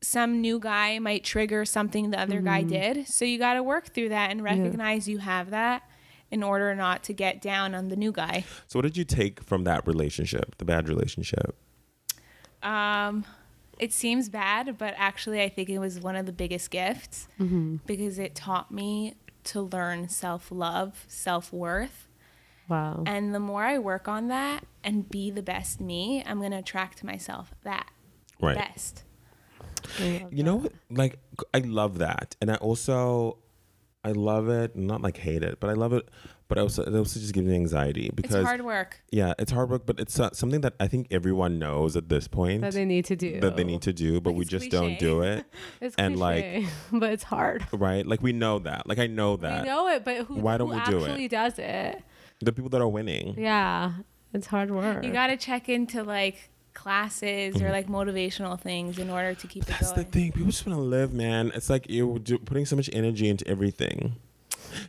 some 0.00 0.40
new 0.40 0.58
guy 0.58 0.98
might 0.98 1.24
trigger 1.24 1.64
something 1.64 2.10
the 2.10 2.20
other 2.20 2.40
guy 2.40 2.60
Mm-hmm. 2.60 2.94
did. 2.94 3.08
So 3.08 3.24
you 3.24 3.38
got 3.38 3.54
to 3.54 3.62
work 3.62 3.88
through 3.94 4.10
that 4.10 4.30
and 4.30 4.42
recognize 4.42 5.08
you 5.08 5.18
have 5.18 5.50
that 5.50 5.82
in 6.30 6.42
order 6.42 6.74
not 6.74 7.02
to 7.04 7.12
get 7.12 7.40
down 7.40 7.74
on 7.74 7.88
the 7.88 7.96
new 7.96 8.12
guy. 8.12 8.44
so, 8.66 8.78
what 8.78 8.82
did 8.82 8.96
you 8.96 9.04
take 9.04 9.42
from 9.42 9.64
that 9.64 9.86
relationship, 9.86 10.56
the 10.58 10.64
bad 10.64 10.88
relationship? 10.88 11.56
Um, 12.64 13.24
it 13.78 13.92
seems 13.92 14.28
bad, 14.28 14.78
but 14.78 14.94
actually, 14.96 15.42
I 15.42 15.48
think 15.48 15.68
it 15.68 15.78
was 15.78 16.00
one 16.00 16.16
of 16.16 16.26
the 16.26 16.32
biggest 16.32 16.70
gifts 16.70 17.28
Mm-hmm. 17.40 17.76
because 17.86 18.18
it 18.18 18.34
taught 18.34 18.70
me 18.70 19.14
to 19.44 19.60
learn 19.60 20.08
self 20.08 20.50
love, 20.50 21.04
self 21.08 21.52
worth. 21.52 22.08
wow. 22.68 23.02
And 23.06 23.34
the 23.34 23.40
more 23.40 23.64
I 23.64 23.78
work 23.78 24.08
on 24.08 24.28
that 24.28 24.64
and 24.82 25.08
be 25.10 25.30
the 25.30 25.42
best 25.42 25.80
me, 25.80 26.22
I'm 26.26 26.38
going 26.38 26.52
to 26.52 26.58
attract 26.58 26.98
to 26.98 27.06
myself 27.06 27.52
that 27.64 27.90
Right. 28.40 28.56
best. 28.56 29.04
I 29.98 30.02
love 30.22 30.32
You 30.32 30.42
know 30.44 30.56
what? 30.56 30.72
Like, 30.90 31.18
I 31.52 31.58
love 31.58 31.98
that, 31.98 32.36
and 32.40 32.50
I 32.50 32.54
also, 32.56 33.38
I 34.04 34.12
love 34.12 34.48
it. 34.48 34.76
Not 34.76 35.02
like 35.02 35.16
hate 35.18 35.42
it, 35.42 35.60
but 35.60 35.68
I 35.70 35.74
love 35.74 35.92
it. 35.92 36.08
But 36.46 36.58
also, 36.58 36.82
it 36.82 36.94
also 36.94 37.18
just 37.20 37.32
gives 37.32 37.46
me 37.46 37.54
anxiety 37.54 38.10
because 38.14 38.34
it's 38.34 38.46
hard 38.46 38.60
work. 38.64 39.00
yeah, 39.10 39.32
it's 39.38 39.50
hard 39.50 39.70
work, 39.70 39.86
but 39.86 39.98
it's 39.98 40.20
uh, 40.20 40.28
something 40.34 40.60
that 40.60 40.74
I 40.78 40.86
think 40.88 41.08
everyone 41.10 41.58
knows 41.58 41.96
at 41.96 42.10
this 42.10 42.28
point 42.28 42.60
that 42.60 42.74
they 42.74 42.84
need 42.84 43.06
to 43.06 43.16
do. 43.16 43.40
that 43.40 43.56
they 43.56 43.64
need 43.64 43.80
to 43.82 43.94
do, 43.94 44.20
but 44.20 44.30
Like 44.30 44.38
we 44.40 44.44
just 44.44 44.68
cliche. 44.70 44.76
don't 44.76 44.98
do 44.98 45.22
it. 45.22 45.46
It's 45.80 45.96
and, 45.96 46.18
like- 46.18 46.44
cliche, 46.44 46.68
but 46.92 47.12
it's 47.12 47.22
hard. 47.24 47.66
right? 47.72 48.06
Like 48.06 48.22
we 48.22 48.32
know 48.32 48.58
that. 48.58 48.86
Like 48.86 48.98
I 48.98 49.06
know 49.06 49.36
that. 49.38 49.62
We 49.62 49.68
know 49.70 49.88
it, 49.88 50.04
but 50.04 50.18
who, 50.26 50.34
Why 50.34 50.58
don't 50.58 50.68
who 50.68 50.74
we 50.74 50.84
do 50.84 50.98
it? 50.98 51.08
actually 51.08 51.28
does 51.28 51.58
it? 51.58 52.02
The 52.40 52.52
people 52.52 52.68
that 52.70 52.80
are 52.82 52.88
winning. 52.88 53.36
Yeah, 53.38 53.92
it's 54.34 54.46
hard 54.46 54.70
work. 54.70 55.02
You 55.02 55.12
got 55.12 55.28
to 55.28 55.38
check 55.38 55.70
into 55.70 56.02
like 56.02 56.50
classes 56.74 57.62
or 57.62 57.70
like 57.70 57.86
motivational 57.88 58.60
things 58.60 58.98
in 58.98 59.08
order 59.08 59.32
to 59.34 59.46
keep 59.46 59.64
Mm-hmm. 59.64 59.72
That's 59.72 59.92
it 59.92 59.94
the 59.96 60.04
thing. 60.04 60.32
People 60.32 60.50
just 60.50 60.66
want 60.66 60.76
to 60.78 60.82
live, 60.82 61.14
man. 61.14 61.52
It's 61.54 61.70
like 61.70 61.86
you're 61.88 62.18
putting 62.44 62.66
so 62.66 62.76
much 62.76 62.90
energy 62.92 63.28
into 63.30 63.48
everything. 63.48 64.16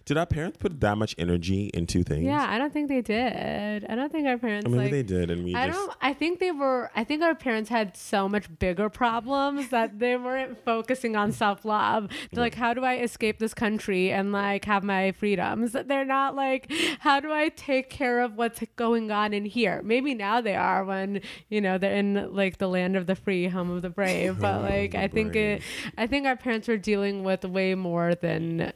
Did 0.06 0.18
our 0.18 0.26
parents 0.26 0.58
put 0.58 0.80
that 0.82 0.98
much 0.98 1.16
energy 1.18 1.70
into 1.74 2.04
things? 2.04 2.24
yeah, 2.24 2.46
I 2.50 2.58
don't 2.58 2.74
think 2.74 2.90
they 2.90 3.02
did. 3.02 3.86
I 3.90 3.96
don't 3.96 4.12
think 4.12 4.28
our 4.28 4.38
parents 4.38 4.66
I 4.66 4.70
mean, 4.70 4.78
like. 4.82 4.92
they 4.92 5.04
did, 5.04 5.30
and 5.32 5.44
we 5.44 5.56
I 5.56 5.68
just. 5.68 5.80
don't. 5.80 5.98
I 6.02 6.14
think 6.14 6.40
they 6.40 6.52
were. 6.52 6.92
I 6.96 7.04
think 7.04 7.22
our 7.22 7.36
parents 7.36 7.70
had 7.70 7.96
so 7.98 8.28
much 8.30 8.46
bigger 8.60 8.90
problems 8.90 9.70
that 9.70 10.00
they 10.00 10.16
weren't 10.18 10.64
focusing 10.64 11.16
on 11.16 11.32
self 11.32 11.66
love. 11.66 12.10
They're 12.32 12.44
like, 12.44 12.56
how 12.56 12.74
do 12.74 12.84
I 12.84 12.98
escape 12.98 13.40
this 13.40 13.54
country 13.54 14.12
and 14.12 14.32
like 14.32 14.66
have 14.66 14.84
my 14.84 15.12
freedoms? 15.12 15.74
They're 15.74 16.06
not 16.06 16.36
like, 16.36 16.72
how 17.00 17.20
do 17.20 17.32
I 17.32 17.50
take 17.50 17.90
care 17.90 18.22
of 18.22 18.36
what's 18.36 18.62
going 18.76 19.12
on 19.12 19.34
in 19.34 19.46
here? 19.46 19.82
Maybe 19.84 20.14
now 20.14 20.42
they 20.42 20.56
are 20.56 20.84
when 20.84 21.22
you 21.50 21.62
know 21.62 21.78
they're 21.78 21.96
in 21.96 22.34
like 22.34 22.58
the 22.58 22.68
land 22.68 22.96
of 22.96 23.08
the 23.08 23.16
free, 23.16 23.48
home 23.48 23.70
of 23.70 23.82
the 23.82 23.90
brave. 23.90 24.40
But 24.46 24.62
like, 24.62 24.96
I 24.96 25.08
think 25.08 25.36
it. 25.36 25.62
I 25.98 26.08
think 26.08 26.26
our 26.28 26.36
parents 26.36 26.68
were 26.68 26.78
dealing 26.78 27.24
with 27.24 27.44
way 27.46 27.74
more 27.76 28.14
than 28.16 28.72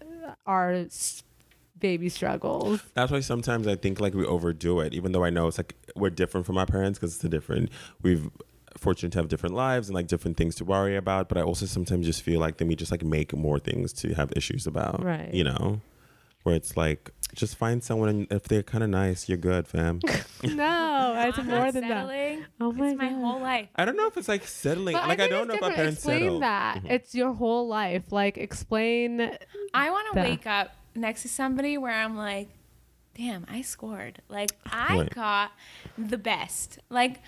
our 0.46 0.86
baby 1.80 2.10
struggles. 2.10 2.82
That's 2.94 3.12
why 3.12 3.22
sometimes 3.22 3.68
I 3.68 3.76
think 3.76 4.00
like 4.00 4.14
we 4.14 4.26
overdo 4.26 4.80
it, 4.82 4.94
even 4.94 5.12
though 5.12 5.24
I 5.24 5.30
know 5.30 5.48
it's 5.48 5.58
like 5.58 5.76
we're 5.96 6.10
different 6.10 6.46
from 6.46 6.58
our 6.58 6.66
parents 6.66 7.00
because 7.00 7.16
it's 7.16 7.24
a 7.24 7.30
different. 7.30 7.70
We've 8.02 8.30
fortunate 8.78 9.12
to 9.12 9.20
have 9.20 9.28
different 9.28 9.56
lives 9.56 9.90
and 9.90 9.96
like 9.96 10.08
different 10.08 10.38
things 10.38 10.56
to 10.56 10.66
worry 10.66 10.96
about, 10.96 11.28
but 11.30 11.38
I 11.38 11.42
also 11.42 11.66
sometimes 11.66 12.06
just 12.06 12.22
feel 12.22 12.40
like 12.40 12.58
then 12.58 12.68
we 12.68 12.76
just 12.76 12.92
like 12.92 13.04
make 13.04 13.36
more 13.36 13.60
things 13.60 13.94
to 13.94 14.14
have 14.14 14.32
issues 14.36 14.68
about. 14.68 15.04
Right. 15.04 15.34
You 15.34 15.44
know, 15.44 15.82
where 16.44 16.56
it's 16.56 16.78
like 16.78 17.12
just 17.36 17.56
find 17.56 17.84
someone 17.84 18.10
and 18.10 18.28
if 18.32 18.44
they're 18.48 18.64
kind 18.64 18.84
of 18.84 18.90
nice, 18.90 19.30
you're 19.30 19.38
good, 19.38 19.68
fam. 19.68 20.00
No, 20.44 21.16
it's 21.28 21.38
more 21.38 21.46
not 21.66 21.74
than 21.74 21.88
that. 21.90 22.40
Oh 22.62 22.72
my 22.72 22.90
it's 22.90 22.98
my 22.98 23.10
God. 23.10 23.20
whole 23.22 23.40
life. 23.42 23.68
I 23.76 23.84
don't 23.86 23.98
know 23.98 24.08
if 24.08 24.16
it's 24.18 24.28
like 24.30 24.46
settling. 24.46 24.94
But 24.96 25.08
like 25.10 25.20
I, 25.20 25.28
think 25.28 25.32
don't 25.32 25.42
it's 25.42 25.48
know 25.50 25.56
if 25.56 25.64
our 25.64 25.70
different. 25.70 25.76
parents 25.76 25.98
explain 26.00 26.20
settle. 26.22 26.40
that. 26.40 26.82
It's 26.86 27.14
your 27.16 27.34
whole 27.34 27.68
life. 27.68 28.04
Like 28.12 28.38
explain. 28.38 29.20
I 29.74 29.90
want 29.92 30.14
to 30.14 30.22
wake 30.22 30.48
up 30.48 30.72
next 30.96 31.24
to 31.24 31.28
somebody 31.30 31.78
where 31.78 31.94
I'm 31.94 32.16
like, 32.16 32.50
damn, 33.18 33.46
I 33.50 33.62
scored. 33.62 34.22
Like 34.30 34.52
I 34.66 34.98
Right. 35.00 35.14
got 35.14 35.52
the 35.98 36.18
best. 36.18 36.80
Like 36.90 37.20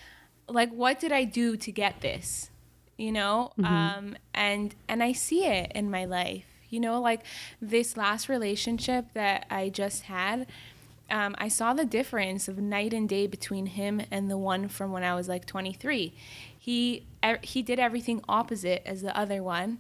like 0.47 0.71
what 0.71 0.99
did 0.99 1.11
I 1.11 1.25
do 1.25 1.57
to 1.57 1.71
get 1.71 1.99
this? 2.01 2.49
You 2.97 3.11
know? 3.11 3.51
Um 3.63 4.15
and 4.33 4.73
and 4.87 5.03
I 5.03 5.11
see 5.11 5.45
it 5.45 5.71
in 5.75 5.91
my 5.91 6.05
life. 6.05 6.45
You 6.71 6.79
know, 6.79 6.99
like 6.99 7.23
this 7.62 7.95
last 7.95 8.27
relationship 8.27 9.05
that 9.13 9.45
I 9.49 9.69
just 9.69 10.03
had, 10.03 10.47
um, 11.12 11.36
I 11.38 11.49
saw 11.49 11.73
the 11.73 11.86
difference 11.86 12.47
of 12.47 12.57
night 12.57 12.93
and 12.93 13.07
day 13.07 13.27
between 13.27 13.67
him 13.67 14.01
and 14.10 14.31
the 14.31 14.38
one 14.38 14.67
from 14.69 14.91
when 14.91 15.03
I 15.03 15.13
was 15.13 15.27
like 15.27 15.45
23. 15.45 16.13
He 16.57 17.05
he 17.43 17.62
did 17.62 17.79
everything 17.79 18.23
opposite 18.27 18.81
as 18.86 19.01
the 19.03 19.15
other 19.15 19.43
one, 19.43 19.79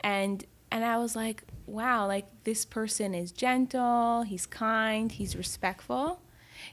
and 0.00 0.44
and 0.70 0.84
I 0.84 0.98
was 0.98 1.16
like, 1.16 1.42
wow, 1.66 2.06
like 2.06 2.26
this 2.44 2.64
person 2.64 3.14
is 3.14 3.32
gentle, 3.32 4.22
he's 4.22 4.46
kind, 4.46 5.10
he's 5.12 5.36
respectful. 5.36 6.20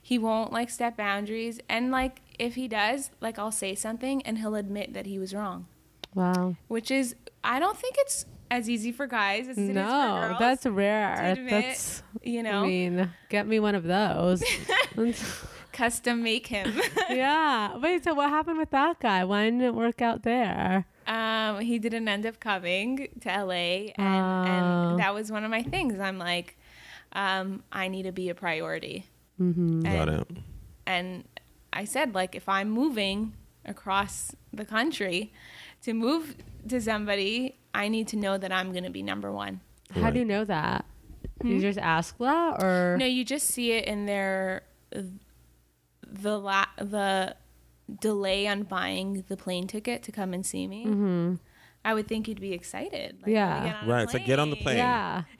He 0.02 0.18
won't 0.18 0.52
like 0.52 0.70
step 0.70 0.98
boundaries. 0.98 1.60
And 1.70 1.92
like 1.92 2.22
if 2.38 2.56
he 2.56 2.68
does, 2.68 3.12
like 3.22 3.40
I'll 3.40 3.52
say 3.52 3.76
something 3.76 4.22
and 4.24 4.40
he'll 4.40 4.56
admit 4.56 4.94
that 4.94 5.06
he 5.06 5.20
was 5.20 5.34
wrong. 5.34 5.68
Wow. 6.14 6.56
Which 6.68 6.92
is 6.92 7.16
I 7.44 7.60
don't 7.60 7.78
think 7.78 7.96
it's 8.00 8.26
as 8.52 8.70
easy 8.70 8.92
for 8.92 9.08
guys 9.08 9.48
as 9.48 9.58
it 9.58 9.62
is 9.62 9.68
for 9.70 9.74
No, 9.74 10.22
girls. 10.28 10.40
that's 10.40 10.66
rare. 10.66 11.16
to 11.16 11.32
admit, 11.42 11.50
That's 11.52 12.04
you 12.24 12.44
know, 12.44 12.64
I 12.64 12.68
mean, 12.68 13.12
get 13.30 13.48
me 13.48 13.60
one 13.60 13.76
of 13.76 13.84
those. 13.84 14.44
custom 15.72 16.24
make 16.24 16.48
him. 16.48 16.74
yeah. 17.10 17.78
Wait, 17.78 18.04
so 18.04 18.14
what 18.14 18.30
happened 18.30 18.58
with 18.58 18.72
that 18.72 19.00
guy? 19.00 19.24
Why 19.26 19.46
didn't 19.46 19.62
it 19.62 19.76
work 19.76 20.02
out 20.02 20.24
there? 20.24 20.86
um, 21.08 21.60
he 21.60 21.78
didn't 21.78 22.08
end 22.08 22.26
up 22.26 22.40
coming 22.40 23.10
to 23.22 23.30
LA, 23.30 23.54
and, 23.54 23.94
Oh. 24.00 24.02
and 24.90 25.00
that 25.00 25.14
was 25.14 25.32
one 25.32 25.44
of 25.44 25.52
my 25.52 25.62
things. 25.62 26.00
I'm 26.00 26.18
like, 26.18 26.58
um, 27.14 27.64
I 27.72 27.88
need 27.90 28.04
to 28.04 28.12
be 28.12 28.30
a 28.30 28.36
priority. 28.36 29.06
Mm-hmm. 29.40 29.82
Got 29.82 30.10
it. 30.10 30.28
and 30.88 31.26
I 31.74 31.84
said 31.84 32.16
like 32.16 32.36
if 32.36 32.48
I'm 32.48 32.70
moving 32.70 33.34
across 33.66 34.34
the 34.54 34.64
country 34.64 35.34
to 35.84 35.94
move 35.94 36.36
to 36.70 36.80
somebody, 36.80 37.58
I 37.76 37.88
need 37.90 38.08
to 38.10 38.16
know 38.18 38.38
that 38.38 38.52
I'm 38.52 38.72
going 38.72 38.84
to 38.86 38.90
be 38.90 39.04
number 39.04 39.32
1. 39.32 39.60
How 39.94 40.10
do 40.10 40.20
you 40.20 40.26
know 40.26 40.46
that? 40.46 40.86
You 41.44 41.60
just 41.60 41.78
ask 41.78 42.18
that, 42.18 42.64
or 42.64 42.94
Hmm? 42.94 43.00
No, 43.00 43.06
you 43.06 43.24
just 43.26 43.48
see 43.48 43.74
it 43.74 43.86
in 43.86 44.06
their 44.06 44.64
the 44.92 46.40
la- 46.40 46.66
the 46.78 47.36
delay 48.02 48.48
on 48.48 48.64
buying 48.64 49.26
the 49.28 49.38
plane 49.38 49.68
ticket 49.68 50.02
to 50.04 50.12
come 50.12 50.34
and 50.34 50.46
see 50.46 50.68
me. 50.68 50.86
Mhm. 50.86 51.40
I 51.84 51.94
would 51.94 52.08
think 52.08 52.28
you'd 52.28 52.42
be 52.42 52.54
excited. 52.54 53.18
Like, 53.22 53.32
Yeah. 53.32 53.64
get 53.64 53.76
on 53.76 53.84
a 53.84 53.92
Right, 53.92 54.04
it's 54.04 54.14
like, 54.14 54.26
get 54.26 54.40
on 54.40 54.50
the 54.50 54.56
plane. 54.56 54.78
yeah, 54.78 55.24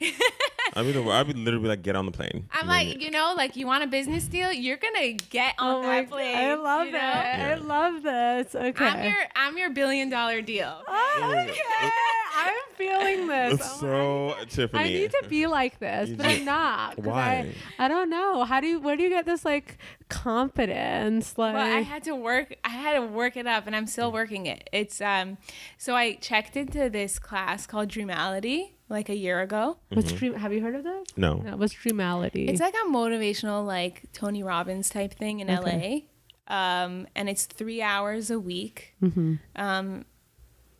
I 0.76 0.82
mean, 0.82 1.08
I 1.08 1.22
would 1.22 1.38
literally 1.38 1.68
like, 1.68 1.82
get 1.82 1.96
on 1.96 2.04
the 2.06 2.12
plane. 2.12 2.48
I'm 2.52 2.60
And 2.60 2.68
like, 2.68 2.88
then- 2.88 3.00
you 3.00 3.10
know, 3.10 3.34
like 3.36 3.56
you 3.56 3.66
want 3.66 3.82
a 3.82 3.86
business 3.86 4.24
deal, 4.24 4.52
you're 4.52 4.76
gonna 4.76 5.12
get 5.12 5.54
on 5.58 5.76
oh 5.76 5.82
my, 5.82 6.02
that 6.02 6.10
plane. 6.10 6.36
I 6.36 6.54
love 6.54 6.86
you 6.88 6.94
it. 6.96 7.00
know? 7.00 7.00
I 7.00 7.54
love 7.54 8.02
this. 8.02 8.54
Okay, 8.54 8.84
I'm 8.84 9.04
your 9.04 9.16
I'm 9.34 9.58
your 9.58 9.70
billion 9.70 10.10
dollar 10.10 10.42
deal. 10.42 10.82
Oh, 10.86 11.34
okay. 11.48 11.90
I'm 12.38 12.52
feeling 12.74 13.26
this. 13.28 13.54
it's 13.54 13.82
Oh 13.82 13.86
my 14.28 14.38
so 14.40 14.44
Tiffany. 14.50 14.82
I 14.84 14.88
need 14.88 15.10
to 15.22 15.28
be 15.28 15.46
like 15.46 15.78
this, 15.78 16.10
You 16.10 16.16
but 16.16 16.24
just- 16.24 16.38
I'm 16.40 16.44
not. 16.44 16.98
Why? 16.98 17.54
I, 17.78 17.86
I 17.86 17.88
don't 17.88 18.10
know. 18.10 18.44
How 18.44 18.60
do 18.60 18.66
you? 18.66 18.78
Where 18.80 18.96
do 18.96 19.02
you 19.02 19.08
get 19.08 19.24
this 19.24 19.44
like 19.46 19.78
confidence? 20.10 21.38
Like, 21.38 21.54
Well, 21.54 21.76
I 21.76 21.80
had 21.80 22.04
to 22.04 22.14
work. 22.14 22.54
I 22.64 22.68
had 22.68 22.94
to 22.94 23.02
work 23.06 23.36
it 23.36 23.46
up, 23.46 23.66
and 23.66 23.74
I'm 23.74 23.86
still 23.86 24.12
working 24.12 24.44
it. 24.46 24.68
It's 24.72 25.00
um. 25.00 25.38
So 25.78 25.94
I 25.94 26.14
checked 26.16 26.56
into 26.56 26.90
this 26.90 27.18
class 27.18 27.66
called 27.66 27.88
Dreamality 27.88 28.72
like 28.88 29.08
a 29.08 29.16
year 29.16 29.40
ago. 29.40 29.78
what's 29.92 30.12
dream? 30.12 30.34
Have 30.34 30.52
you 30.52 30.60
heard 30.60 30.74
of 30.74 30.84
that? 30.84 31.04
no. 31.16 31.34
No, 31.38 31.56
what's 31.56 31.74
Dreamality? 31.74 32.48
It's 32.48 32.60
like 32.60 32.74
a 32.74 32.88
motivational, 32.88 33.66
like 33.66 34.02
Tony 34.12 34.42
Robbins 34.42 34.88
type 34.90 35.14
thing 35.14 35.40
in 35.40 35.50
Okay. 35.50 36.06
LA. 36.48 36.54
Um, 36.54 37.08
and 37.16 37.28
it's 37.28 37.46
three 37.46 37.82
hours 37.82 38.30
a 38.30 38.38
week. 38.38 38.94
Mhm. 39.02 39.40
Um, 39.56 40.04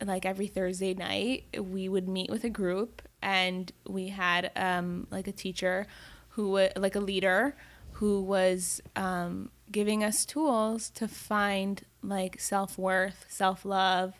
like 0.05 0.25
every 0.25 0.47
Thursday 0.47 0.93
night, 0.93 1.45
we 1.59 1.89
would 1.89 2.07
meet 2.07 2.29
with 2.29 2.43
a 2.43 2.49
group, 2.49 3.01
and 3.21 3.71
we 3.87 4.07
had 4.09 4.51
um, 4.55 5.07
like 5.11 5.27
a 5.27 5.31
teacher 5.31 5.87
who, 6.29 6.51
wa- 6.51 6.69
like 6.77 6.95
a 6.95 6.99
leader, 6.99 7.57
who 7.93 8.21
was 8.21 8.79
um, 8.95 9.49
giving 9.71 10.03
us 10.03 10.23
tools 10.25 10.89
to 10.91 11.07
find 11.07 11.83
like 12.03 12.39
self 12.39 12.77
worth, 12.77 13.25
self 13.27 13.65
love, 13.65 14.13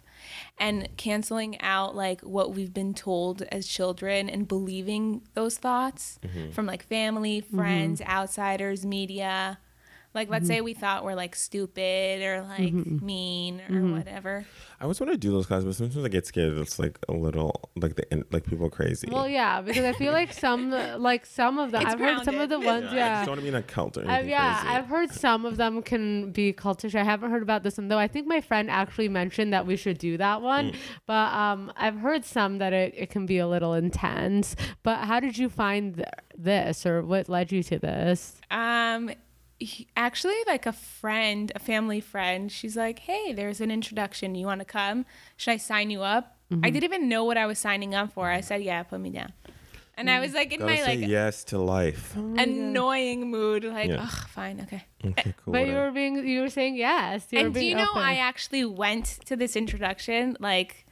and 0.58 0.88
canceling 0.98 1.60
out 1.62 1.96
like 1.96 2.22
what 2.22 2.54
we've 2.54 2.74
been 2.74 2.94
told 2.94 3.42
as 3.44 3.68
children 3.68 4.30
and 4.30 4.48
believing 4.48 5.22
those 5.34 5.58
thoughts 5.58 6.20
mm-hmm. 6.26 6.52
from 6.52 6.66
like 6.66 6.84
family, 6.84 7.42
friends, 7.42 8.02
mm-hmm. 8.02 8.12
outsiders, 8.12 8.86
media. 8.86 9.60
Like, 10.14 10.30
let's 10.30 10.48
say 10.48 10.62
we 10.62 10.74
thought 10.74 11.04
we're 11.04 11.14
like 11.16 11.36
stupid 11.36 12.24
or 12.24 12.42
like 12.42 12.74
mean 12.74 13.62
or 13.70 13.82
whatever. 13.96 14.46
I 14.80 14.84
always 14.84 15.00
want 15.00 15.12
to 15.12 15.18
do 15.18 15.32
those 15.32 15.46
classes, 15.46 15.66
but 15.66 15.76
sometimes 15.76 16.04
I 16.06 16.08
get 16.10 16.26
scared. 16.26 16.58
It's 16.58 16.80
like 16.80 16.98
a 17.08 17.14
little 17.14 17.70
like 17.76 17.96
the 17.96 18.26
like 18.32 18.46
people 18.46 18.66
are 18.68 18.72
crazy. 18.72 19.08
well, 19.12 19.28
yeah, 19.28 19.62
because 19.62 19.84
I 19.84 19.94
feel 19.94 20.12
like 20.14 20.34
some, 20.34 20.72
like 20.98 21.26
some 21.26 21.60
of 21.60 21.72
them, 21.72 21.82
It's 21.84 21.94
I've 21.94 22.00
heard 22.00 22.24
some 22.24 22.40
of 22.40 22.50
the 22.50 22.60
ones, 22.60 22.88
I 22.92 22.96
yeah. 22.96 23.16
just 23.16 23.26
don't 23.26 23.32
want 23.34 23.40
to 23.40 23.44
be 23.44 23.50
in 23.50 23.56
a 23.56 23.64
cult 23.64 23.98
or 23.98 24.10
I've, 24.10 24.28
yeah, 24.28 24.60
crazy. 24.60 24.76
I've 24.76 24.86
heard 24.88 25.12
some 25.12 25.46
of 25.46 25.58
them 25.58 25.82
can 25.82 26.32
be 26.32 26.54
cultish. 26.54 26.96
I 26.96 27.04
haven't 27.04 27.32
heard 27.32 27.44
about 27.44 27.64
this 27.64 27.78
one 27.78 27.88
though. 27.88 28.00
I 28.00 28.08
think 28.08 28.28
my 28.28 28.42
friend 28.42 28.70
actually 28.72 29.10
mentioned 29.10 29.54
that 29.54 29.68
we 29.68 29.76
should 29.76 29.98
do 29.98 30.18
that 30.18 30.42
one, 30.42 30.74
but 31.06 31.34
um, 31.34 31.72
I've 31.76 31.98
heard 31.98 32.26
some 32.26 32.58
that 32.60 32.74
it, 32.74 32.94
it 32.98 33.10
can 33.10 33.26
be 33.26 33.38
a 33.38 33.48
little 33.48 33.74
intense. 33.74 34.56
But 34.84 35.00
how 35.06 35.20
did 35.20 35.38
you 35.38 35.50
find 35.50 35.96
th- 35.96 36.08
this, 36.38 36.86
or 36.86 37.04
what 37.04 37.30
led 37.30 37.52
you 37.52 37.62
to 37.64 37.80
this? 37.80 38.36
Um, 38.52 39.12
he- 39.60 39.88
actually, 39.96 40.36
like 40.46 40.66
a 40.66 40.74
friend, 40.74 41.52
a 41.56 41.60
family 41.60 42.00
friend, 42.00 42.52
she's 42.52 42.78
like, 42.78 43.00
"Hey, 43.00 43.34
there's 43.34 43.62
an 43.62 43.72
introduction. 43.72 44.36
You 44.36 44.46
want 44.46 44.60
to 44.60 44.66
come? 44.66 45.06
Should 45.36 45.52
I 45.52 45.58
sign 45.58 45.90
you 45.90 46.04
up?" 46.04 46.38
I 46.50 46.54
mm-hmm. 46.54 46.62
didn't 46.64 46.84
even 46.84 47.10
know 47.10 47.26
what 47.26 47.38
I 47.38 47.46
was 47.46 47.60
signing 47.60 47.94
up 47.94 48.14
for. 48.14 48.30
I 48.30 48.42
said, 48.42 48.62
"Yeah, 48.62 48.84
put 48.84 49.00
me 49.00 49.10
down." 49.10 49.34
And 49.98 50.12
I 50.12 50.18
mm. 50.18 50.22
was 50.22 50.34
like 50.36 50.54
in 50.54 50.60
Gotta 50.60 50.72
my 50.72 50.78
say 50.78 50.98
like 50.98 51.10
yes 51.10 51.44
to 51.46 51.58
life. 51.58 52.14
Oh 52.16 52.36
annoying 52.38 53.32
mood, 53.32 53.64
like, 53.64 53.90
Yeah. 53.90 54.04
"Ugh, 54.04 54.28
fine, 54.30 54.62
okay." 54.62 54.86
Okay, 55.04 55.30
eh, 55.30 55.34
cool. 55.44 55.54
But 55.54 55.68
you 55.68 55.74
were 55.74 55.92
being, 55.92 56.28
you 56.28 56.42
were 56.42 56.50
saying 56.50 56.76
yes. 56.76 57.28
You 57.32 57.40
were 57.40 57.46
and 57.46 57.54
do 57.54 57.66
you 57.66 57.76
know, 57.76 57.90
open. 57.90 58.02
I 58.02 58.18
actually 58.18 58.64
went 58.64 59.06
to 59.26 59.36
this 59.36 59.56
introduction 59.56 60.38
like. 60.40 60.86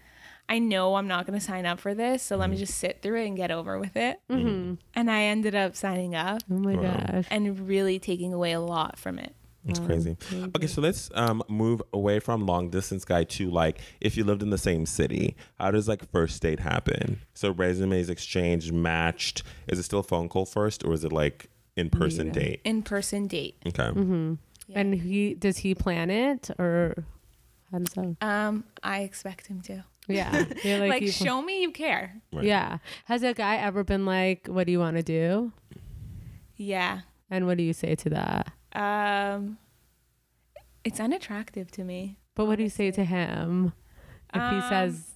I 0.48 0.60
know 0.60 0.96
I'm 0.96 1.08
not 1.08 1.26
going 1.26 1.38
to 1.40 1.44
sign 1.46 1.66
up 1.66 1.80
for 1.80 1.94
this, 1.96 2.22
so 2.22 2.38
let 2.38 2.50
me 2.50 2.56
just 2.58 2.76
sit 2.76 3.02
through 3.02 3.22
it 3.24 3.28
and 3.28 3.36
get 3.36 3.50
over 3.52 3.80
with 3.80 3.96
it. 3.98 4.20
Mhm. 4.30 4.78
And 4.94 5.10
I 5.10 5.24
ended 5.24 5.56
up 5.56 5.76
signing 5.76 6.14
up 6.14 6.42
Oh 6.52 6.56
my 6.60 6.76
Wow. 6.76 7.02
gosh. 7.12 7.26
and 7.32 7.68
really 7.68 7.98
taking 8.00 8.32
away 8.34 8.52
a 8.52 8.60
lot 8.60 8.98
from 9.00 9.18
it. 9.18 9.36
It's 9.68 9.80
Wow, 9.80 9.88
crazy. 9.88 10.16
crazy. 10.30 10.52
Okay, 10.56 10.68
so 10.68 10.80
let's 10.82 11.10
um, 11.16 11.42
move 11.50 11.82
away 11.92 12.20
from 12.20 12.46
long 12.46 12.70
distance 12.70 13.04
guy 13.04 13.24
to 13.24 13.50
like 13.50 13.80
if 14.00 14.16
you 14.16 14.24
lived 14.24 14.44
in 14.44 14.52
the 14.52 14.60
same 14.60 14.86
city. 14.86 15.36
How 15.60 15.72
does 15.72 15.88
like 15.88 16.08
first 16.12 16.40
date 16.44 16.60
happen? 16.60 17.22
So 17.34 17.50
resumes 17.52 18.08
exchanged, 18.12 18.72
matched. 18.72 19.42
Is 19.68 19.80
it 19.80 19.84
still 19.84 20.04
phone 20.04 20.30
call 20.30 20.46
first, 20.46 20.86
or 20.86 20.94
is 20.94 21.04
it 21.04 21.12
like 21.12 21.50
in 21.76 21.90
person 21.90 22.28
Yeah. 22.28 22.34
date? 22.34 22.62
In 22.64 22.84
person 22.84 23.26
date. 23.26 23.56
Okay. 23.66 23.90
Mm-hmm. 23.90 24.34
Yeah. 24.68 24.80
And 24.80 24.94
he 24.94 25.34
does 25.34 25.58
he 25.58 25.74
plan 25.74 26.12
it 26.12 26.52
or 26.60 27.04
how 27.72 27.80
does 27.80 27.94
that? 27.96 28.16
Um, 28.22 28.66
I 28.84 29.00
expect 29.00 29.48
him 29.48 29.62
to. 29.62 29.84
Yeah, 30.08 30.46
You're 30.64 30.88
Like, 30.88 31.02
you- 31.02 31.12
show 31.12 31.42
me 31.42 31.62
you 31.62 31.72
care. 31.72 32.22
Right. 32.32 32.44
Yeah. 32.46 32.78
Has 33.06 33.24
a 33.24 33.34
guy 33.34 33.58
ever 33.58 33.84
been 33.84 34.06
like, 34.06 34.48
"What 34.48 34.66
do 34.68 34.72
you 34.72 34.80
want 34.80 34.98
to 34.98 35.04
do?" 35.04 35.52
Yeah. 36.56 37.02
And 37.30 37.48
what 37.48 37.58
do 37.58 37.64
you 37.64 37.74
say 37.74 37.96
to 37.96 38.10
that? 38.12 38.52
Um, 38.74 39.58
it's 40.84 41.00
unattractive 41.00 41.72
to 41.72 41.84
me. 41.84 42.18
But 42.36 42.46
what 42.46 42.58
do 42.58 42.64
you 42.64 42.70
say 42.70 42.92
to 42.92 43.04
him 43.04 43.74
if 44.34 44.42
he 44.42 44.58
Um, 44.58 44.70
says, 44.70 45.12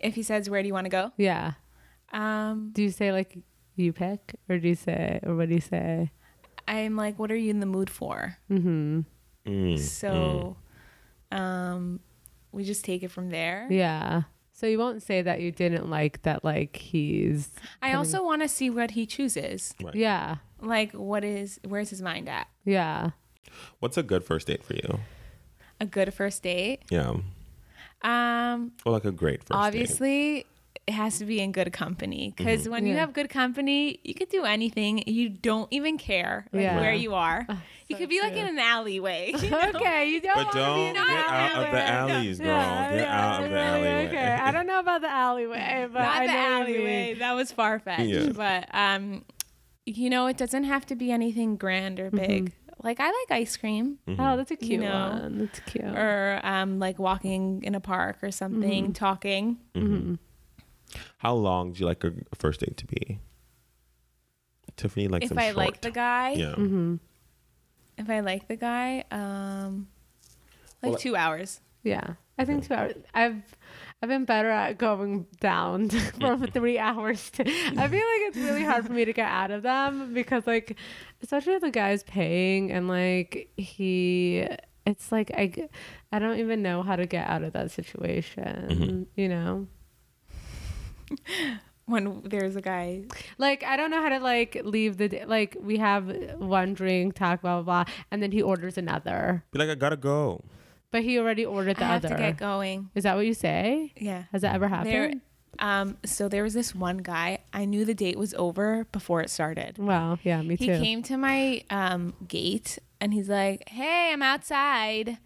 If 0.00 0.14
he 0.16 0.22
says, 0.22 0.50
"Where 0.50 0.62
do 0.62 0.66
you 0.68 0.74
want 0.74 0.86
to 0.86 0.90
go?" 0.90 1.12
"Yeah"? 1.16 1.52
Um, 2.12 2.70
Do 2.72 2.82
you 2.82 2.90
say 2.90 3.12
like 3.12 3.38
you 3.76 3.92
pick, 3.92 4.34
or 4.48 4.58
do 4.58 4.68
you 4.68 4.74
say, 4.74 5.20
or 5.22 5.36
what 5.36 5.48
do 5.48 5.54
you 5.54 5.60
say? 5.60 6.10
I'm 6.66 6.96
like, 6.96 7.18
"What 7.18 7.30
are 7.30 7.36
you 7.36 7.50
in 7.50 7.60
the 7.60 7.66
mood 7.66 7.88
for?" 7.88 8.38
Mm-hmm. 8.50 9.00
Mm, 9.46 9.78
So, 9.78 10.56
um, 11.30 12.00
we 12.52 12.64
just 12.64 12.84
take 12.84 13.02
it 13.02 13.10
from 13.10 13.30
there. 13.30 13.66
Yeah. 13.70 14.22
So 14.52 14.66
you 14.66 14.78
won't 14.78 15.02
say 15.02 15.22
that 15.22 15.40
you 15.40 15.50
didn't 15.50 15.88
like 15.90 16.22
that. 16.22 16.44
Like 16.44 16.76
he's. 16.76 17.48
I 17.80 17.94
also 17.94 18.22
want 18.24 18.42
to 18.42 18.48
see 18.48 18.70
what 18.70 18.92
he 18.92 19.06
chooses. 19.06 19.74
right. 19.82 19.94
Yeah. 19.94 20.36
Like, 20.60 20.92
what 20.92 21.24
is 21.24 21.58
where's 21.66 21.90
his 21.90 22.00
mind 22.02 22.28
at? 22.28 22.46
Yeah. 22.64 23.10
What's 23.80 23.96
a 23.96 24.02
good 24.02 24.22
first 24.24 24.46
date 24.46 24.62
for 24.62 24.74
you? 24.74 25.00
A 25.80 25.86
good 25.86 26.14
first 26.14 26.42
date. 26.44 26.82
Yeah. 26.90 27.16
Um, 28.02 28.72
Or 28.84 28.92
like 28.92 29.04
a 29.04 29.12
great 29.12 29.42
first 29.44 29.58
date. 29.72 30.46
Obviously 30.92 31.02
it 31.02 31.04
has 31.04 31.18
to 31.18 31.24
be 31.24 31.40
in 31.40 31.52
good 31.52 31.72
company 31.72 32.34
because 32.36 32.68
when 32.68 32.86
you 32.86 32.94
have 32.96 33.12
good 33.12 33.28
company 33.30 33.98
you 34.04 34.14
could 34.14 34.28
do 34.28 34.44
anything 34.44 35.02
you 35.06 35.28
don't 35.28 35.68
even 35.72 35.98
care 35.98 36.46
like, 36.52 36.62
Yeah. 36.62 36.80
where 36.80 36.92
you 36.94 37.14
are 37.14 37.46
Oh, 37.48 37.58
you 37.88 37.96
so 37.96 38.00
could 38.00 38.08
be 38.10 38.20
like 38.20 38.34
in 38.34 38.46
an 38.46 38.58
alleyway 38.58 39.32
you 39.42 39.50
know? 39.50 39.70
Okay, 39.74 40.08
you 40.10 40.20
don't. 40.20 40.34
But 40.34 40.54
wanna 40.54 40.74
be 40.74 40.86
in 40.88 40.94
don't 40.94 41.06
the 41.06 41.12
get 41.12 41.26
out 41.28 41.56
of 41.56 41.70
the 41.72 41.82
alleyway. 41.82 42.14
alleys, 42.14 42.38
girl. 42.38 42.46
Yeah, 42.48 42.90
get 42.90 42.98
yeah, 43.00 43.20
out 43.34 43.44
of 43.44 43.50
the 43.50 43.58
alleyway. 43.58 44.06
Okay, 44.08 44.32
I 44.46 44.50
don't 44.52 44.66
know 44.66 44.78
about 44.80 45.00
the 45.02 45.10
alleyway, 45.10 45.88
but 45.92 45.98
not 46.00 46.16
I 46.16 46.26
the 46.26 46.32
know 46.32 46.58
what 46.60 46.68
you 46.68 46.74
mean. 46.78 46.86
alleyway 46.86 47.14
that 47.18 47.32
was 47.32 47.52
far-fetched 47.52 48.04
Yeah. 48.08 48.32
but 48.34 48.68
um 48.72 49.24
you 49.84 50.08
know 50.10 50.26
it 50.26 50.36
doesn't 50.36 50.64
have 50.64 50.86
to 50.86 50.94
be 50.96 51.10
anything 51.10 51.56
grand 51.56 51.98
or 52.00 52.10
big 52.10 52.52
like 52.82 52.98
i 53.00 53.06
like 53.06 53.30
ice 53.40 53.56
cream 53.56 53.98
Mm-hmm. 54.08 54.20
Oh, 54.20 54.36
that's 54.36 54.50
a 54.52 54.54
You 54.54 54.66
cute 54.68 54.80
know, 54.80 55.08
one. 55.20 55.38
That's 55.38 55.60
cute. 55.60 55.84
or 55.84 56.40
um 56.44 56.78
like 56.78 56.98
walking 56.98 57.62
in 57.64 57.74
a 57.74 57.80
park 57.80 58.18
or 58.22 58.30
something 58.30 58.92
talking 58.92 59.58
Mhm. 59.74 60.18
How 61.18 61.34
long 61.34 61.72
do 61.72 61.80
you 61.80 61.86
like 61.86 62.02
a 62.04 62.12
first 62.34 62.60
date 62.60 62.76
to 62.78 62.86
be? 62.86 63.18
Tiffany 64.76 65.06
likes 65.08 65.24
if 65.24 65.28
them 65.30 65.38
i 65.38 65.46
short. 65.46 65.56
like 65.56 65.80
the 65.82 65.90
guy 65.90 66.30
yeah. 66.30 66.54
Mhm. 66.56 66.98
if 67.98 68.08
i 68.08 68.20
like 68.20 68.48
the 68.48 68.56
guy 68.56 69.04
um 69.10 69.86
like 70.82 70.92
Well, 70.92 70.98
two 71.00 71.14
hours 71.14 71.60
Yeah, 71.84 72.14
I 72.38 72.44
think 72.44 72.66
two 72.66 72.74
hours. 72.74 72.94
I've 73.12 73.42
I've 74.00 74.08
been 74.08 74.24
better 74.24 74.48
at 74.50 74.78
going 74.78 75.26
down 75.40 75.90
from 76.20 76.46
three 76.52 76.78
hours 76.78 77.30
to. 77.32 77.42
I 77.42 77.46
feel 77.88 78.06
like 78.12 78.22
it's 78.28 78.36
really 78.36 78.64
hard 78.64 78.86
for 78.86 78.92
me 78.92 79.04
to 79.04 79.12
get 79.12 79.28
out 79.28 79.50
of 79.52 79.62
them 79.62 80.12
because, 80.14 80.44
like, 80.46 80.76
especially 81.22 81.54
if 81.54 81.60
the 81.60 81.70
guy's 81.70 82.02
paying 82.02 82.72
and 82.72 82.88
like 82.88 83.48
he, 83.56 84.46
it's 84.86 85.12
like 85.12 85.30
I, 85.36 85.68
I 86.10 86.18
don't 86.18 86.38
even 86.38 86.62
know 86.62 86.82
how 86.82 86.96
to 86.96 87.06
get 87.06 87.28
out 87.28 87.42
of 87.44 87.52
that 87.52 87.70
situation. 87.70 89.06
You 89.16 89.28
know, 89.28 89.66
When 91.86 92.22
there's 92.24 92.54
a 92.54 92.60
guy, 92.60 93.02
like 93.38 93.64
I 93.64 93.76
don't 93.76 93.90
know 93.90 94.00
how 94.00 94.08
to 94.08 94.20
like 94.20 94.58
leave 94.64 94.98
the 94.98 95.08
day. 95.08 95.24
like 95.26 95.56
we 95.60 95.78
have 95.78 96.06
one 96.38 96.74
drink, 96.74 97.14
talk 97.14 97.42
blah 97.42 97.60
blah 97.60 97.84
blah, 97.84 97.94
and 98.10 98.22
then 98.22 98.30
he 98.30 98.40
orders 98.40 98.78
another, 98.78 99.44
Be 99.52 99.58
like, 99.58 99.68
I 99.68 99.74
gotta 99.74 99.96
go. 99.96 100.44
but 100.92 101.02
he 101.02 101.18
already 101.18 101.44
ordered 101.44 101.76
the 101.78 101.84
I 101.84 101.88
have 101.88 102.04
other. 102.04 102.14
to 102.14 102.20
get 102.20 102.36
going. 102.38 102.90
Is 102.94 103.02
that 103.02 103.16
what 103.16 103.26
you 103.26 103.34
say? 103.34 103.92
Yeah. 103.96 104.24
Has 104.30 104.42
that 104.42 104.54
ever 104.54 104.68
happened? 104.68 104.92
There, 104.94 105.12
um, 105.58 105.98
so 106.06 106.28
there 106.28 106.44
was 106.44 106.54
this 106.54 106.72
one 106.72 106.98
guy. 106.98 107.40
I 107.52 107.64
knew 107.64 107.84
the 107.84 107.94
date 107.94 108.16
was 108.16 108.32
over 108.34 108.86
before 108.92 109.20
it 109.20 109.28
started. 109.28 109.76
Wow. 109.76 110.18
Yeah, 110.22 110.40
me 110.40 110.56
too 110.56 110.72
He 110.72 110.78
came 110.78 111.02
to 111.02 111.16
my 111.16 111.64
um, 111.68 112.14
gate 112.28 112.78
and 113.00 113.12
he's 113.12 113.28
like, 113.28 113.68
"Hey, 113.68 114.12
I'm 114.12 114.22
outside. 114.22 115.18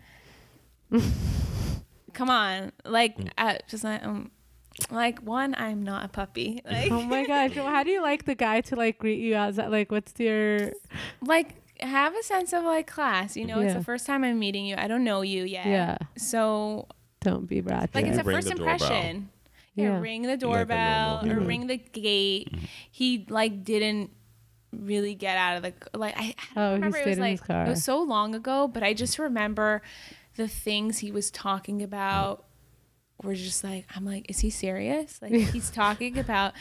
Come 2.14 2.30
on, 2.30 2.72
like, 2.86 3.14
uh, 3.36 3.56
just 3.68 3.84
like, 3.84 4.02
um, 4.02 4.30
like 4.90 5.20
one, 5.20 5.54
I'm 5.56 5.82
not 5.82 6.04
a 6.04 6.08
puppy. 6.08 6.62
Like, 6.70 6.90
oh 6.90 7.02
my 7.02 7.26
gosh. 7.26 7.56
Well, 7.56 7.66
how 7.70 7.82
do 7.82 7.90
you 7.90 8.02
like 8.02 8.24
the 8.24 8.34
guy 8.34 8.60
to 8.62 8.76
like 8.76 8.98
greet 8.98 9.18
you 9.20 9.34
outside? 9.34 9.68
Like, 9.68 9.90
what's 9.90 10.12
your? 10.18 10.72
like 11.24 11.54
have 11.80 12.14
a 12.16 12.22
sense 12.22 12.52
of 12.52 12.64
like 12.64 12.86
class. 12.86 13.36
You 13.36 13.46
know, 13.46 13.60
it's 13.60 13.74
the 13.74 13.84
first 13.84 14.06
time 14.06 14.24
I'm 14.24 14.38
meeting 14.38 14.66
you. 14.66 14.76
I 14.78 14.88
don't 14.88 15.04
know 15.04 15.22
you 15.22 15.44
yet. 15.44 15.66
Yeah. 15.66 15.98
So 16.16 16.88
Don't 17.20 17.46
be 17.46 17.60
ratchet. 17.60 17.94
like 17.94 18.06
it's 18.06 18.18
a 18.18 18.24
first 18.24 18.48
the 18.48 18.54
doorbell. 18.54 18.72
impression. 18.74 19.28
Yeah, 19.74 19.84
Yeah. 19.84 20.00
ring 20.00 20.22
the 20.22 20.36
doorbell 20.38 21.16
normal 21.16 21.26
or 21.26 21.34
human. 21.34 21.46
ring 21.46 21.66
the 21.66 21.76
gate. 21.76 22.50
Mm-hmm. 22.52 22.64
He 22.90 23.26
like 23.28 23.62
didn't 23.62 24.10
really 24.72 25.14
get 25.14 25.36
out 25.36 25.56
of 25.58 25.62
the 25.62 25.98
like 25.98 26.14
I, 26.18 26.22
I 26.22 26.34
Oh, 26.52 26.54
don't 26.54 26.68
he 26.70 26.74
remember 26.76 26.98
it 26.98 27.06
was 27.06 27.16
in 27.18 27.22
like 27.22 27.30
his 27.32 27.40
car. 27.40 27.66
it 27.66 27.68
was 27.68 27.84
so 27.84 28.02
long 28.02 28.34
ago, 28.34 28.68
but 28.68 28.82
I 28.82 28.94
just 28.94 29.18
remember 29.18 29.82
the 30.36 30.48
things 30.48 30.98
he 30.98 31.10
was 31.12 31.30
talking 31.30 31.82
about 31.82 32.45
were 33.22 33.34
just 33.34 33.64
like 33.64 33.86
I'm 33.96 34.04
like, 34.04 34.30
is 34.30 34.40
he 34.40 34.50
serious? 34.50 35.20
Like 35.22 35.32
he's 35.52 35.70
talking 35.70 36.18
about 36.18 36.54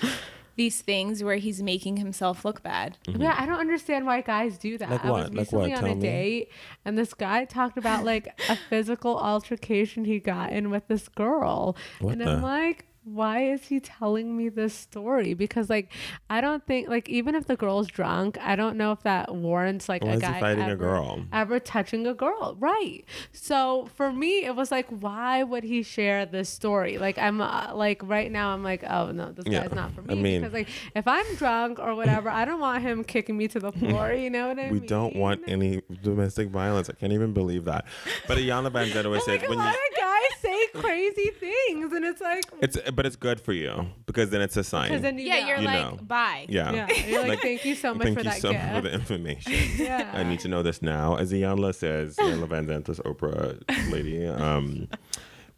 these 0.56 0.82
things 0.82 1.22
where 1.22 1.36
he's 1.36 1.62
making 1.62 1.98
himself 1.98 2.46
look 2.46 2.64
bad. 2.64 2.98
Yeah, 3.08 3.36
I 3.38 3.46
don't 3.46 3.60
understand 3.60 4.06
why 4.06 4.22
guys 4.22 4.58
do 4.58 4.78
that. 4.78 4.90
Like 4.90 5.06
I 5.06 5.12
was 5.12 5.24
what? 5.24 5.32
Like 5.34 5.40
recently 5.40 5.70
what? 5.72 5.84
on 5.84 5.90
a 5.90 5.96
me. 5.96 6.02
date, 6.02 6.52
and 6.86 6.98
this 6.98 7.14
guy 7.14 7.44
talked 7.46 7.78
about 7.78 8.06
like 8.06 8.28
a 8.50 8.56
physical 8.56 9.20
altercation 9.20 10.06
he 10.06 10.20
got 10.20 10.52
in 10.54 10.70
with 10.70 10.88
this 10.88 11.08
girl, 11.10 11.76
What 12.00 12.14
and 12.14 12.22
the- 12.22 12.32
I'm 12.32 12.42
like, 12.42 12.86
why 13.06 13.44
is 13.52 13.66
he 13.68 13.80
telling 13.80 14.36
me 14.36 14.50
this 14.50 14.74
story? 14.74 15.34
Because 15.34 15.70
like, 15.70 15.92
I 16.30 16.42
don't 16.42 16.66
think 16.66 16.90
like 16.90 17.08
even 17.08 17.36
if 17.36 17.46
the 17.48 17.56
girl's 17.56 17.88
drunk, 17.88 18.38
I 18.42 18.56
don't 18.56 18.78
know 18.78 18.92
if 18.92 19.04
that 19.04 19.34
warrants 19.34 19.88
like 19.88 20.04
Why 20.04 20.14
a 20.14 20.20
guy 20.20 20.40
fighting 20.40 20.64
a 20.64 20.68
ever, 20.70 20.76
girl? 20.76 21.26
ever 21.32 21.60
touching 21.60 22.06
a 22.08 22.14
girl, 22.14 22.58
right? 22.60 23.06
So 23.32 23.88
for 23.96 24.12
me, 24.12 24.44
it 24.46 24.56
was 24.56 24.72
like, 24.72 24.88
why 24.90 25.44
would 25.44 25.64
he 25.64 25.84
share 25.84 26.26
this 26.26 26.50
story? 26.50 26.98
Like 26.98 27.18
I'm 27.18 27.42
uh, 27.42 27.72
like 27.76 28.02
right 28.04 28.32
now, 28.32 28.50
I'm 28.54 28.64
like, 28.64 28.84
oh 28.90 29.12
no, 29.12 29.32
this 29.32 29.46
Yeah. 29.48 29.62
guy's 29.68 29.76
not 29.76 29.94
for 29.94 30.02
me. 30.02 30.18
I 30.18 30.22
mean- 30.22 30.42
because 30.42 30.54
like 30.54 30.70
if 30.96 31.08
I'm 31.08 31.36
drunk 31.36 31.80
or 31.80 31.96
whatever, 31.96 32.30
I 32.30 32.44
don't 32.46 32.60
want 32.60 32.82
him 32.82 33.04
kicking 33.04 33.38
me 33.38 33.48
to 33.50 33.60
the 33.60 33.72
floor. 33.80 34.14
You 34.14 34.30
know 34.30 34.48
what 34.48 34.60
I 34.60 34.64
We 34.66 34.72
mean? 34.72 34.82
We 34.82 34.88
don't 34.88 35.16
want 35.16 35.42
any 35.48 35.82
domestic 36.02 36.50
violence. 36.50 36.90
I 36.90 36.94
can't 36.94 37.14
even 37.14 37.34
believe 37.34 37.66
that. 37.66 37.86
But 38.28 38.38
Iyanla 38.40 38.72
Vanzant 38.72 39.06
always 39.06 39.28
Like 39.28 39.42
says 39.42 39.48
a 39.48 39.50
when 39.50 39.60
lot 39.60 39.74
you, 39.74 39.80
of 39.92 39.98
guys 40.00 40.42
say 40.42 40.68
crazy 40.82 41.30
things, 41.40 41.94
and 41.94 42.04
it's 42.06 42.22
like, 42.22 42.46
it's 42.62 42.78
but 42.96 43.06
it's 43.06 43.16
good 43.16 43.40
for 43.42 43.54
you 43.54 43.88
because 44.06 44.30
then 44.30 44.42
it's 44.42 44.56
a 44.58 44.64
sign. 44.64 44.90
because 44.90 45.02
then 45.02 45.18
you 45.18 45.26
Yeah, 45.26 45.42
know. 45.42 45.48
you're 45.48 45.58
You 45.60 45.66
like, 45.66 45.92
know. 45.92 45.98
bye. 46.04 46.46
yeah. 46.50 46.72
yeah, 46.74 46.92
you're 47.08 47.20
like, 47.22 47.30
Like, 47.30 47.42
thank 47.42 47.66
you 47.66 47.76
so 47.76 47.94
much 47.96 48.04
Thank 48.06 48.18
for 48.20 48.24
you 48.24 48.30
that 48.32 48.42
so 48.42 48.52
gift. 48.52 48.64
much 48.66 48.76
for 48.76 48.82
the 48.82 48.94
information. 48.94 49.54
yeah, 49.78 50.12
I 50.14 50.24
need 50.24 50.40
to 50.42 50.48
know 50.48 50.64
this 50.64 50.82
now. 50.82 51.16
As 51.16 51.32
Iyanla 51.32 51.76
says, 51.76 52.16
Iyanla 52.20 52.48
Vanzant, 52.48 52.86
this 52.86 53.00
Oprah 53.00 53.62
lady, 53.92 54.26
um, 54.26 54.88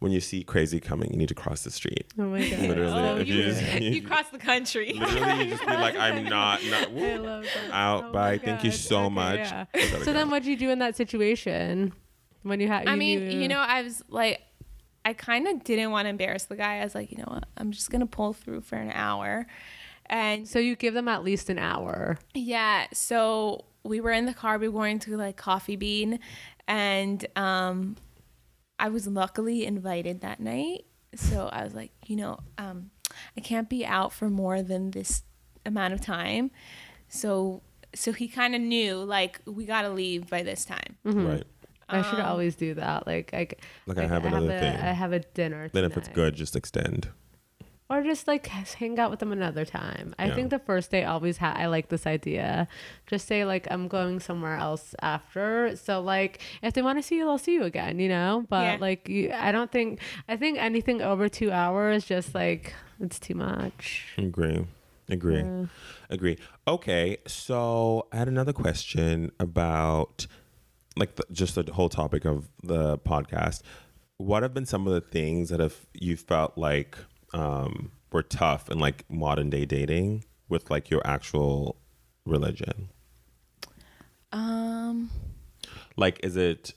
when 0.00 0.12
you 0.12 0.20
see 0.20 0.44
crazy 0.44 0.78
coming, 0.78 1.10
you 1.10 1.16
need 1.18 1.28
to 1.28 1.34
cross 1.34 1.64
the 1.64 1.70
street. 1.72 2.06
Oh 2.18 2.22
my 2.24 2.48
god. 2.48 2.60
Literally, 2.60 2.92
Oh, 2.92 3.16
if 3.16 3.26
you, 3.28 3.34
you 3.34 3.42
just- 3.44 3.80
you 3.80 4.02
cross 4.02 4.28
the 4.30 4.38
country. 4.38 4.92
Literally, 4.92 5.44
you 5.44 5.50
just 5.50 5.66
be 5.66 5.72
like, 5.72 5.96
I'm 5.96 6.22
not, 6.24 6.62
not 6.64 6.88
I 6.88 6.92
woo, 6.92 7.16
love 7.24 7.44
that. 7.44 7.70
out. 7.72 8.04
Oh 8.04 8.12
bye. 8.12 8.38
Thank 8.38 8.62
you 8.64 8.70
so 8.70 9.04
Okay, 9.06 9.14
much. 9.14 9.38
yeah. 9.40 9.64
So 9.74 10.04
go. 10.06 10.12
then, 10.12 10.30
what'd 10.30 10.46
you 10.46 10.56
do 10.56 10.70
in 10.70 10.78
that 10.78 10.94
situation 10.96 11.92
when 12.42 12.60
you 12.60 12.68
had? 12.68 12.86
I 12.86 12.94
mean, 12.94 13.26
knew- 13.28 13.40
you 13.40 13.48
know, 13.48 13.58
I 13.58 13.82
was 13.82 14.02
like, 14.08 14.40
I 15.08 15.12
kind 15.14 15.48
of 15.48 15.64
didn't 15.64 15.90
want 15.90 16.06
to 16.06 16.10
embarrass 16.10 16.44
the 16.44 16.56
guy. 16.56 16.78
I 16.80 16.84
was 16.84 16.94
like, 16.94 17.10
you 17.10 17.18
know 17.18 17.28
what, 17.28 17.44
I'm 17.56 17.70
just 17.72 17.90
gonna 17.90 18.06
pull 18.06 18.32
through 18.32 18.60
for 18.62 18.76
an 18.76 18.90
hour, 18.92 19.46
and 20.06 20.46
So 20.46 20.58
you 20.58 20.76
give 20.76 20.94
them 20.94 21.08
at 21.08 21.24
least 21.24 21.48
an 21.50 21.58
hour. 21.58 22.18
yeah. 22.34 22.86
So 22.92 23.64
we 23.84 24.00
were 24.00 24.12
in 24.12 24.26
the 24.26 24.34
car. 24.34 24.58
We 24.58 24.68
were 24.68 24.80
going 24.80 24.98
to 25.00 25.16
like 25.16 25.36
Coffee 25.36 25.76
Bean, 25.76 26.18
and 26.66 27.24
um, 27.36 27.96
I 28.78 28.88
was 28.90 29.06
luckily 29.06 29.64
invited 29.64 30.20
that 30.20 30.40
night. 30.40 30.84
So 31.14 31.48
I 31.50 31.64
was 31.64 31.74
like, 31.74 31.92
you 32.06 32.16
know, 32.16 32.38
um, 32.58 32.90
I 33.36 33.40
can't 33.40 33.68
be 33.68 33.86
out 33.86 34.12
for 34.12 34.28
more 34.28 34.62
than 34.62 34.90
this 34.90 35.22
amount 35.64 35.94
of 35.94 36.00
time. 36.02 36.50
So 37.08 37.62
so 37.94 38.12
he 38.12 38.28
kind 38.28 38.54
of 38.54 38.60
knew 38.60 38.96
like 38.96 39.40
we 39.46 39.64
got 39.64 39.82
to 39.82 39.88
leave 39.90 40.28
by 40.28 40.42
this 40.42 40.64
time. 40.66 40.96
right. 41.04 41.44
I 41.88 42.02
should 42.02 42.18
Um, 42.20 42.26
always 42.26 42.54
do 42.56 42.74
that. 42.74 43.06
Like, 43.06 43.32
I, 43.32 43.48
Like, 43.86 43.98
I 43.98 44.06
have 44.06 44.24
another 44.24 44.54
a, 44.54 44.60
thing. 44.60 44.76
I 44.76 44.92
have 44.92 45.12
a 45.12 45.20
dinner. 45.20 45.68
Then 45.72 45.84
if 45.84 45.96
it's 45.96 46.08
tonight. 46.08 46.14
good, 46.14 46.34
just 46.36 46.54
extend. 46.56 47.08
or 47.90 48.02
just 48.02 48.28
like 48.28 48.46
hang 48.48 48.98
out 48.98 49.10
with 49.10 49.18
them 49.18 49.32
another 49.32 49.64
time. 49.64 50.14
I 50.18 50.26
Yeah. 50.26 50.34
think 50.34 50.50
the 50.50 50.58
first 50.58 50.90
day 50.90 51.04
always 51.04 51.38
ha- 51.38 51.54
I 51.56 51.68
like 51.68 51.88
this 51.88 52.06
idea. 52.06 52.68
Just 53.06 53.26
say 53.26 53.46
like 53.46 53.66
I'm 53.70 53.88
going 53.88 54.20
somewhere 54.20 54.56
else 54.56 54.94
after. 55.00 55.74
So 55.74 56.02
like 56.02 56.42
if 56.60 56.74
they 56.74 56.82
want 56.82 56.98
to 56.98 57.02
see 57.02 57.16
you, 57.16 57.24
they'll 57.24 57.38
see 57.38 57.54
you 57.54 57.62
again. 57.62 57.98
You 57.98 58.10
know. 58.10 58.44
But 58.50 58.64
Yeah. 58.74 58.76
like 58.78 59.08
you, 59.08 59.32
I 59.32 59.52
don't 59.52 59.72
think 59.72 60.00
I 60.28 60.36
think 60.36 60.58
anything 60.58 61.00
over 61.00 61.30
two 61.30 61.50
hours 61.50 62.04
just 62.04 62.34
like 62.34 62.74
it's 63.00 63.18
too 63.18 63.34
much. 63.34 64.04
Agree. 64.18 64.66
Agree. 65.08 65.36
Yeah. 65.38 65.64
Agree. 66.10 66.36
Okay, 66.66 67.16
so 67.26 68.06
I 68.12 68.16
had 68.18 68.28
another 68.28 68.52
question 68.52 69.32
about 69.40 70.26
like 70.98 71.16
the, 71.16 71.24
just 71.32 71.54
the 71.54 71.72
whole 71.72 71.88
topic 71.88 72.24
of 72.24 72.48
the 72.62 72.98
podcast. 72.98 73.62
What 74.18 74.42
have 74.42 74.52
been 74.52 74.66
some 74.66 74.86
of 74.86 74.92
the 74.92 75.00
things 75.00 75.48
that 75.50 75.60
have 75.60 75.76
you 75.94 76.16
felt 76.16 76.58
like 76.58 76.98
um, 77.32 77.92
were 78.10 78.22
tough 78.22 78.68
in 78.70 78.78
like 78.78 79.04
modern 79.08 79.50
day 79.50 79.64
dating 79.64 80.24
with 80.48 80.70
like 80.70 80.90
your 80.90 81.06
actual 81.06 81.76
religion? 82.26 82.88
Um. 84.32 85.10
Like, 85.96 86.20
is 86.22 86.36
it 86.36 86.74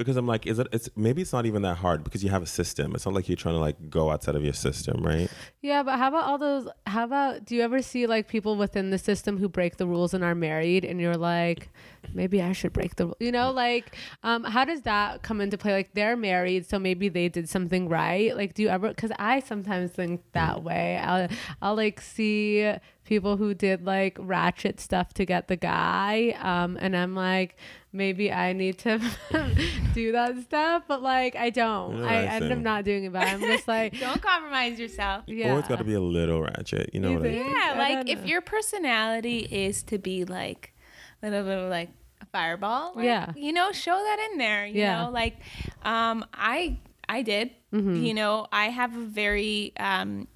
because 0.00 0.16
I'm 0.16 0.26
like, 0.26 0.46
is 0.46 0.58
it? 0.58 0.66
It's 0.72 0.88
maybe 0.96 1.20
it's 1.20 1.32
not 1.32 1.44
even 1.44 1.60
that 1.62 1.76
hard 1.76 2.02
because 2.02 2.24
you 2.24 2.30
have 2.30 2.42
a 2.42 2.46
system. 2.46 2.94
It's 2.94 3.04
not 3.04 3.14
like 3.14 3.28
you're 3.28 3.36
trying 3.36 3.56
to 3.56 3.60
like 3.60 3.90
go 3.90 4.10
outside 4.10 4.34
of 4.34 4.42
your 4.42 4.54
system, 4.54 5.02
right? 5.04 5.30
Yeah, 5.60 5.82
but 5.82 5.98
how 5.98 6.08
about 6.08 6.24
all 6.24 6.38
those? 6.38 6.68
How 6.86 7.04
about 7.04 7.44
do 7.44 7.54
you 7.54 7.60
ever 7.60 7.82
see 7.82 8.06
like 8.06 8.26
people 8.26 8.56
within 8.56 8.88
the 8.88 8.96
system 8.96 9.36
who 9.36 9.46
break 9.46 9.76
the 9.76 9.86
rules 9.86 10.14
and 10.14 10.24
are 10.24 10.34
married, 10.34 10.86
and 10.86 11.00
you're 11.02 11.18
like, 11.18 11.68
maybe 12.14 12.40
I 12.40 12.52
should 12.52 12.72
break 12.72 12.96
the. 12.96 13.12
You 13.20 13.30
know, 13.30 13.50
like, 13.52 13.94
um, 14.22 14.44
how 14.44 14.64
does 14.64 14.80
that 14.82 15.22
come 15.22 15.42
into 15.42 15.58
play? 15.58 15.74
Like 15.74 15.92
they're 15.92 16.16
married, 16.16 16.64
so 16.66 16.78
maybe 16.78 17.10
they 17.10 17.28
did 17.28 17.48
something 17.48 17.86
right. 17.88 18.34
Like, 18.34 18.54
do 18.54 18.62
you 18.62 18.68
ever? 18.68 18.88
Because 18.88 19.12
I 19.18 19.40
sometimes 19.40 19.90
think 19.90 20.22
that 20.32 20.64
way. 20.64 20.96
I'll 20.96 21.28
I'll 21.60 21.76
like 21.76 22.00
see 22.00 22.72
people 23.10 23.36
who 23.36 23.52
did 23.52 23.84
like 23.84 24.16
ratchet 24.18 24.80
stuff 24.80 25.12
to 25.14 25.26
get 25.26 25.48
the 25.48 25.56
guy, 25.56 26.34
um, 26.40 26.78
and 26.80 26.96
I'm 26.96 27.14
like. 27.14 27.56
Maybe 27.92 28.30
I 28.30 28.52
need 28.52 28.78
to 28.86 29.00
do 29.94 30.12
that 30.12 30.40
stuff, 30.44 30.84
but 30.86 31.02
like 31.02 31.34
I 31.34 31.50
don't. 31.50 31.98
Yeah, 31.98 32.04
I 32.06 32.14
I 32.14 32.24
end 32.36 32.52
up 32.52 32.58
not 32.60 32.84
doing 32.84 33.02
it, 33.02 33.12
but 33.12 33.26
I'm 33.26 33.40
just 33.40 33.66
like, 33.66 33.98
Don't 34.06 34.22
compromise 34.22 34.78
yourself. 34.78 35.24
yeah. 35.26 35.52
Or 35.52 35.58
it's 35.58 35.66
got 35.66 35.78
to 35.78 35.84
be 35.84 35.94
a 35.94 36.00
little 36.00 36.40
ratchet. 36.40 36.90
You 36.92 37.00
know 37.00 37.10
You 37.10 37.18
what 37.18 37.26
I 37.26 37.30
think? 37.32 37.46
mean? 37.46 37.52
Yeah, 37.56 37.72
I 37.74 37.78
like 37.96 38.08
if 38.08 38.24
your 38.26 38.42
personality 38.42 39.38
is 39.40 39.82
to 39.90 39.98
be 39.98 40.24
like 40.24 40.72
a 41.20 41.30
little 41.30 41.44
bit 41.44 41.58
of 41.58 41.68
like 41.68 41.88
a 42.20 42.26
fireball, 42.26 42.92
like, 42.94 43.06
Yeah. 43.06 43.32
you 43.34 43.52
know, 43.52 43.72
show 43.72 43.96
that 43.96 44.28
in 44.30 44.38
there. 44.38 44.66
You 44.66 44.82
Yeah. 44.82 45.06
know, 45.06 45.10
like 45.10 45.38
um, 45.82 46.24
I 46.32 46.78
I 47.08 47.22
did. 47.22 47.50
Mm-hmm. 47.74 48.04
You 48.04 48.14
know, 48.14 48.46
I 48.52 48.66
have 48.66 48.96
a 48.96 49.04
very 49.04 49.72
um, 49.80 50.28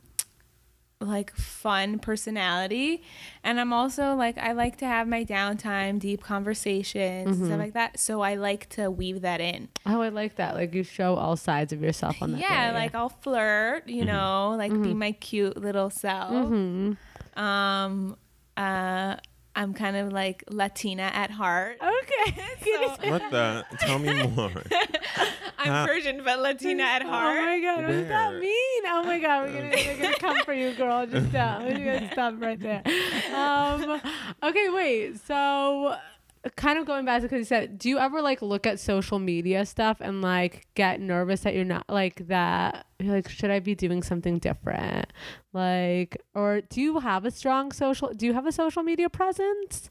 like 1.05 1.35
fun 1.37 1.99
personality, 1.99 3.03
and 3.43 3.61
I'm 3.61 3.73
also 3.73 4.15
like 4.15 4.39
I 4.39 4.53
like 4.53 4.77
to 4.79 4.87
have 4.87 5.07
my 5.07 5.25
downtime, 5.25 5.99
deep 5.99 6.23
conversations, 6.23 7.37
Mm-hmm. 7.37 7.47
stuff 7.47 7.59
like 7.59 7.75
that. 7.75 7.99
So 8.01 8.21
I 8.23 8.35
like 8.35 8.69
to 8.71 8.91
weave 8.91 9.21
that 9.23 9.41
in. 9.41 9.69
Oh, 9.87 10.01
I 10.01 10.09
like 10.09 10.37
that. 10.37 10.55
Like 10.55 10.75
you 10.75 10.83
show 10.83 11.15
all 11.17 11.37
sides 11.37 11.73
of 11.73 11.83
yourself 11.83 12.23
on 12.23 12.33
that 12.33 12.41
yeah, 12.41 12.71
day. 12.73 12.75
like 12.79 12.95
I'll 12.95 13.09
flirt, 13.11 13.89
you 13.89 14.05
know, 14.05 14.55
like 14.59 14.73
be 14.73 14.95
my 14.95 15.13
cute 15.13 15.57
little 15.57 15.91
self. 15.91 16.33
Mhm. 16.51 16.97
Um, 17.37 18.17
uh, 18.57 19.17
I'm 19.57 19.73
kind 19.75 19.97
of 19.97 20.13
like 20.13 20.45
Latina 20.51 21.03
at 21.15 21.31
heart. 21.31 21.79
Okay. 21.81 22.41
So- 22.65 23.11
What 23.11 23.23
the? 23.31 23.65
Tell 23.81 23.99
me 23.99 24.23
more. 24.29 24.51
I'm 25.59 25.73
Uh, 25.73 25.87
Persian, 25.87 26.23
but 26.25 26.39
Latina 26.41 26.83
at 26.83 27.03
heart. 27.03 27.39
Oh 27.39 27.45
my 27.45 27.61
god, 27.61 27.83
what 27.85 27.89
does 27.93 28.09
that 28.09 28.35
mean? 28.39 28.83
Oh 28.87 29.03
my 29.05 29.19
god, 29.19 29.49
we're 29.49 29.53
gonna, 29.71 29.71
we're 29.77 30.03
gonna 30.03 30.17
come 30.19 30.37
for 30.45 30.53
you, 30.55 30.75
girl. 30.75 31.07
Just 31.07 31.29
stop. 31.31 31.63
We're 31.63 31.73
gonna 31.79 32.11
stop 32.13 32.35
right 32.39 32.59
there. 32.61 32.83
Um, 33.35 34.01
okay, 34.43 34.69
wait. 34.71 35.21
So, 35.27 35.97
kind 36.57 36.79
of 36.79 36.87
going 36.87 37.05
back 37.05 37.23
to 37.23 37.29
because 37.29 37.39
you 37.39 37.45
said, 37.45 37.79
do 37.79 37.89
you 37.89 37.99
ever 37.99 38.21
like 38.21 38.43
look 38.43 38.67
at 38.67 38.79
social 38.79 39.19
media 39.19 39.65
stuff 39.65 39.99
and 40.01 40.23
like 40.23 40.67
get 40.75 41.01
nervous 41.01 41.41
that 41.41 41.55
you're 41.55 41.65
not 41.65 41.89
like 41.89 42.27
that? 42.29 42.87
You're 42.99 43.15
like, 43.15 43.29
should 43.29 43.51
I 43.51 43.61
be 43.61 43.75
doing 43.75 44.03
something 44.03 44.39
different? 44.39 45.13
Like, 45.53 46.23
or 46.35 46.61
do 46.61 46.81
you 46.81 47.01
have 47.01 47.25
a 47.25 47.31
strong 47.31 47.73
social? 47.73 48.13
Do 48.15 48.27
you 48.27 48.35
have 48.35 48.47
a 48.47 48.53
social 48.53 48.83
media 48.83 49.09
presence? 49.09 49.91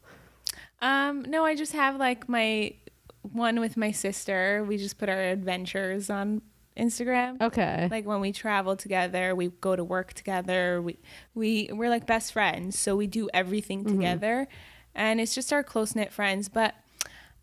Um, 0.81 1.23
no, 1.23 1.45
I 1.45 1.55
just 1.55 1.73
have 1.73 1.95
like 1.97 2.29
my 2.29 2.73
one 3.21 3.59
with 3.59 3.77
my 3.77 3.91
sister. 3.91 4.63
We 4.67 4.77
just 4.77 4.97
put 4.97 5.09
our 5.09 5.21
adventures 5.21 6.09
on 6.09 6.41
Instagram. 6.77 7.41
Okay. 7.41 7.87
Like 7.89 8.05
when 8.05 8.19
we 8.19 8.31
travel 8.31 8.75
together, 8.75 9.35
we 9.35 9.49
go 9.61 9.75
to 9.75 9.83
work 9.83 10.13
together. 10.13 10.81
We 10.81 10.99
we 11.33 11.69
we're 11.71 11.89
like 11.89 12.05
best 12.05 12.33
friends, 12.33 12.77
so 12.77 12.95
we 12.95 13.07
do 13.07 13.29
everything 13.33 13.85
together, 13.85 14.47
and 14.95 15.19
it's 15.19 15.35
just 15.35 15.51
our 15.51 15.63
close 15.63 15.95
knit 15.95 16.11
friends. 16.11 16.49
But 16.49 16.75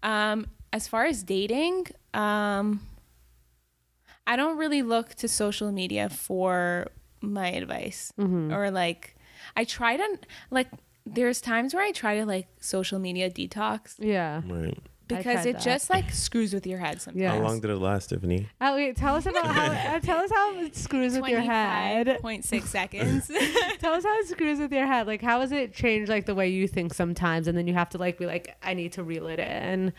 um, 0.02 0.46
as 0.72 0.88
far 0.88 1.04
as 1.04 1.22
dating, 1.22 1.88
um, 2.14 2.80
I 4.26 4.36
don't 4.36 4.56
really 4.58 4.82
look 4.82 5.14
to 5.16 5.28
social 5.28 5.72
media 5.72 6.08
for 6.08 6.86
my 7.20 7.48
advice 7.48 8.12
or 8.52 8.70
like 8.70 9.16
I 9.56 9.64
try 9.64 9.96
to 9.96 10.18
like. 10.50 10.68
There's 11.06 11.40
times 11.40 11.74
where 11.74 11.82
I 11.82 11.92
try 11.92 12.18
to 12.18 12.26
like 12.26 12.46
social 12.60 12.98
media 12.98 13.30
detox 13.30 13.94
yeah. 13.98 14.42
Right. 14.46 14.78
Because 15.18 15.46
it 15.46 15.54
that. 15.54 15.62
just 15.62 15.90
like 15.90 16.10
screws 16.10 16.52
with 16.54 16.66
your 16.66 16.78
head 16.78 17.00
sometimes. 17.00 17.20
Yeah. 17.22 17.32
How 17.34 17.42
long 17.42 17.60
did 17.60 17.70
it 17.70 17.76
last, 17.76 18.08
Tiffany? 18.08 18.48
Oh, 18.60 18.74
wait, 18.74 18.96
tell 18.96 19.16
us 19.16 19.26
about 19.26 19.46
how. 19.46 19.66
Uh, 19.66 20.00
tell 20.00 20.18
us 20.18 20.30
how 20.30 20.58
it 20.58 20.76
screws 20.76 21.18
with 21.18 21.28
your 21.28 21.40
head. 21.40 22.18
Point 22.20 22.44
six 22.44 22.70
seconds. 22.70 23.26
Tell 23.80 23.94
us 23.94 24.04
how 24.04 24.18
it 24.18 24.28
screws 24.28 24.58
with 24.58 24.72
your 24.72 24.86
head. 24.86 25.06
Like, 25.06 25.22
how 25.22 25.40
has 25.40 25.52
it 25.52 25.72
changed, 25.72 26.10
like, 26.10 26.26
the 26.26 26.34
way 26.34 26.48
you 26.48 26.68
think 26.68 26.92
sometimes? 26.92 27.48
And 27.48 27.56
then 27.56 27.66
you 27.66 27.72
have 27.74 27.88
to, 27.90 27.98
like, 27.98 28.18
be 28.18 28.26
like, 28.26 28.56
I 28.62 28.74
need 28.74 28.92
to 28.92 29.02
reel 29.02 29.26
it 29.26 29.38
in. 29.38 29.92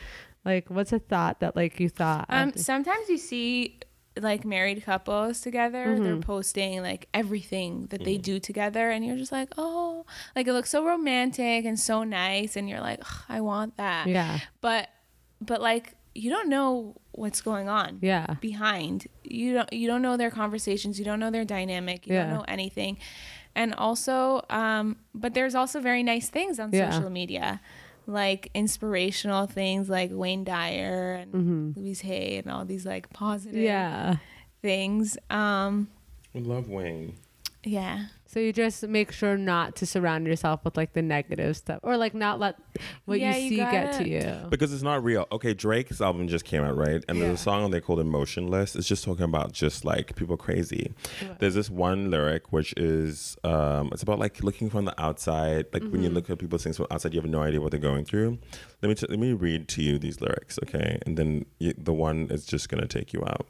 Like, 0.46 0.70
what's 0.70 0.94
a 0.94 1.00
thought 1.00 1.40
that, 1.40 1.56
like, 1.56 1.80
you 1.80 1.90
thought? 1.90 2.26
um, 2.30 2.54
sometimes 2.56 3.10
you 3.10 3.18
see 3.18 3.80
like 4.20 4.44
married 4.44 4.84
couples 4.84 5.40
together. 5.40 5.98
They're 5.98 6.18
posting 6.18 6.82
like 6.82 7.08
everything 7.14 7.88
that 7.92 8.04
they 8.04 8.18
do 8.18 8.40
together, 8.42 8.90
and 8.90 9.06
you're 9.06 9.16
just 9.16 9.32
like, 9.32 9.50
oh, 9.58 10.06
like 10.36 10.48
it 10.48 10.54
looks 10.54 10.70
so 10.70 10.86
romantic 10.86 11.64
and 11.64 11.80
so 11.80 12.04
nice, 12.04 12.58
and 12.58 12.68
you're 12.70 12.82
like, 12.82 13.00
"Ugh, 13.02 13.24
I 13.30 13.40
want 13.42 13.78
that. 13.78 14.08
yeah. 14.08 14.40
But, 14.60 14.90
but 15.42 15.60
like 15.62 15.96
you 16.14 16.30
don't 16.30 16.50
know 16.50 16.96
what's 17.14 17.42
going 17.42 17.68
on. 17.70 18.00
Yeah. 18.02 18.36
behind 18.42 19.08
you 19.24 19.54
don't 19.54 19.72
you 19.74 19.88
don't 19.88 20.02
know 20.02 20.16
their 20.18 20.32
conversations 20.32 20.98
you 21.00 21.06
don't 21.06 21.20
know 21.20 21.32
their 21.32 21.46
dynamic 21.46 22.06
you 22.08 22.14
Yeah. 22.14 22.24
don't 22.24 22.34
know 22.38 22.46
anything 22.48 22.98
and 23.56 23.74
also 23.76 24.42
um 24.50 24.96
but 25.14 25.34
there's 25.34 25.56
also 25.56 25.80
very 25.82 26.04
nice 26.04 26.30
things 26.30 26.60
on 26.60 26.72
Yeah. 26.72 26.90
social 26.92 27.10
media 27.10 27.60
like 28.08 28.50
inspirational 28.54 29.46
things 29.48 29.90
like 29.90 30.10
Wayne 30.14 30.44
Dyer 30.44 31.14
and 31.22 31.76
Louise 31.78 32.02
Hay 32.02 32.38
and 32.38 32.50
all 32.52 32.66
these 32.66 32.86
like 32.86 33.10
positive 33.12 33.56
Mm-hmm. 33.56 33.64
Yeah. 33.66 34.16
things 34.62 35.18
um 35.30 35.88
I 36.36 36.40
love 36.40 36.70
Wayne. 36.70 37.16
yeah 37.64 38.06
So 38.32 38.40
you 38.40 38.54
just 38.54 38.88
make 38.88 39.12
sure 39.12 39.38
not 39.38 39.76
to 39.78 39.86
surround 39.86 40.26
yourself 40.26 40.62
with, 40.64 40.78
like, 40.78 40.94
the 40.94 41.02
negative 41.02 41.58
stuff. 41.58 41.80
Or, 41.84 41.98
like, 41.98 42.14
not 42.14 42.40
let 42.40 42.56
what 43.04 43.20
Yeah, 43.20 43.36
you 43.36 43.44
you 43.44 43.50
see 43.50 43.56
get 43.58 43.92
to 43.92 43.98
gotta- 44.06 44.10
you. 44.44 44.50
Because 44.50 44.72
it's 44.72 44.84
not 44.84 45.04
real. 45.04 45.28
Okay, 45.34 45.54
Drake's 45.54 46.00
album 46.00 46.30
just 46.30 46.46
came 46.46 46.64
out, 46.64 46.78
right? 46.78 47.04
And 47.10 47.18
Yeah. 47.18 47.26
there's 47.26 47.42
a 47.42 47.44
song 47.44 47.64
on 47.66 47.72
there 47.72 47.82
called 47.82 48.00
Emotionless. 48.00 48.78
It's 48.78 48.88
just 48.88 49.04
talking 49.04 49.26
about 49.26 49.52
just 49.52 49.84
like 49.84 50.16
people 50.16 50.38
crazy. 50.38 50.94
There's 51.40 51.56
this 51.56 51.70
one 51.70 52.10
lyric 52.10 52.54
which 52.54 52.74
is 52.78 53.36
um 53.44 53.90
it's 53.92 54.02
about 54.04 54.18
like 54.20 54.42
looking 54.42 54.70
from 54.70 54.86
the 54.86 55.02
outside. 55.02 55.66
Like 55.74 55.84
when 55.84 56.02
you 56.02 56.08
Mm-hmm. 56.08 56.16
look 56.16 56.30
at 56.30 56.40
people's 56.40 56.64
things 56.64 56.78
from 56.78 56.88
outside, 56.90 57.14
you 57.14 57.20
have 57.20 57.30
no 57.30 57.42
idea 57.42 57.60
what 57.60 57.72
they're 57.72 57.82
going 57.82 58.06
through. 58.06 58.38
Let 58.82 58.88
me 58.90 58.96
t- 58.96 59.08
let 59.10 59.20
me 59.20 59.34
read 59.34 59.68
to 59.70 59.84
you 59.84 60.00
these 60.00 60.22
lyrics, 60.22 60.58
okay? 60.64 61.00
And 61.06 61.18
then 61.18 61.46
you, 61.60 61.74
the 61.78 61.92
one 61.94 62.28
is 62.32 62.46
just 62.46 62.70
gonna 62.70 62.88
take 62.88 63.12
you 63.12 63.24
out. 63.26 63.46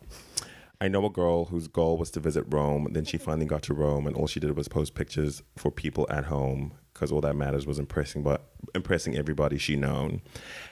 I 0.81 0.87
know 0.87 1.05
a 1.05 1.11
girl 1.11 1.45
whose 1.45 1.67
goal 1.67 1.95
was 1.95 2.09
to 2.11 2.19
visit 2.19 2.43
Rome. 2.49 2.87
Then 2.91 3.05
she 3.05 3.19
finally 3.19 3.45
got 3.45 3.61
to 3.63 3.73
Rome, 3.75 4.07
and 4.07 4.15
all 4.15 4.25
she 4.25 4.39
did 4.39 4.57
was 4.57 4.67
post 4.67 4.95
pictures 4.95 5.43
for 5.55 5.69
people 5.69 6.07
at 6.09 6.25
home 6.25 6.73
because 6.91 7.11
all 7.11 7.21
that 7.21 7.35
matters 7.35 7.67
was 7.67 7.77
impressing, 7.77 8.23
but 8.23 8.49
impressing 8.73 9.15
everybody 9.15 9.59
she 9.59 9.75
known. 9.75 10.21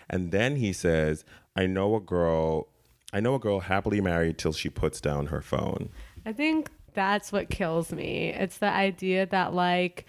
And 0.10 0.32
then 0.32 0.56
he 0.56 0.74
says, 0.74 1.24
"I 1.56 1.68
know 1.68 1.96
a 1.96 2.00
girl. 2.00 2.70
I 3.14 3.20
know 3.20 3.36
a 3.36 3.40
girl 3.40 3.60
happily 3.60 4.02
married 4.02 4.40
till 4.40 4.52
she 4.52 4.70
puts 4.70 5.00
down 5.00 5.28
her 5.28 5.42
phone." 5.42 5.90
I 6.26 6.34
think 6.34 6.72
that's 6.96 7.32
what 7.32 7.52
kills 7.52 7.92
me. 7.92 8.30
It's 8.30 8.58
the 8.58 8.72
idea 8.72 9.28
that 9.28 9.54
like 9.54 10.08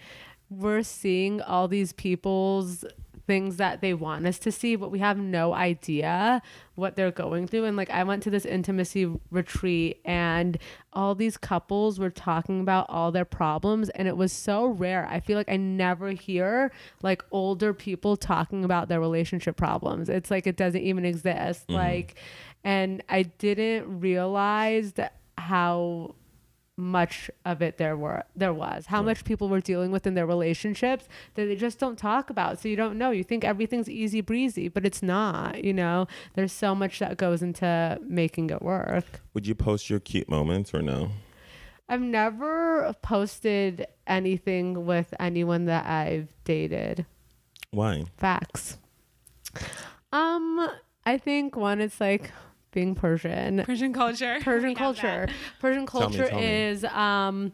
we're 0.49 0.83
seeing 0.83 1.41
all 1.41 1.67
these 1.67 1.93
people's 1.93 2.83
things 3.27 3.57
that 3.57 3.81
they 3.81 3.93
want 3.93 4.25
us 4.25 4.39
to 4.39 4.51
see, 4.51 4.75
but 4.75 4.91
we 4.91 4.99
have 4.99 5.17
no 5.17 5.53
idea 5.53 6.41
what 6.75 6.95
they're 6.95 7.11
going 7.11 7.47
through. 7.47 7.65
And 7.65 7.77
like 7.77 7.89
I 7.89 8.03
went 8.03 8.23
to 8.23 8.29
this 8.29 8.45
intimacy 8.45 9.11
retreat 9.29 10.01
and 10.05 10.57
all 10.93 11.15
these 11.15 11.37
couples 11.37 11.99
were 11.99 12.09
talking 12.09 12.61
about 12.61 12.85
all 12.89 13.11
their 13.11 13.25
problems 13.25 13.89
and 13.89 14.07
it 14.07 14.17
was 14.17 14.33
so 14.33 14.67
rare. 14.67 15.07
I 15.09 15.19
feel 15.19 15.37
like 15.37 15.49
I 15.49 15.57
never 15.57 16.11
hear 16.11 16.71
like 17.01 17.23
older 17.31 17.73
people 17.73 18.17
talking 18.17 18.65
about 18.65 18.87
their 18.87 18.99
relationship 18.99 19.57
problems. 19.57 20.09
It's 20.09 20.31
like 20.31 20.47
it 20.47 20.57
doesn't 20.57 20.81
even 20.81 21.05
exist. 21.05 21.67
Mm-hmm. 21.67 21.75
Like 21.75 22.15
and 22.63 23.03
I 23.09 23.23
didn't 23.23 24.01
realize 24.01 24.93
that 24.93 25.17
how 25.37 26.15
much 26.81 27.29
of 27.45 27.61
it 27.61 27.77
there 27.77 27.95
were 27.95 28.23
there 28.35 28.53
was. 28.53 28.87
How 28.87 29.01
much 29.01 29.23
people 29.23 29.47
were 29.47 29.61
dealing 29.61 29.91
with 29.91 30.07
in 30.07 30.15
their 30.15 30.25
relationships 30.25 31.07
that 31.35 31.45
they 31.45 31.55
just 31.55 31.79
don't 31.79 31.97
talk 31.97 32.29
about. 32.29 32.59
So 32.59 32.67
you 32.67 32.75
don't 32.75 32.97
know. 32.97 33.11
You 33.11 33.23
think 33.23 33.43
everything's 33.43 33.89
easy 33.89 34.21
breezy 34.21 34.67
but 34.67 34.85
it's 34.85 35.03
not 35.03 35.63
you 35.63 35.73
know? 35.73 36.07
There's 36.35 36.51
so 36.51 36.73
much 36.75 36.99
that 36.99 37.17
goes 37.17 37.41
into 37.41 37.99
making 38.01 38.49
it 38.49 38.61
work. 38.61 39.21
Would 39.33 39.45
you 39.47 39.55
post 39.55 39.89
your 39.89 39.99
cute 39.99 40.29
moments 40.29 40.73
or 40.73 40.81
no? 40.81 41.11
i've 41.89 41.99
never 42.01 42.95
posted 43.01 43.85
anything 44.07 44.85
with 44.85 45.13
anyone 45.19 45.65
that 45.65 45.85
i've 45.85 46.29
dated. 46.45 47.05
Why? 47.71 48.05
facts. 48.17 48.77
Um 50.11 50.69
i 51.05 51.17
think 51.17 51.55
one 51.55 51.81
it's 51.81 51.99
like 51.99 52.31
being 52.71 52.95
persian 52.95 53.63
Persian 53.65 53.93
culture 53.93 54.37
Persian 54.43 54.75
culture. 54.75 55.27
Persian 55.59 55.85
culture 55.85 56.27
tell 56.27 56.39
me. 56.39 56.45
is 56.45 56.83
um 56.85 57.51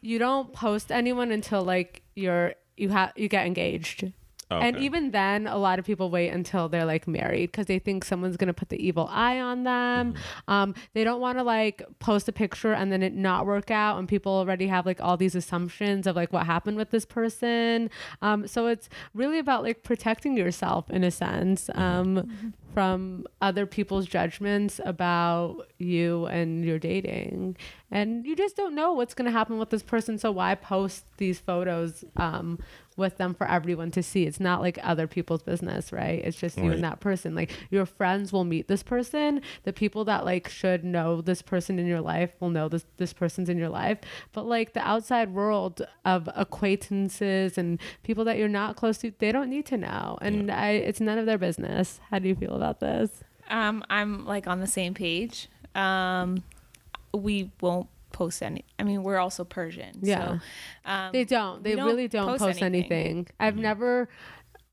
you 0.00 0.18
don't 0.18 0.52
post 0.52 0.90
anyone 0.90 1.30
until 1.30 1.62
like 1.62 2.02
you're 2.14 2.54
you 2.76 2.88
have 2.88 3.12
you 3.16 3.28
get 3.28 3.46
engaged. 3.46 4.12
And 4.52 4.76
even 4.78 5.12
then, 5.12 5.46
a 5.46 5.56
lot 5.58 5.78
of 5.78 5.84
people 5.84 6.10
wait 6.10 6.30
until 6.30 6.68
they're 6.68 6.84
like 6.84 7.06
married 7.06 7.52
because 7.52 7.66
they 7.66 7.78
think 7.78 8.04
someone's 8.04 8.36
gonna 8.36 8.52
put 8.52 8.68
the 8.68 8.84
evil 8.84 9.06
eye 9.08 9.38
on 9.38 9.62
them. 9.62 10.14
Mm-hmm. 10.14 10.50
Um, 10.52 10.74
they 10.92 11.04
don't 11.04 11.20
want 11.20 11.38
to 11.38 11.44
like 11.44 11.84
post 12.00 12.28
a 12.28 12.32
picture 12.32 12.72
and 12.72 12.90
then 12.90 13.00
it 13.00 13.14
not 13.14 13.46
work 13.46 13.70
out, 13.70 14.00
and 14.00 14.08
people 14.08 14.32
already 14.32 14.66
have 14.66 14.86
like 14.86 15.00
all 15.00 15.16
these 15.16 15.36
assumptions 15.36 16.04
of 16.08 16.16
like 16.16 16.32
what 16.32 16.46
happened 16.46 16.78
with 16.78 16.90
this 16.90 17.04
person. 17.04 17.90
Um, 18.22 18.48
so 18.48 18.66
it's 18.66 18.88
really 19.14 19.38
about 19.38 19.62
like 19.62 19.84
protecting 19.84 20.36
yourself 20.36 20.90
in 20.90 21.04
a 21.04 21.10
sense 21.12 21.70
Mm-hmm. 21.70 22.48
From 22.72 23.26
other 23.40 23.66
people's 23.66 24.06
judgments 24.06 24.80
about 24.84 25.66
you 25.78 26.26
and 26.26 26.64
your 26.64 26.78
dating. 26.78 27.56
And 27.90 28.24
you 28.24 28.36
just 28.36 28.56
don't 28.56 28.74
know 28.74 28.92
what's 28.92 29.14
gonna 29.14 29.30
happen 29.30 29.58
with 29.58 29.70
this 29.70 29.82
person. 29.82 30.18
So 30.18 30.30
why 30.30 30.54
post 30.54 31.04
these 31.16 31.38
photos? 31.40 32.04
Um, 32.16 32.58
with 33.00 33.16
them 33.16 33.34
for 33.34 33.48
everyone 33.48 33.90
to 33.92 34.02
see. 34.02 34.24
It's 34.24 34.38
not 34.38 34.60
like 34.60 34.78
other 34.82 35.08
people's 35.08 35.42
business, 35.42 35.92
right? 35.92 36.22
It's 36.22 36.36
just 36.36 36.56
you 36.58 36.70
and 36.70 36.84
that 36.84 37.00
person. 37.00 37.34
Like 37.34 37.50
your 37.70 37.86
friends 37.86 38.32
will 38.32 38.44
meet 38.44 38.68
this 38.68 38.84
person. 38.84 39.40
The 39.64 39.72
people 39.72 40.04
that 40.04 40.24
like 40.24 40.48
should 40.48 40.84
know 40.84 41.20
this 41.20 41.42
person 41.42 41.80
in 41.80 41.86
your 41.86 42.00
life 42.00 42.30
will 42.38 42.50
know 42.50 42.68
this 42.68 42.84
this 42.98 43.12
person's 43.12 43.48
in 43.48 43.58
your 43.58 43.70
life. 43.70 43.98
But 44.32 44.46
like 44.46 44.74
the 44.74 44.86
outside 44.86 45.32
world 45.32 45.82
of 46.04 46.28
acquaintances 46.36 47.58
and 47.58 47.80
people 48.04 48.24
that 48.26 48.38
you're 48.38 48.48
not 48.48 48.76
close 48.76 48.98
to, 48.98 49.12
they 49.18 49.32
don't 49.32 49.50
need 49.50 49.66
to 49.66 49.76
know. 49.76 50.18
And 50.20 50.50
I 50.50 50.70
it's 50.72 51.00
none 51.00 51.18
of 51.18 51.26
their 51.26 51.38
business. 51.38 52.00
How 52.10 52.18
do 52.18 52.28
you 52.28 52.36
feel 52.36 52.54
about 52.60 52.80
this? 52.80 53.10
um 53.48 53.82
I'm 53.90 54.24
like 54.26 54.46
on 54.46 54.60
the 54.60 54.66
same 54.66 54.94
page 54.94 55.48
um 55.74 56.42
we 57.12 57.50
won't 57.60 57.88
post 58.12 58.42
any 58.42 58.64
I 58.78 58.82
mean 58.84 59.02
we're 59.02 59.18
also 59.18 59.42
Persian 59.44 59.98
Yeah. 60.02 60.38
so 60.38 60.40
um 60.84 61.12
They 61.12 61.24
don't. 61.24 61.62
They 61.64 61.70
we 61.70 61.76
don't 61.76 61.86
really 61.86 62.08
don't 62.08 62.26
post 62.28 62.40
post, 62.44 62.62
anything. 62.62 63.00
anything. 63.02 63.26
I've 63.40 63.56
never 63.56 64.08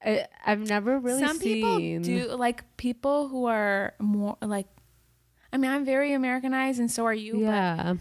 I, 0.03 0.27
I've 0.45 0.59
never 0.59 0.99
really 0.99 1.25
some 1.25 1.38
seen 1.39 1.55
people 1.55 2.01
do 2.01 2.35
like 2.35 2.63
people 2.77 3.27
who 3.29 3.45
are 3.45 3.93
more 3.99 4.38
like 4.41 4.67
i 5.51 5.57
mean 5.57 5.71
i'm 5.71 5.85
very 5.85 6.13
americanized 6.13 6.79
and 6.79 6.91
so 6.91 7.05
are 7.05 7.13
you 7.15 7.41
Yeah. 7.41 7.93
but 7.93 7.97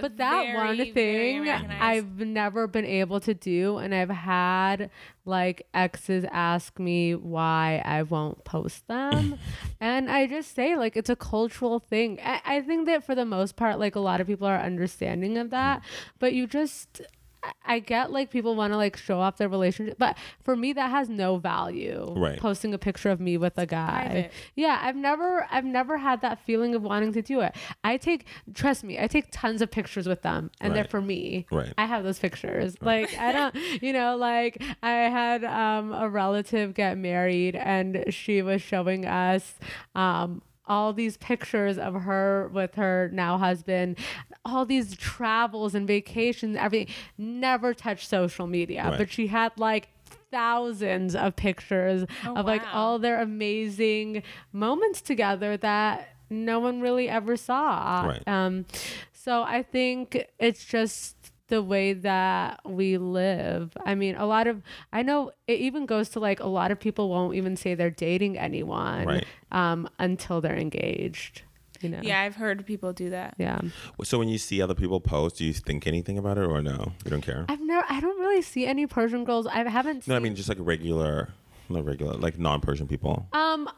But 0.00 0.16
that 0.18 0.44
Very, 0.44 0.56
one 0.56 0.92
thing 0.92 1.48
I've 1.48 2.18
never 2.18 2.66
been 2.66 2.84
able 2.84 3.20
to 3.20 3.34
do, 3.34 3.78
and 3.78 3.94
I've 3.94 4.10
had 4.10 4.90
like 5.24 5.66
exes 5.74 6.24
ask 6.30 6.78
me 6.78 7.14
why 7.14 7.82
I 7.84 8.02
won't 8.02 8.44
post 8.44 8.86
them. 8.88 9.38
and 9.80 10.10
I 10.10 10.26
just 10.26 10.54
say, 10.54 10.76
like, 10.76 10.96
it's 10.96 11.10
a 11.10 11.16
cultural 11.16 11.78
thing. 11.78 12.18
I, 12.22 12.40
I 12.44 12.60
think 12.62 12.86
that 12.86 13.04
for 13.04 13.14
the 13.14 13.24
most 13.24 13.56
part, 13.56 13.78
like, 13.78 13.94
a 13.94 14.00
lot 14.00 14.20
of 14.20 14.26
people 14.26 14.46
are 14.46 14.58
understanding 14.58 15.38
of 15.38 15.50
that, 15.50 15.82
but 16.18 16.32
you 16.32 16.46
just. 16.46 17.00
I- 17.42 17.52
I 17.64 17.78
get 17.78 18.10
like 18.10 18.30
people 18.30 18.56
want 18.56 18.72
to 18.72 18.76
like 18.76 18.96
show 18.96 19.20
off 19.20 19.36
their 19.36 19.48
relationship, 19.48 19.96
but 19.98 20.16
for 20.42 20.56
me 20.56 20.72
that 20.72 20.90
has 20.90 21.08
no 21.08 21.36
value. 21.36 22.12
Right. 22.16 22.38
Posting 22.38 22.74
a 22.74 22.78
picture 22.78 23.10
of 23.10 23.20
me 23.20 23.36
with 23.38 23.56
a 23.58 23.64
guy. 23.66 24.02
Private. 24.06 24.32
Yeah, 24.56 24.78
I've 24.82 24.96
never 24.96 25.46
I've 25.50 25.64
never 25.64 25.96
had 25.98 26.20
that 26.22 26.40
feeling 26.44 26.74
of 26.74 26.82
wanting 26.82 27.12
to 27.12 27.22
do 27.22 27.40
it. 27.40 27.54
I 27.84 27.96
take 27.96 28.26
trust 28.54 28.82
me, 28.84 28.98
I 28.98 29.06
take 29.06 29.26
tons 29.30 29.62
of 29.62 29.70
pictures 29.70 30.06
with 30.08 30.22
them 30.22 30.50
and 30.60 30.74
they're 30.74 30.84
for 30.84 31.00
me. 31.00 31.46
Right. 31.52 31.72
I 31.78 31.86
have 31.86 32.02
those 32.02 32.18
pictures. 32.18 32.76
Like 32.80 33.16
I 33.16 33.32
don't 33.32 33.54
you 33.82 33.92
know, 33.92 34.16
like 34.16 34.60
I 34.82 34.90
had 34.90 35.44
um 35.44 35.92
a 35.92 36.08
relative 36.10 36.74
get 36.74 36.98
married 36.98 37.54
and 37.56 38.04
she 38.10 38.42
was 38.42 38.60
showing 38.60 39.06
us 39.06 39.54
um 39.94 40.42
all 40.70 40.92
these 40.92 41.16
pictures 41.16 41.76
of 41.78 41.94
her 42.02 42.48
with 42.54 42.76
her 42.76 43.10
now 43.12 43.36
husband, 43.36 43.98
all 44.44 44.64
these 44.64 44.96
travels 44.96 45.74
and 45.74 45.86
vacations, 45.86 46.56
everything. 46.56 46.94
Never 47.18 47.74
touched 47.74 48.08
social 48.08 48.46
media, 48.46 48.84
Right. 48.84 48.98
but 48.98 49.10
she 49.10 49.26
had 49.26 49.52
like 49.58 49.88
thousands 50.30 51.14
of 51.16 51.34
pictures 51.36 52.04
Oh, 52.24 52.36
of 52.36 52.46
like 52.46 52.62
wow. 52.62 52.70
all 52.72 52.98
their 53.00 53.20
amazing 53.20 54.22
moments 54.52 55.00
together 55.00 55.56
that 55.56 56.08
no 56.30 56.60
one 56.60 56.80
really 56.80 57.08
ever 57.08 57.36
saw. 57.36 58.04
Right. 58.06 58.28
Um, 58.28 58.64
so 59.12 59.42
I 59.42 59.62
think 59.64 60.24
it's 60.38 60.64
just 60.64 61.29
the 61.50 61.62
way 61.62 61.92
that 61.92 62.60
we 62.64 62.96
live. 62.96 63.76
I 63.84 63.94
mean, 63.94 64.14
a 64.16 64.24
lot 64.26 64.46
of 64.46 64.62
I 64.92 65.02
know 65.02 65.32
it 65.46 65.60
even 65.60 65.84
goes 65.86 66.08
to 66.10 66.20
like 66.20 66.40
a 66.40 66.46
lot 66.46 66.70
of 66.70 66.80
people 66.80 67.10
won't 67.10 67.34
even 67.34 67.56
say 67.56 67.74
they're 67.74 67.90
dating 67.90 68.38
anyone 68.38 69.06
Right. 69.06 69.24
um, 69.52 69.88
until 69.98 70.40
they're 70.40 70.56
engaged. 70.56 71.42
You 71.82 71.88
know. 71.88 72.00
Yeah, 72.02 72.20
I've 72.20 72.36
heard 72.36 72.66
people 72.66 72.92
do 72.92 73.08
that. 73.10 73.34
Yeah. 73.38 73.58
So 74.04 74.18
when 74.18 74.28
you 74.28 74.36
see 74.36 74.60
other 74.60 74.74
people 74.74 75.00
post, 75.00 75.36
do 75.38 75.44
you 75.46 75.52
think 75.54 75.86
anything 75.86 76.18
about 76.18 76.36
it 76.36 76.44
or 76.44 76.60
no? 76.60 76.92
You 77.04 77.10
don't 77.10 77.22
care? 77.22 77.46
I've 77.48 77.60
never. 77.62 77.84
I 77.88 78.00
don't 78.00 78.18
really 78.20 78.42
see 78.42 78.66
any 78.66 78.86
Persian 78.86 79.24
girls. 79.24 79.46
I 79.46 79.66
haven't. 79.68 80.06
No, 80.06 80.14
I 80.16 80.18
mean 80.18 80.34
just 80.34 80.48
like 80.50 80.58
regular, 80.60 81.30
not 81.70 81.84
regular, 81.86 82.14
like 82.14 82.38
non-Persian 82.38 82.86
people. 82.86 83.26
Um, 83.32 83.68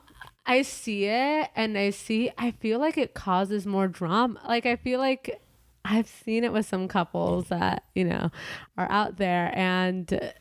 I 0.44 0.62
see 0.62 1.04
it 1.04 1.50
and 1.54 1.78
I 1.78 1.90
see 1.90 2.32
I 2.36 2.50
feel 2.50 2.80
like 2.80 2.98
it 2.98 3.14
causes 3.14 3.66
more 3.66 3.86
drama. 3.86 4.40
Like 4.48 4.66
I 4.66 4.74
feel 4.74 4.98
like 4.98 5.40
I've 5.84 6.06
seen 6.06 6.44
it 6.44 6.52
with 6.52 6.66
some 6.66 6.88
couples 6.88 7.48
that, 7.48 7.84
you 7.94 8.04
know, 8.04 8.30
are 8.78 8.90
out 8.90 9.16
there 9.16 9.50
and 9.56 10.32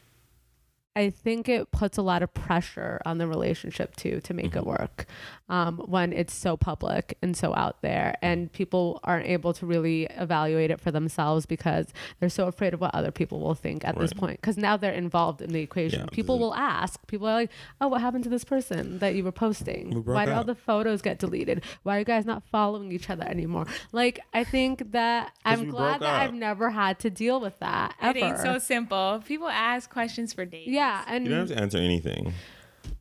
I 0.95 1.09
think 1.09 1.47
it 1.47 1.71
puts 1.71 1.97
a 1.97 2.01
lot 2.01 2.21
of 2.21 2.33
pressure 2.33 2.99
on 3.05 3.17
the 3.17 3.25
relationship 3.27 3.95
too 3.95 4.19
to 4.21 4.33
make 4.33 4.55
it 4.57 4.65
work 4.65 5.05
um, 5.47 5.77
when 5.77 6.11
it's 6.11 6.33
so 6.33 6.57
public 6.57 7.17
and 7.21 7.35
so 7.35 7.55
out 7.55 7.81
there, 7.81 8.15
and 8.21 8.51
people 8.51 8.99
aren't 9.03 9.25
able 9.25 9.53
to 9.53 9.65
really 9.65 10.05
evaluate 10.17 10.69
it 10.69 10.81
for 10.81 10.91
themselves 10.91 11.45
because 11.45 11.87
they're 12.19 12.29
so 12.29 12.47
afraid 12.47 12.73
of 12.73 12.81
what 12.81 12.93
other 12.93 13.11
people 13.11 13.39
will 13.39 13.55
think 13.55 13.85
at 13.85 13.97
this 13.97 14.11
point. 14.11 14.41
Because 14.41 14.57
now 14.57 14.75
they're 14.75 14.91
involved 14.91 15.41
in 15.41 15.51
the 15.53 15.61
equation. 15.61 16.01
Yeah, 16.01 16.05
people 16.11 16.39
will 16.39 16.53
ask. 16.55 16.99
People 17.07 17.27
are 17.27 17.35
like, 17.35 17.51
"Oh, 17.79 17.87
what 17.87 18.01
happened 18.01 18.25
to 18.25 18.29
this 18.29 18.43
person 18.43 18.99
that 18.99 19.15
you 19.15 19.23
were 19.23 19.31
posting? 19.31 20.03
Why 20.03 20.25
did 20.25 20.33
all 20.33 20.43
the 20.43 20.55
photos 20.55 21.01
get 21.01 21.19
deleted? 21.19 21.63
Why 21.83 21.95
are 21.95 21.99
you 21.99 22.05
guys 22.05 22.25
not 22.25 22.43
following 22.43 22.91
each 22.91 23.09
other 23.09 23.25
anymore?" 23.25 23.65
Like, 23.93 24.19
I 24.33 24.43
think 24.43 24.91
that 24.91 25.31
I'm 25.45 25.69
glad 25.69 26.01
that 26.01 26.05
up. 26.07 26.21
I've 26.21 26.33
never 26.33 26.69
had 26.71 26.99
to 26.99 27.09
deal 27.09 27.39
with 27.39 27.57
that 27.59 27.95
ever. 28.01 28.17
It 28.17 28.21
ain't 28.23 28.39
so 28.39 28.57
simple. 28.59 29.21
People 29.25 29.47
ask 29.47 29.89
questions 29.89 30.33
for 30.33 30.45
dates. 30.45 30.67
yeah, 30.69 30.80
and 31.07 31.25
You 31.25 31.31
don't 31.31 31.47
have 31.47 31.57
to 31.57 31.61
answer 31.61 31.77
anything. 31.77 32.33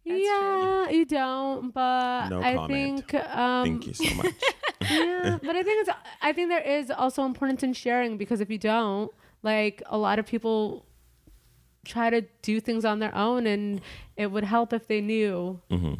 That's 0.06 0.20
yeah, 0.22 0.88
you 0.90 1.04
don't. 1.04 1.72
But 1.72 2.28
No 2.30 2.42
I 2.42 2.54
comment. 2.54 3.10
think 3.10 3.14
um, 3.14 3.64
Thank 3.64 3.86
you 3.86 3.94
so 3.94 4.14
much. 4.20 4.34
yeah, 4.90 5.38
but 5.42 5.54
I 5.56 5.62
think 5.62 5.76
it's 5.88 5.90
I 6.22 6.32
think 6.32 6.48
there 6.48 6.62
is 6.78 6.90
also 6.90 7.24
importance 7.24 7.62
in 7.62 7.72
sharing 7.74 8.16
because 8.16 8.40
if 8.40 8.50
you 8.50 8.58
don't, 8.58 9.10
like 9.42 9.82
a 9.86 9.98
lot 9.98 10.18
of 10.18 10.26
people 10.26 10.84
try 11.84 12.10
to 12.10 12.22
do 12.42 12.60
things 12.60 12.84
on 12.84 12.98
their 12.98 13.14
own 13.14 13.46
and 13.46 13.80
it 14.16 14.26
would 14.30 14.44
help 14.44 14.72
if 14.72 14.86
they 14.86 15.00
knew 15.00 15.60
hmm 15.70 15.94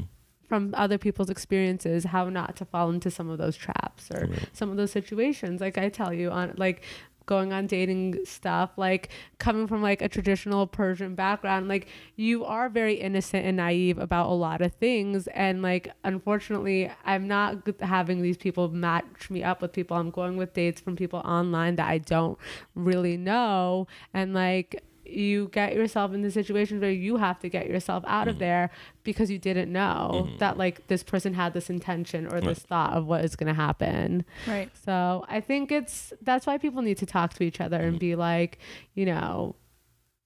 from 0.48 0.74
other 0.76 0.98
people's 0.98 1.30
experiences 1.30 2.02
how 2.02 2.28
not 2.28 2.56
to 2.56 2.64
fall 2.64 2.90
into 2.90 3.08
some 3.08 3.30
of 3.30 3.38
those 3.38 3.56
traps 3.56 4.10
or 4.12 4.26
Right. 4.26 4.48
some 4.52 4.68
of 4.68 4.76
those 4.76 4.90
situations 4.90 5.60
like 5.60 5.78
I 5.78 5.88
tell 5.88 6.12
you 6.12 6.28
on 6.30 6.54
like 6.56 6.82
going 7.30 7.52
on 7.52 7.68
dating 7.68 8.18
stuff 8.24 8.72
like 8.76 9.08
coming 9.38 9.68
from 9.68 9.80
like 9.80 10.02
a 10.02 10.08
traditional 10.08 10.66
Persian 10.66 11.14
background 11.14 11.68
like 11.68 11.86
you 12.16 12.44
are 12.44 12.68
very 12.68 12.94
innocent 12.94 13.46
and 13.46 13.56
naive 13.56 13.98
about 13.98 14.26
a 14.26 14.32
lot 14.32 14.60
of 14.60 14.72
things. 14.74 15.28
And 15.28 15.62
like 15.62 15.92
unfortunately 16.02 16.90
I'm 17.04 17.28
not 17.28 17.68
having 17.80 18.20
these 18.20 18.36
people 18.36 18.68
match 18.68 19.30
me 19.30 19.44
up 19.44 19.62
with 19.62 19.72
people. 19.72 19.96
I'm 19.96 20.10
going 20.10 20.36
with 20.36 20.52
dates 20.54 20.80
from 20.80 20.96
people 20.96 21.20
online 21.20 21.76
that 21.76 21.88
I 21.88 21.98
don't 21.98 22.36
really 22.74 23.16
know. 23.16 23.86
And 24.12 24.34
like 24.34 24.82
you 25.12 25.48
get 25.48 25.74
yourself 25.74 26.12
in 26.12 26.22
the 26.22 26.30
situation 26.30 26.80
where 26.80 26.90
you 26.90 27.16
have 27.16 27.38
to 27.40 27.48
get 27.48 27.68
yourself 27.68 28.04
out 28.06 28.28
of 28.28 28.34
mm-hmm. 28.34 28.40
there 28.40 28.70
because 29.02 29.30
you 29.30 29.38
didn't 29.38 29.72
know 29.72 30.26
mm-hmm. 30.26 30.38
that 30.38 30.58
like 30.58 30.86
this 30.88 31.02
person 31.02 31.34
had 31.34 31.54
this 31.54 31.70
intention 31.70 32.26
or 32.26 32.40
this 32.40 32.58
thought 32.61 32.92
of 32.92 33.06
what 33.06 33.24
is 33.24 33.36
going 33.36 33.48
to 33.48 33.54
happen. 33.54 34.24
Right. 34.46 34.70
So 34.84 35.24
I 35.28 35.40
think 35.40 35.72
it's 35.72 36.12
that's 36.22 36.46
why 36.46 36.58
people 36.58 36.82
need 36.82 36.98
to 36.98 37.06
talk 37.06 37.34
to 37.34 37.44
each 37.44 37.61
other 37.61 37.76
and 37.76 37.92
mm-hmm. 37.92 37.98
be 37.98 38.14
like, 38.16 38.58
you 38.94 39.06
know, 39.06 39.56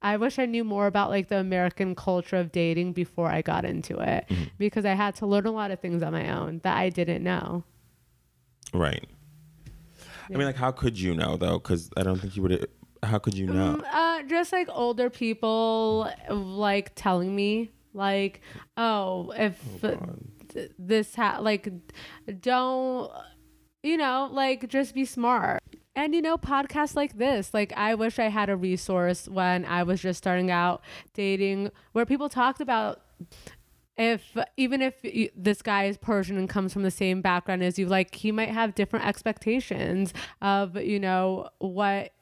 I 0.02 0.18
wish 0.18 0.38
I 0.38 0.44
knew 0.44 0.64
more 0.64 0.86
about 0.86 1.08
like 1.08 1.28
the 1.28 1.38
American 1.38 1.94
culture 1.94 2.36
of 2.36 2.52
dating 2.52 2.92
before 2.92 3.28
I 3.30 3.40
got 3.40 3.64
into 3.64 3.98
it 4.00 4.30
because 4.58 4.84
I 4.84 4.92
had 4.92 5.14
to 5.16 5.26
learn 5.26 5.46
a 5.46 5.50
lot 5.50 5.70
of 5.70 5.80
things 5.80 6.02
on 6.02 6.12
my 6.12 6.30
own 6.30 6.60
that 6.62 6.76
I 6.76 6.90
didn't 6.90 7.22
know. 7.22 7.64
Right. 8.74 9.06
I 10.28 10.36
mean, 10.36 10.46
like, 10.46 10.56
how 10.56 10.72
could 10.72 10.98
you 10.98 11.14
know 11.14 11.36
though? 11.36 11.58
Because 11.58 11.90
I 11.96 12.02
don't 12.02 12.18
think 12.18 12.36
you 12.36 12.42
would. 12.42 12.68
How 13.04 13.18
could 13.18 13.36
you 13.36 13.46
know? 13.46 13.76
Mm, 13.76 13.84
uh, 13.92 14.22
just 14.24 14.52
like 14.52 14.68
older 14.72 15.10
people 15.10 16.10
like 16.28 16.92
telling 16.94 17.34
me 17.34 17.72
like, 17.92 18.40
oh, 18.76 19.32
if 19.36 19.60
th- 19.80 20.70
this 20.78 21.14
ha- 21.14 21.38
like 21.40 21.68
don't 22.40 23.10
you 23.82 23.96
know 23.96 24.28
like 24.32 24.68
just 24.68 24.94
be 24.94 25.04
smart. 25.04 25.60
And 25.96 26.12
you 26.12 26.22
know, 26.22 26.36
podcasts 26.36 26.96
like 26.96 27.18
this, 27.18 27.54
like 27.54 27.72
I 27.76 27.94
wish 27.94 28.18
I 28.18 28.28
had 28.28 28.50
a 28.50 28.56
resource 28.56 29.28
when 29.28 29.64
I 29.64 29.84
was 29.84 30.02
just 30.02 30.18
starting 30.18 30.50
out 30.50 30.82
dating 31.12 31.70
where 31.92 32.04
people 32.04 32.28
talked 32.28 32.60
about 32.60 33.00
if 33.96 34.36
even 34.56 34.82
if 34.82 34.94
you, 35.04 35.30
this 35.36 35.62
guy 35.62 35.84
is 35.84 35.96
Persian 35.96 36.36
and 36.36 36.48
comes 36.48 36.72
from 36.72 36.82
the 36.82 36.90
same 36.90 37.22
background 37.22 37.62
as 37.62 37.78
you, 37.78 37.86
like 37.86 38.14
he 38.14 38.32
might 38.32 38.48
have 38.48 38.74
different 38.74 39.06
expectations 39.06 40.12
of 40.42 40.76
you 40.76 40.98
know 40.98 41.48
what 41.58 42.12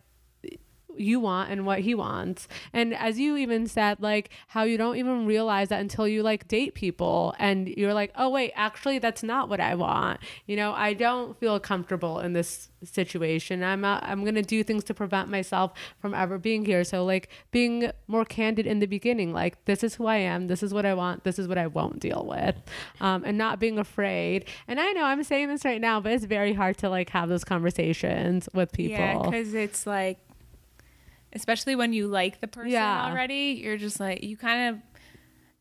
you 0.96 1.20
want 1.20 1.50
and 1.50 1.66
what 1.66 1.80
he 1.80 1.94
wants. 1.94 2.48
And 2.72 2.94
as 2.94 3.18
you 3.18 3.36
even 3.36 3.66
said, 3.66 3.98
like 4.00 4.30
how 4.48 4.64
you 4.64 4.76
don't 4.76 4.96
even 4.96 5.26
realize 5.26 5.68
that 5.68 5.80
until 5.80 6.06
you 6.06 6.22
like 6.22 6.48
date 6.48 6.74
people 6.74 7.34
and 7.38 7.68
you're 7.68 7.94
like, 7.94 8.12
oh, 8.16 8.28
wait, 8.28 8.52
actually, 8.54 8.98
that's 8.98 9.22
not 9.22 9.48
what 9.48 9.60
I 9.60 9.74
want. 9.74 10.20
You 10.46 10.56
know, 10.56 10.72
I 10.72 10.94
don't 10.94 11.38
feel 11.38 11.58
comfortable 11.60 12.20
in 12.20 12.32
this 12.32 12.68
situation. 12.84 13.62
I'm, 13.62 13.84
uh, 13.84 14.00
I'm 14.02 14.22
going 14.22 14.34
to 14.34 14.42
do 14.42 14.62
things 14.64 14.84
to 14.84 14.94
prevent 14.94 15.28
myself 15.28 15.72
from 16.00 16.14
ever 16.14 16.38
being 16.38 16.64
here. 16.64 16.84
So, 16.84 17.04
like, 17.04 17.28
being 17.50 17.90
more 18.06 18.24
candid 18.24 18.66
in 18.66 18.80
the 18.80 18.86
beginning, 18.86 19.32
like, 19.32 19.64
this 19.64 19.84
is 19.84 19.94
who 19.94 20.06
I 20.06 20.16
am, 20.16 20.48
this 20.48 20.62
is 20.62 20.74
what 20.74 20.84
I 20.84 20.94
want, 20.94 21.24
this 21.24 21.38
is 21.38 21.46
what 21.46 21.58
I 21.58 21.68
won't 21.68 22.00
deal 22.00 22.26
with, 22.28 22.56
um, 23.00 23.22
and 23.24 23.38
not 23.38 23.60
being 23.60 23.78
afraid. 23.78 24.46
And 24.66 24.80
I 24.80 24.92
know 24.92 25.04
I'm 25.04 25.22
saying 25.22 25.48
this 25.48 25.64
right 25.64 25.80
now, 25.80 26.00
but 26.00 26.12
it's 26.12 26.24
very 26.24 26.52
hard 26.52 26.76
to 26.78 26.88
like 26.88 27.10
have 27.10 27.28
those 27.28 27.44
conversations 27.44 28.48
with 28.52 28.72
people. 28.72 28.96
Yeah, 28.96 29.18
because 29.22 29.54
it's 29.54 29.86
like, 29.86 30.18
especially 31.32 31.76
when 31.76 31.92
you 31.92 32.06
like 32.08 32.40
the 32.40 32.48
person 32.48 32.72
Yeah. 32.72 33.06
already, 33.06 33.60
you're 33.62 33.76
just 33.76 34.00
like 34.00 34.22
you 34.22 34.36
kind 34.36 34.74
of 34.74 34.82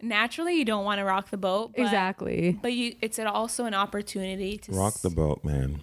naturally 0.01 0.55
you 0.55 0.65
don't 0.65 0.85
want 0.85 0.99
to 0.99 1.05
rock 1.05 1.29
the 1.29 1.37
boat. 1.37 1.73
But, 1.75 1.83
exactly. 1.83 2.57
But 2.61 2.73
you, 2.73 2.95
it's 3.01 3.19
also 3.19 3.65
an 3.65 3.73
opportunity 3.73 4.57
to 4.59 4.71
Rock 4.71 4.95
the 5.01 5.09
boat, 5.09 5.43
man. 5.43 5.81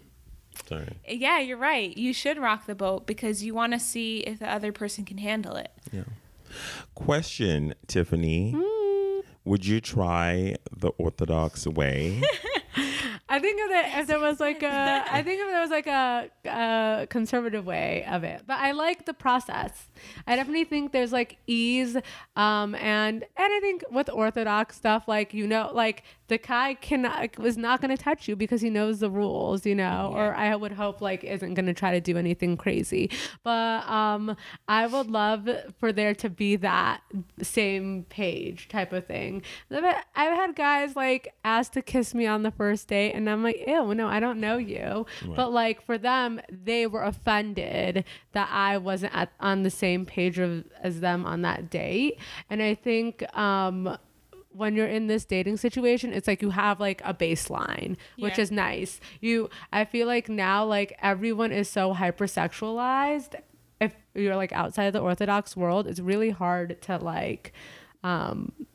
Sorry. 0.69 0.97
Yeah, 1.09 1.39
you're 1.39 1.57
right. 1.57 1.97
You 1.97 2.13
should 2.13 2.39
rock 2.39 2.67
the 2.67 2.75
boat 2.75 3.07
because 3.07 3.45
you 3.45 3.55
want 3.55 3.73
to 3.73 3.79
see 3.79 4.19
if 4.19 4.41
the 4.41 4.51
other 4.51 4.73
person 4.73 5.05
can 5.05 5.19
handle 5.19 5.57
it. 5.57 5.71
Yeah. 5.93 6.03
Question, 6.95 7.75
Tiffany. 7.87 8.53
Mm. 8.55 9.23
Would 9.45 9.67
you 9.67 9.81
try 9.81 10.57
the 10.77 10.89
Orthodox 10.99 11.67
way? 11.67 12.23
I 13.29 13.39
think 13.39 13.61
if 13.61 13.69
there, 13.69 14.01
if 14.01 14.07
there 14.07 14.21
was 14.21 14.41
like 14.41 14.63
a, 14.63 15.05
I 15.11 15.23
think 15.23 15.41
if 15.41 15.49
there 15.49 15.61
was 15.61 15.71
like 15.71 15.87
a, 15.87 16.31
a 16.47 17.07
conservative 17.11 17.67
way 17.67 18.05
of 18.09 18.25
it, 18.25 18.43
but 18.47 18.59
I 18.59 18.73
like 18.73 19.07
the 19.07 19.15
process. 19.15 19.89
I 20.27 20.37
definitely 20.37 20.65
think 20.65 20.93
there's 20.93 21.13
like 21.13 21.39
ease, 21.47 21.97
um, 22.37 22.75
and 22.75 23.25
and 23.37 23.53
I 23.53 23.61
think 23.61 23.85
with 23.91 24.09
Orthodox 24.11 24.77
stuff, 24.77 25.09
like 25.09 25.35
you 25.35 25.47
know, 25.47 25.71
like 25.73 26.05
the 26.29 26.39
guy 26.39 26.75
can 26.75 27.11
was 27.39 27.57
not 27.57 27.81
going 27.81 27.95
to 27.95 28.03
touch 28.03 28.29
you 28.29 28.37
because 28.37 28.61
he 28.61 28.71
knows 28.71 29.01
the 29.01 29.11
rules, 29.11 29.67
you 29.67 29.75
know, 29.75 30.13
or 30.15 30.35
I 30.35 30.55
would 30.55 30.73
hope 30.73 31.01
like 31.01 31.25
isn't 31.25 31.55
going 31.55 31.67
to 31.67 31.75
try 31.75 31.93
to 31.93 32.01
do 32.01 32.17
anything 32.17 32.57
crazy. 32.57 33.11
But 33.43 33.89
um, 33.89 34.37
I 34.69 34.87
would 34.87 35.11
love 35.11 35.49
for 35.79 35.93
there 35.93 36.15
to 36.17 36.31
be 36.31 36.57
that 36.57 37.01
same 37.43 38.05
page 38.09 38.69
type 38.69 38.93
of 38.93 39.07
thing. 39.07 39.43
I've 39.71 40.37
had 40.37 40.55
guys 40.55 40.95
like 40.95 41.35
ask 41.45 41.73
to 41.73 41.83
kiss 41.83 42.15
me 42.15 42.27
on 42.27 42.43
the 42.43 42.51
first 42.51 42.89
date, 42.89 43.15
and 43.19 43.29
I'm 43.29 43.43
like, 43.43 43.65
ew, 43.67 43.95
no, 43.95 44.09
I 44.09 44.21
don't 44.21 44.41
know 44.41 44.57
you. 44.57 45.05
But 45.37 45.53
like 45.53 45.83
for 45.85 45.99
them, 45.99 46.41
they 46.51 46.87
were 46.87 47.03
offended 47.03 48.05
that 48.33 48.49
I 48.51 48.79
wasn't 48.79 49.15
at, 49.15 49.31
on 49.41 49.65
the 49.65 49.71
same 49.71 50.07
page 50.07 50.39
of, 50.39 50.65
as 50.81 51.01
them 51.01 51.27
on 51.27 51.43
that 51.43 51.69
date, 51.69 52.19
and 52.49 52.63
I 52.63 52.75
think 52.75 53.23
um 53.37 53.99
when 54.51 54.75
you're 54.75 54.87
in 54.89 55.07
this 55.09 55.25
dating 55.25 55.57
situation 55.57 56.13
it's 56.13 56.27
like 56.27 56.41
you 56.43 56.51
have 56.51 56.81
like 56.81 57.01
a 57.05 57.13
baseline 57.15 57.97
which 58.19 58.39
is 58.39 58.51
nice. 58.51 58.99
You 59.21 59.51
i 59.73 59.85
feel 59.85 60.07
like 60.07 60.29
now 60.29 60.65
like 60.65 60.97
everyone 61.03 61.53
is 61.53 61.69
so 61.69 61.95
hypersexualized. 61.95 63.35
If 63.81 63.95
you're 64.15 64.37
like 64.37 64.53
outside 64.53 64.85
of 64.87 64.93
the 64.95 65.01
orthodox 65.01 65.57
world 65.57 65.87
it's 65.87 66.01
really 66.01 66.31
hard 66.31 66.81
to 66.83 66.97
like 66.97 67.53
um 68.03 68.53
m- 68.59 68.67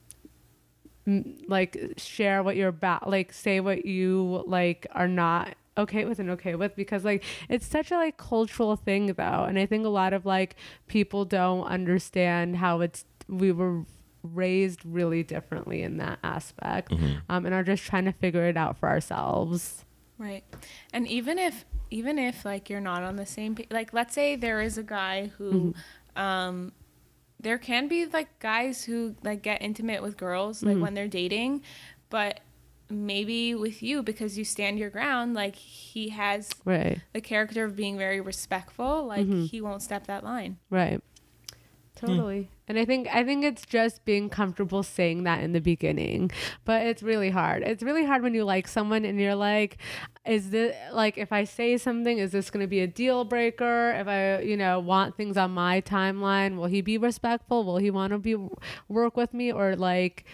like 1.48 1.94
share 1.98 2.42
what 2.44 2.56
you're 2.56 2.70
about 2.70 3.10
like 3.10 3.34
say 3.34 3.60
what 3.60 3.86
you 3.86 4.44
like 4.48 4.88
are 4.92 5.08
not 5.08 5.56
okay 5.78 6.06
with 6.06 6.20
and 6.20 6.30
okay 6.30 6.56
with 6.56 6.76
because 6.76 7.04
like 7.04 7.24
it's 7.50 7.66
such 7.66 7.92
a 7.92 7.96
like 7.96 8.16
cultural 8.16 8.76
thing 8.76 9.08
though 9.08 9.44
and 9.44 9.60
i 9.60 9.66
think 9.66 9.86
a 9.86 9.90
lot 9.90 10.14
of 10.14 10.26
like 10.26 10.56
people 10.88 11.26
don't 11.26 11.66
understand 11.66 12.56
how 12.56 12.80
it's 12.80 13.04
we 13.28 13.52
were 13.52 13.84
raised 14.24 14.86
really 14.86 15.22
differently 15.22 15.84
in 15.84 15.98
that 15.98 16.18
aspect 16.24 16.92
um, 17.30 17.46
and 17.46 17.54
are 17.54 17.64
just 17.64 17.84
trying 17.84 18.06
to 18.06 18.12
figure 18.12 18.48
it 18.48 18.56
out 18.56 18.78
for 18.78 18.88
ourselves. 18.88 19.86
Right. 20.18 20.44
And 20.94 21.08
even 21.08 21.38
if 21.38 21.66
even 21.92 22.18
if 22.18 22.46
like 22.46 22.70
you're 22.70 22.80
not 22.80 23.04
on 23.04 23.18
the 23.18 23.26
same 23.26 23.56
page, 23.56 23.68
like 23.70 23.94
let's 23.94 24.14
say 24.16 24.36
there 24.36 24.62
is 24.62 24.78
a 24.78 24.84
guy 24.84 25.32
who 25.38 25.74
um 26.16 26.72
there 27.44 27.58
can 27.58 27.88
be 27.88 28.06
like 28.06 28.40
guys 28.40 28.84
who 28.84 29.16
like 29.24 29.42
get 29.42 29.62
intimate 29.62 30.02
with 30.02 30.18
girls 30.18 30.64
like 30.64 30.78
mm. 30.78 30.82
when 30.82 30.94
they're 30.94 31.08
dating, 31.08 31.62
but 32.10 32.40
maybe 32.90 33.56
with 33.56 33.82
you 33.82 34.04
because 34.04 34.38
you 34.38 34.44
stand 34.44 34.78
your 34.78 34.90
ground 34.90 35.34
like 35.34 35.56
he 35.56 36.10
has 36.10 36.52
right 36.64 37.02
the 37.14 37.22
character 37.22 37.64
of 37.64 37.76
being 37.76 37.98
very 37.98 38.22
respectful 38.22 39.08
like 39.08 39.26
mm-hmm. 39.26 39.46
he 39.46 39.62
won't 39.62 39.82
step 39.82 40.06
that 40.06 40.24
line 40.24 40.58
Right. 40.70 41.02
Totally. 41.96 42.44
Hmm. 42.44 42.50
And 42.70 42.80
I 42.80 42.86
think 42.86 43.08
I 43.14 43.24
think 43.24 43.44
it's 43.44 43.66
just 43.66 44.04
being 44.06 44.30
comfortable 44.30 44.84
saying 44.84 45.24
that 45.24 45.44
in 45.44 45.52
the 45.52 45.62
beginning. 45.62 46.32
But 46.66 46.86
it's 46.86 47.04
really 47.04 47.30
hard. 47.30 47.64
It's 47.64 47.84
really 47.84 48.06
hard 48.06 48.24
when 48.24 48.34
you 48.34 48.46
like 48.46 48.68
someone 48.68 49.06
and 49.06 49.20
you're 49.20 49.36
like 49.36 49.78
is 50.26 50.52
this 50.52 50.76
like 50.94 51.18
if 51.18 51.34
I 51.34 51.44
say 51.44 51.78
something 51.78 52.18
is 52.18 52.32
this 52.32 52.50
going 52.50 52.64
to 52.64 52.68
be 52.68 52.80
a 52.80 52.88
deal 52.88 53.26
breaker? 53.26 53.92
If 53.92 54.08
I, 54.08 54.40
you 54.40 54.56
know, 54.56 54.80
want 54.80 55.18
things 55.18 55.36
on 55.38 55.52
my 55.52 55.82
timeline, 55.82 56.56
will 56.56 56.66
he 56.66 56.82
be 56.82 56.98
respectful? 56.98 57.64
Will 57.66 57.78
he 57.78 57.92
want 57.92 58.12
to 58.14 58.20
be 58.20 58.38
work 58.88 59.18
with 59.18 59.34
me 59.34 59.52
or 59.52 59.76
like 59.76 60.26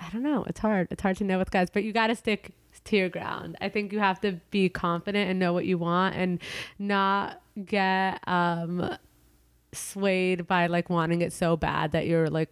I 0.00 0.08
don't 0.10 0.22
know. 0.22 0.44
It's 0.44 0.60
hard. 0.60 0.88
It's 0.90 1.02
hard 1.02 1.16
to 1.18 1.24
know 1.24 1.38
with 1.38 1.50
guys, 1.50 1.68
but 1.70 1.84
you 1.84 1.92
got 1.92 2.06
to 2.06 2.16
stick 2.16 2.52
to 2.84 2.96
your 2.96 3.08
ground. 3.08 3.56
I 3.60 3.68
think 3.68 3.92
you 3.92 3.98
have 3.98 4.20
to 4.22 4.40
be 4.50 4.68
confident 4.68 5.28
and 5.30 5.38
know 5.38 5.52
what 5.52 5.66
you 5.66 5.76
want 5.78 6.16
and 6.16 6.40
not 6.78 7.42
get 7.66 8.26
um 8.26 8.96
swayed 9.72 10.46
by 10.46 10.66
like 10.66 10.90
wanting 10.90 11.20
it 11.22 11.32
so 11.32 11.56
bad 11.56 11.92
that 11.92 12.06
you're 12.06 12.28
like 12.28 12.48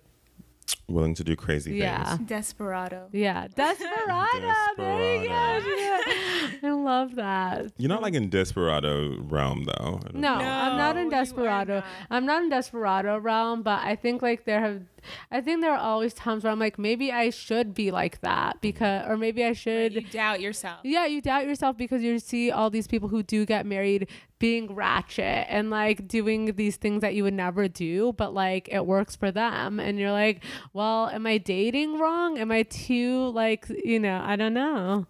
Willing 0.87 1.15
to 1.15 1.25
do 1.25 1.35
crazy 1.35 1.71
things. 1.71 1.81
Yeah. 1.83 2.17
things. 2.17 2.29
desperado 2.29 3.09
yeah 3.13 3.49
desperado, 3.49 4.55
there 4.77 5.23
you 5.23 5.29
go 5.29 5.75
Yeah. 5.77 6.01
i 6.63 6.71
love 6.71 7.15
that 7.17 7.73
You're 7.77 7.89
not 7.89 8.03
like 8.03 8.15
in 8.15 8.29
desperado 8.31 9.21
realm 9.23 9.65
though. 9.65 10.01
I 10.05 10.09
don't- 10.11 10.15
no, 10.17 10.35
I'm 10.35 10.77
not 10.77 10.97
in 10.97 11.09
desperado. 11.11 11.77
not. 11.77 11.85
I'm 12.11 12.27
not 12.27 12.43
in 12.43 12.49
desperado 12.51 13.19
realm, 13.19 13.63
but 13.63 13.81
I 13.85 13.97
think 13.97 14.23
like 14.23 14.45
there 14.45 14.61
have, 14.61 14.83
I 15.31 15.41
think 15.41 15.61
there 15.61 15.73
are 15.73 15.79
always 15.79 16.15
times 16.15 16.45
where 16.45 16.53
I'm 16.53 16.59
like 16.59 16.79
maybe 16.79 17.13
I 17.13 17.31
should 17.31 17.75
be 17.75 17.91
like 17.91 18.21
that 18.23 18.61
because, 18.61 19.07
or 19.09 19.17
maybe 19.17 19.45
I 19.45 19.53
should. 19.53 19.95
you 19.95 20.01
doubt 20.03 20.41
yourself 20.41 20.81
Yeah, 20.85 21.07
you 21.07 21.21
doubt 21.21 21.47
yourself 21.47 21.77
because 21.77 22.03
you 22.03 22.19
see 22.19 22.51
all 22.51 22.71
these 22.71 22.87
people 22.87 23.09
who 23.09 23.23
do 23.23 23.47
get 23.47 23.67
married 23.67 24.09
being 24.39 24.73
ratchet 24.75 25.47
and 25.49 25.69
like 25.71 26.07
doing 26.07 26.55
these 26.55 26.77
things 26.77 27.01
that 27.01 27.15
you 27.15 27.25
would 27.25 27.35
never 27.35 27.67
do, 27.69 28.13
but 28.17 28.33
like 28.35 28.69
it 28.71 28.87
works 28.87 29.17
for 29.17 29.31
them. 29.33 29.81
And 29.81 29.99
you're 29.99 30.13
like, 30.13 30.45
well, 30.73 31.09
am 31.09 31.27
I 31.27 31.39
dating 31.39 31.99
wrong? 31.99 32.39
Am 32.39 32.53
I 32.53 32.63
too 32.63 33.31
like, 33.31 33.67
you 33.69 33.99
know, 33.99 34.21
I 34.25 34.37
don't 34.37 34.55
know. 34.55 35.07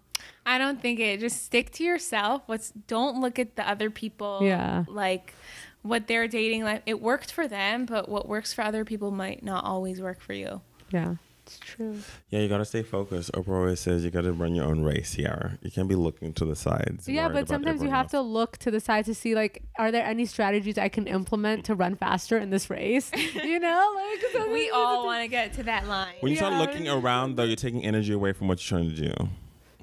I 0.49 0.57
don't 0.57 0.81
think 0.81 0.99
it. 0.99 1.19
Just 1.19 1.43
stick 1.43 1.71
to 1.73 1.83
yourself. 1.83 2.41
What's 2.47 2.71
don't 2.87 3.21
look 3.21 3.37
at 3.37 3.55
the 3.55 3.69
other 3.69 3.91
people. 3.91 4.39
Yeah. 4.41 4.83
Like 4.87 5.35
what 5.83 6.07
they're 6.07 6.27
dating. 6.27 6.63
Like 6.63 6.81
it 6.87 6.99
worked 6.99 7.31
for 7.31 7.47
them, 7.47 7.85
but 7.85 8.09
what 8.09 8.27
works 8.27 8.51
for 8.51 8.63
other 8.63 8.83
people 8.83 9.11
might 9.11 9.43
not 9.43 9.63
always 9.63 10.01
work 10.01 10.19
for 10.21 10.33
you. 10.33 10.61
Yeah, 10.89 11.15
it's 11.45 11.59
true. 11.59 11.99
Yeah, 12.31 12.39
you 12.39 12.49
gotta 12.49 12.65
stay 12.65 12.81
focused. 12.81 13.31
Oprah 13.33 13.59
always 13.59 13.79
says 13.79 14.03
you 14.03 14.09
gotta 14.09 14.33
run 14.33 14.55
your 14.55 14.65
own 14.65 14.83
race 14.83 15.13
here. 15.13 15.59
You 15.61 15.69
can't 15.69 15.87
be 15.87 15.93
looking 15.93 16.33
to 16.33 16.45
the 16.45 16.55
sides. 16.55 17.07
Yeah, 17.07 17.29
but 17.29 17.47
sometimes 17.47 17.83
you 17.83 17.89
have 17.89 18.05
else. 18.05 18.11
to 18.13 18.21
look 18.21 18.57
to 18.57 18.71
the 18.71 18.79
side 18.79 19.05
to 19.05 19.13
see 19.13 19.35
like, 19.35 19.61
are 19.77 19.91
there 19.91 20.03
any 20.03 20.25
strategies 20.25 20.79
I 20.79 20.89
can 20.89 21.05
implement 21.05 21.65
to 21.65 21.75
run 21.75 21.93
faster 21.95 22.39
in 22.39 22.49
this 22.49 22.71
race? 22.71 23.11
you 23.35 23.59
know, 23.59 23.95
like 24.33 24.49
We 24.49 24.71
all 24.71 24.87
have 24.95 25.01
to- 25.01 25.05
want 25.05 25.21
to 25.21 25.27
get 25.27 25.53
to 25.53 25.63
that 25.65 25.87
line. 25.87 26.15
When 26.21 26.31
you 26.31 26.37
start 26.37 26.55
looking 26.55 26.89
around, 26.89 27.35
though, 27.35 27.43
you're 27.43 27.55
taking 27.55 27.85
energy 27.85 28.13
away 28.13 28.33
from 28.33 28.47
what 28.47 28.57
you're 28.67 28.79
trying 28.79 28.95
to 28.95 29.09
do. 29.13 29.29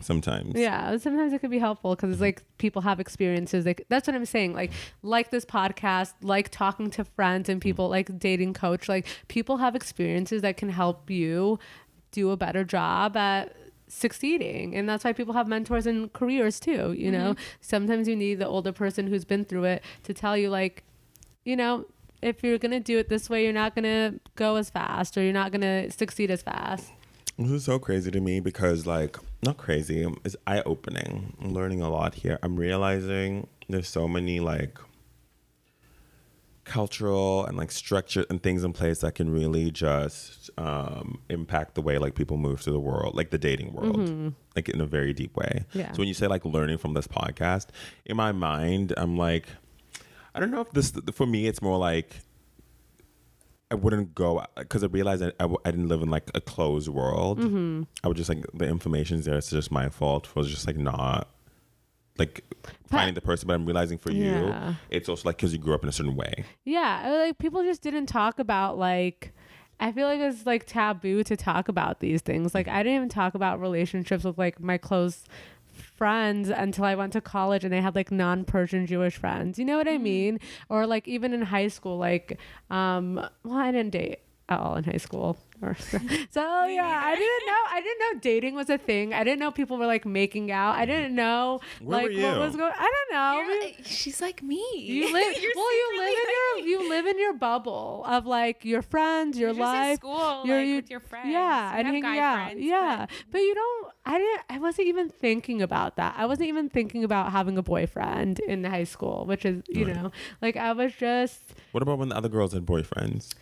Sometimes. 0.01 0.55
Yeah, 0.55 0.97
sometimes 0.99 1.33
it 1.33 1.41
could 1.41 1.51
be 1.51 1.59
helpful 1.59 1.95
because 1.95 2.11
it's 2.11 2.17
mm-hmm. 2.17 2.25
like 2.25 2.45
people 2.59 2.83
have 2.83 3.01
experiences. 3.01 3.65
Like 3.65 3.87
that's 3.89 4.07
what 4.07 4.15
I'm 4.15 4.27
saying. 4.27 4.53
Like 4.53 4.73
like 5.03 5.31
this 5.31 5.45
podcast, 5.45 6.13
like 6.23 6.51
talking 6.51 6.91
to 6.91 7.05
friends 7.05 7.49
and 7.49 7.61
mm-hmm. 7.61 7.69
people, 7.69 7.89
like 7.89 8.19
dating 8.19 8.55
coach. 8.55 8.89
Like 8.89 9.07
people 9.29 9.57
have 9.57 9.75
experiences 9.75 10.43
that 10.43 10.57
can 10.57 10.69
help 10.69 11.11
you 11.11 11.59
do 12.13 12.31
a 12.31 12.37
better 12.37 12.65
job 12.65 13.17
at 13.17 13.55
succeeding 13.89 14.75
and 14.75 14.89
that's 14.89 15.05
why 15.05 15.13
people 15.13 15.33
have 15.33 15.47
mentors 15.47 15.87
in 15.87 16.09
careers 16.09 16.59
too 16.59 16.93
you 16.93 17.09
know 17.09 17.35
mm-hmm. 17.35 17.43
sometimes 17.61 18.09
you 18.09 18.17
need 18.17 18.35
the 18.41 18.47
older 18.47 18.73
person 18.73 19.07
who's 19.07 19.25
been 19.25 19.45
through 19.45 19.63
it 19.63 19.81
to 20.03 20.13
tell 20.13 20.37
you 20.37 20.51
like 20.51 20.83
you 21.45 21.55
know 21.55 21.85
if 22.21 22.43
you're 22.43 22.59
gonna 22.59 22.81
do 22.81 22.99
it 22.99 23.09
this 23.09 23.31
way 23.31 23.45
you're 23.45 23.53
not 23.53 23.77
gonna 23.77 24.13
go 24.35 24.57
as 24.57 24.71
fast 24.71 25.17
or 25.17 25.23
you're 25.23 25.33
not 25.33 25.53
gonna 25.53 25.89
succeed 25.89 26.33
as 26.33 26.43
fast 26.43 26.91
This 27.39 27.51
is 27.51 27.65
so 27.65 27.79
crazy 27.79 28.11
to 28.11 28.21
me 28.21 28.41
because, 28.41 28.87
like, 28.87 29.19
not 29.47 29.57
crazy. 29.57 30.07
It's 30.25 30.37
eye 30.47 30.63
opening. 30.67 31.37
I'm 31.41 31.55
learning 31.55 31.83
a 31.83 31.91
lot 31.91 32.15
here. 32.15 32.39
I'm 32.43 32.57
realizing 32.57 33.47
there's 33.69 33.89
so 33.89 34.07
many 34.07 34.41
like 34.41 34.79
cultural 36.65 37.47
and 37.47 37.57
like 37.57 37.71
structure 37.71 38.27
and 38.29 38.43
things 38.43 38.65
in 38.65 38.73
place 38.73 38.99
that 38.99 39.15
can 39.15 39.31
really 39.31 39.71
just 39.71 40.51
um, 40.59 41.21
impact 41.31 41.77
the 41.77 41.81
way 41.81 41.97
like 41.97 42.15
people 42.15 42.37
move 42.37 42.61
through 42.61 42.73
the 42.73 42.81
world, 42.81 43.15
like 43.15 43.31
the 43.31 43.39
dating 43.39 43.73
world, 43.73 44.35
like 44.57 44.69
in 44.69 44.81
a 44.81 44.87
very 44.87 45.13
deep 45.13 45.37
way. 45.37 45.65
Yeah. 45.73 45.93
So 45.93 45.99
when 45.99 46.09
you 46.09 46.15
say 46.15 46.27
like 46.27 46.45
learning 46.45 46.79
from 46.79 46.95
this 46.95 47.07
podcast, 47.07 47.67
in 48.05 48.17
my 48.17 48.33
mind, 48.33 48.93
I'm 48.97 49.17
like, 49.17 49.47
I 50.35 50.41
don't 50.41 50.51
know 50.51 50.61
if 50.61 50.71
this 50.73 50.93
for 51.13 51.27
me. 51.27 51.47
It's 51.47 51.63
more 51.63 51.79
like 51.79 52.17
I 53.71 53.75
wouldn't 53.75 54.15
go 54.15 54.45
because 54.57 54.85
I 54.85 54.87
realized 54.87 55.23
I, 55.23 55.29
I, 55.41 55.45
w- 55.45 55.59
I 55.65 55.71
didn't 55.73 55.89
live 55.89 56.01
in 56.03 56.09
like 56.09 56.31
a 56.35 56.41
closed 56.41 56.89
world. 56.89 57.41
Mm-hmm. 57.41 57.83
I 58.05 58.09
would 58.09 58.17
just 58.17 58.29
like 58.29 58.45
the 58.55 58.67
information's 58.69 59.25
there. 59.25 59.37
It's 59.37 59.51
just 59.51 59.71
my 59.73 59.89
fault 59.89 60.27
for 60.27 60.43
just 60.45 60.67
like 60.67 60.77
not 60.77 61.29
like 62.19 62.45
finding 62.89 63.15
the 63.15 63.21
person. 63.21 63.49
But 63.49 63.55
I'm 63.55 63.67
realizing 63.67 63.99
for 63.99 64.13
you, 64.13 64.25
Yeah. 64.31 64.75
it's 64.91 65.09
also 65.09 65.29
like 65.29 65.37
because 65.37 65.53
you 65.53 65.59
grew 65.59 65.75
up 65.75 65.83
in 65.83 65.89
a 65.89 65.93
certain 65.93 66.15
way. 66.15 66.45
Yeah, 66.65 67.11
like 67.25 67.39
people 67.39 67.63
just 67.65 67.83
didn't 67.83 68.07
talk 68.07 68.39
about 68.39 68.79
like 68.79 69.33
I 69.81 69.91
feel 69.93 70.07
like 70.07 70.21
it's 70.21 70.47
like 70.47 70.65
taboo 70.65 71.23
to 71.25 71.37
talk 71.37 71.69
about 71.69 71.99
these 72.01 72.23
things. 72.23 72.55
Like 72.55 72.69
I 72.69 72.83
didn't 72.85 72.97
even 72.97 73.09
talk 73.09 73.35
about 73.35 73.61
relationships 73.61 74.23
with 74.25 74.39
like 74.39 74.61
my 74.61 74.79
close 74.79 75.25
friends 75.77 76.49
until 76.49 76.85
I 76.85 76.95
went 76.95 77.13
to 77.15 77.21
college 77.21 77.65
and 77.65 77.75
I 77.75 77.81
had 77.81 77.95
like 77.95 78.11
non-Persian 78.11 78.87
Jewish 78.87 79.17
friends. 79.17 79.59
You 79.59 79.65
know 79.65 79.77
what 79.77 79.89
I 79.89 79.99
mean? 79.99 80.41
Or 80.69 80.87
like 80.87 81.07
even 81.09 81.33
in 81.33 81.43
high 81.43 81.69
school 81.69 81.99
like 81.99 82.39
um 82.71 83.15
well 83.45 83.59
I 83.59 83.73
didn't 83.73 83.93
date 83.93 84.21
at 84.49 84.61
all 84.61 84.77
in 84.77 84.85
high 84.85 84.97
school. 84.99 85.37
Or- 85.63 85.75
so 86.31 86.67
yeah, 86.67 87.01
I 87.03 87.15
didn't 87.17 87.47
know 87.47 87.63
I 87.71 87.81
didn't 87.83 87.99
know 88.15 88.21
dating 88.21 88.55
was 88.55 88.69
a 88.69 88.77
thing. 88.77 89.15
I 89.15 89.25
didn't 89.25 89.39
know 89.39 89.51
people 89.51 89.79
were 89.79 89.87
like 89.87 90.05
making 90.05 90.51
out. 90.53 90.77
I 90.77 90.85
didn't 90.85 91.15
know 91.15 91.61
Where 91.81 92.03
like 92.03 92.15
were 92.15 92.23
what 92.23 92.39
was 92.41 92.57
going 92.57 92.73
I 92.77 92.93
don't 92.95 93.17
know. 93.17 93.41
You're- 93.55 93.71
uh, 93.71 93.83
she's 93.85 94.21
like 94.21 94.43
me. 94.43 94.63
you 94.77 95.05
live 95.13 95.35
well 95.55 95.73
you 95.73 95.93
secretly 95.95 95.99
live 95.99 96.19
in 96.19 96.29
your 96.29 96.65
me. 96.65 96.71
you 96.71 96.89
live 96.91 97.07
in 97.07 97.19
your 97.19 97.33
bubble 97.33 98.05
of 98.07 98.27
like 98.27 98.67
your 98.67 98.83
friends 98.83 99.39
your 99.39 99.49
You're 99.55 99.57
just 99.59 99.75
in 99.75 99.81
life 99.81 99.97
school, 99.99 100.43
your 100.47 100.59
like, 100.59 100.67
you 100.69 100.77
with 100.77 100.91
your 100.91 101.01
friends. 101.01 101.29
yeah 101.31 101.73
You 101.73 101.79
and 101.79 101.87
have 101.87 101.95
hanging 101.95 102.03
guy 102.03 102.19
out 102.19 102.45
friends, 102.49 102.61
yeah 102.63 103.07
but, 103.33 103.39
you 103.39 103.55
don't 103.55 103.93
I 104.09 104.19
didn't. 104.19 104.41
I 104.51 104.59
wasn't 104.59 104.87
even 104.89 105.09
thinking 105.09 105.61
about 105.63 105.97
that. 105.97 106.15
I 106.17 106.27
wasn't 106.27 106.49
even 106.49 106.69
thinking 106.69 107.03
about 107.03 107.33
having 107.33 107.59
a 107.59 107.63
boyfriend 107.63 108.39
in 108.39 108.63
high 108.63 108.85
school, 108.85 109.25
which 109.27 109.45
is 109.45 109.63
you 109.69 109.87
Right. 109.87 109.97
know, 109.97 110.13
like 110.43 110.57
I 110.57 110.71
was 110.73 110.93
just 110.95 111.41
What 111.73 111.83
about 111.83 111.99
when 111.99 112.11
the 112.11 112.17
other 112.17 112.29
girls 112.29 112.53
had 112.53 112.65
boyfriends? 112.67 113.35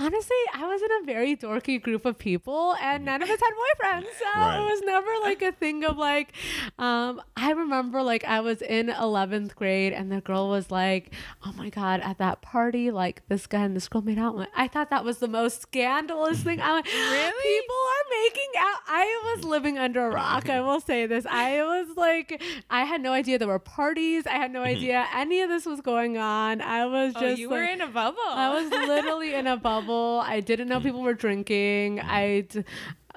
Honestly, 0.00 0.36
I 0.54 0.66
was 0.66 0.80
in 0.82 0.88
a 1.02 1.04
very 1.06 1.36
dorky 1.36 1.80
group 1.80 2.04
of 2.04 2.18
people, 2.18 2.74
and 2.80 3.04
none 3.04 3.22
of 3.22 3.28
us 3.30 3.38
had 3.38 3.52
boyfriends. 3.62 4.06
So 4.18 4.24
Right. 4.40 4.58
it 4.58 4.64
was 4.64 4.80
never 4.84 5.08
like 5.22 5.42
a 5.42 5.52
thing 5.52 5.84
of 5.84 5.96
like. 5.98 6.32
Um, 6.78 7.20
I 7.36 7.52
remember 7.52 8.02
like 8.02 8.24
I 8.24 8.40
was 8.40 8.62
in 8.62 8.88
eleventh 8.88 9.54
grade, 9.56 9.92
and 9.92 10.10
the 10.10 10.20
girl 10.20 10.48
was 10.48 10.70
like, 10.70 11.12
"Oh 11.44 11.52
my 11.56 11.68
god!" 11.70 12.00
At 12.00 12.18
that 12.18 12.40
party, 12.42 12.90
like 12.90 13.22
this 13.28 13.46
guy 13.46 13.60
and 13.64 13.76
this 13.76 13.88
girl 13.88 14.02
made 14.02 14.18
out. 14.18 14.48
I 14.56 14.68
thought 14.68 14.90
that 14.90 15.04
was 15.04 15.18
the 15.18 15.28
most 15.28 15.60
scandalous 15.62 16.42
thing. 16.42 16.60
I'm 16.60 16.74
like, 16.76 16.86
Really? 16.92 17.60
People 17.60 17.76
are 17.76 18.06
making 18.22 18.50
out. 18.58 18.78
I 18.88 19.34
was 19.34 19.44
living 19.44 19.78
under 19.78 20.06
a 20.06 20.10
rock. 20.10 20.48
I 20.48 20.60
will 20.60 20.80
say 20.80 21.06
this. 21.06 21.26
I 21.26 21.62
was 21.62 21.96
like, 21.96 22.42
I 22.70 22.84
had 22.84 23.00
no 23.00 23.12
idea 23.12 23.38
there 23.38 23.48
were 23.48 23.58
parties. 23.58 24.26
I 24.26 24.34
had 24.34 24.52
no 24.52 24.62
idea 24.62 25.06
any 25.14 25.40
of 25.42 25.48
this 25.50 25.66
was 25.66 25.80
going 25.80 26.16
on. 26.18 26.60
I 26.62 26.86
was 26.86 27.12
just. 27.14 27.24
oh, 27.24 27.28
you 27.34 27.50
were 27.50 27.62
in 27.64 27.80
a 27.80 27.86
bubble. 27.88 28.18
I 28.28 28.48
was 28.54 28.70
literally 28.70 29.34
in 29.34 29.46
a 29.46 29.56
bubble. 29.68 29.89
I 30.20 30.40
didn't 30.40 30.68
know 30.68 30.80
people 30.80 31.02
were 31.02 31.14
drinking. 31.14 32.00
I 32.00 32.46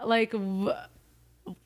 like, 0.03 0.31
v- 0.31 0.71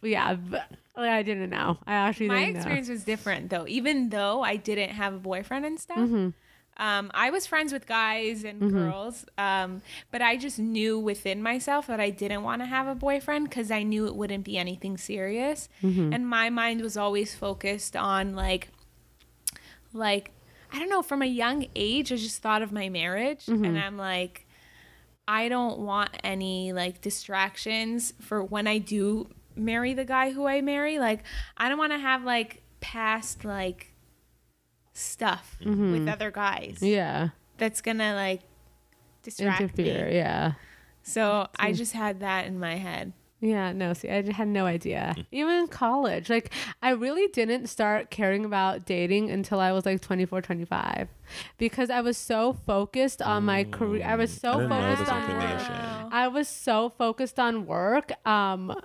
yeah, 0.01 0.36
v- 0.36 0.58
like, 0.95 1.10
I 1.12 1.24
didn't 1.24 1.49
know. 1.49 1.78
I 1.86 1.93
actually 1.93 2.28
My 2.30 2.39
didn't 2.39 2.53
know. 2.53 2.58
experience 2.60 2.89
was 2.89 3.03
different 3.03 3.49
though. 3.49 3.66
Even 3.68 4.10
though 4.10 4.41
I 4.41 4.55
didn't 4.55 4.91
have 4.91 5.14
a 5.14 5.20
boyfriend 5.20 5.66
and 5.66 5.80
stuff, 5.80 5.97
Mm-hmm. 5.99 6.30
um, 6.86 7.12
I 7.14 7.30
was 7.30 7.45
friends 7.47 7.72
with 7.74 7.86
guys 7.88 8.43
and 8.43 8.60
girls. 8.72 9.26
Um, 9.38 9.82
but 10.12 10.22
I 10.22 10.38
just 10.38 10.58
knew 10.60 10.97
within 10.99 11.41
myself 11.43 11.88
that 11.88 11.99
I 11.99 12.10
didn't 12.10 12.43
want 12.43 12.62
to 12.62 12.66
have 12.66 12.88
a 12.88 12.95
boyfriend 12.95 13.49
because 13.49 13.70
I 13.72 13.84
knew 13.84 14.08
it 14.08 14.16
wouldn't 14.16 14.43
be 14.43 14.58
anything 14.58 14.97
serious. 14.97 15.70
Mm-hmm. 15.84 16.14
And 16.14 16.28
my 16.28 16.49
mind 16.49 16.82
was 16.82 16.97
always 16.97 17.36
focused 17.36 17.95
on 17.95 18.36
like, 18.36 18.70
like 19.93 20.32
I 20.74 20.80
don't 20.80 20.89
know. 20.89 21.01
From 21.01 21.22
a 21.22 21.26
young 21.28 21.66
age, 21.76 22.12
I 22.12 22.16
just 22.18 22.41
thought 22.41 22.62
of 22.62 22.72
my 22.72 22.89
marriage, 22.89 23.45
Mm-hmm. 23.45 23.66
and 23.66 23.80
I'm 23.80 23.97
like. 23.97 24.45
I 25.28 25.49
don't 25.49 25.80
want 25.80 26.11
any 26.23 26.71
like 26.73 27.01
distractions 27.01 28.13
for 28.21 28.43
when 28.43 28.65
I 28.67 28.78
do 28.78 29.28
marry 29.55 29.93
the 29.93 30.05
guy 30.05 30.32
who 30.32 30.47
I 30.47 30.61
marry. 30.61 30.99
Like, 30.99 31.23
I 31.57 31.67
don't 31.69 31.78
want 31.78 31.91
to 31.93 31.99
have 31.99 32.23
like 32.23 32.61
past 32.80 33.43
like 33.43 33.93
stuff 34.93 35.57
with 35.63 36.07
other 36.07 36.32
guys 36.32 36.75
Mm-hmm. 36.78 36.86
Yeah, 36.86 37.30
that's 37.57 37.82
gonna 37.82 38.13
like 38.15 38.41
distract 39.23 39.61
interfere. 39.61 40.07
me. 40.07 40.15
Yeah. 40.15 40.53
So 41.03 41.47
I 41.59 41.71
just 41.73 41.93
had 41.93 42.19
that 42.21 42.47
in 42.47 42.59
my 42.59 42.75
head. 42.75 43.13
Yeah, 43.39 43.71
no, 43.71 43.93
see, 43.93 44.09
I 44.09 44.31
had 44.31 44.47
no 44.47 44.65
idea. 44.65 45.15
Even 45.31 45.53
in 45.55 45.67
college, 45.67 46.29
like, 46.29 46.51
I 46.81 46.91
really 46.91 47.27
didn't 47.27 47.67
start 47.67 48.09
caring 48.09 48.45
about 48.45 48.85
dating 48.85 49.29
until 49.29 49.59
I 49.59 49.71
was 49.73 49.85
like 49.85 50.01
24, 50.01 50.41
25. 50.41 51.07
Because 51.57 51.89
I 51.91 52.01
was 52.01 52.17
so 52.17 52.53
focused 52.53 53.21
on 53.21 53.45
my 53.45 53.63
career. 53.65 54.03
I 54.05 54.15
was 54.15 54.33
so 54.33 54.65
I 54.65 54.67
focused 54.67 55.11
on 55.11 55.27
work. 55.27 56.11
I 56.11 56.27
was 56.29 56.47
so 56.47 56.89
focused 56.97 57.39
on 57.39 57.65
work. 57.67 58.11
Um, 58.25 58.75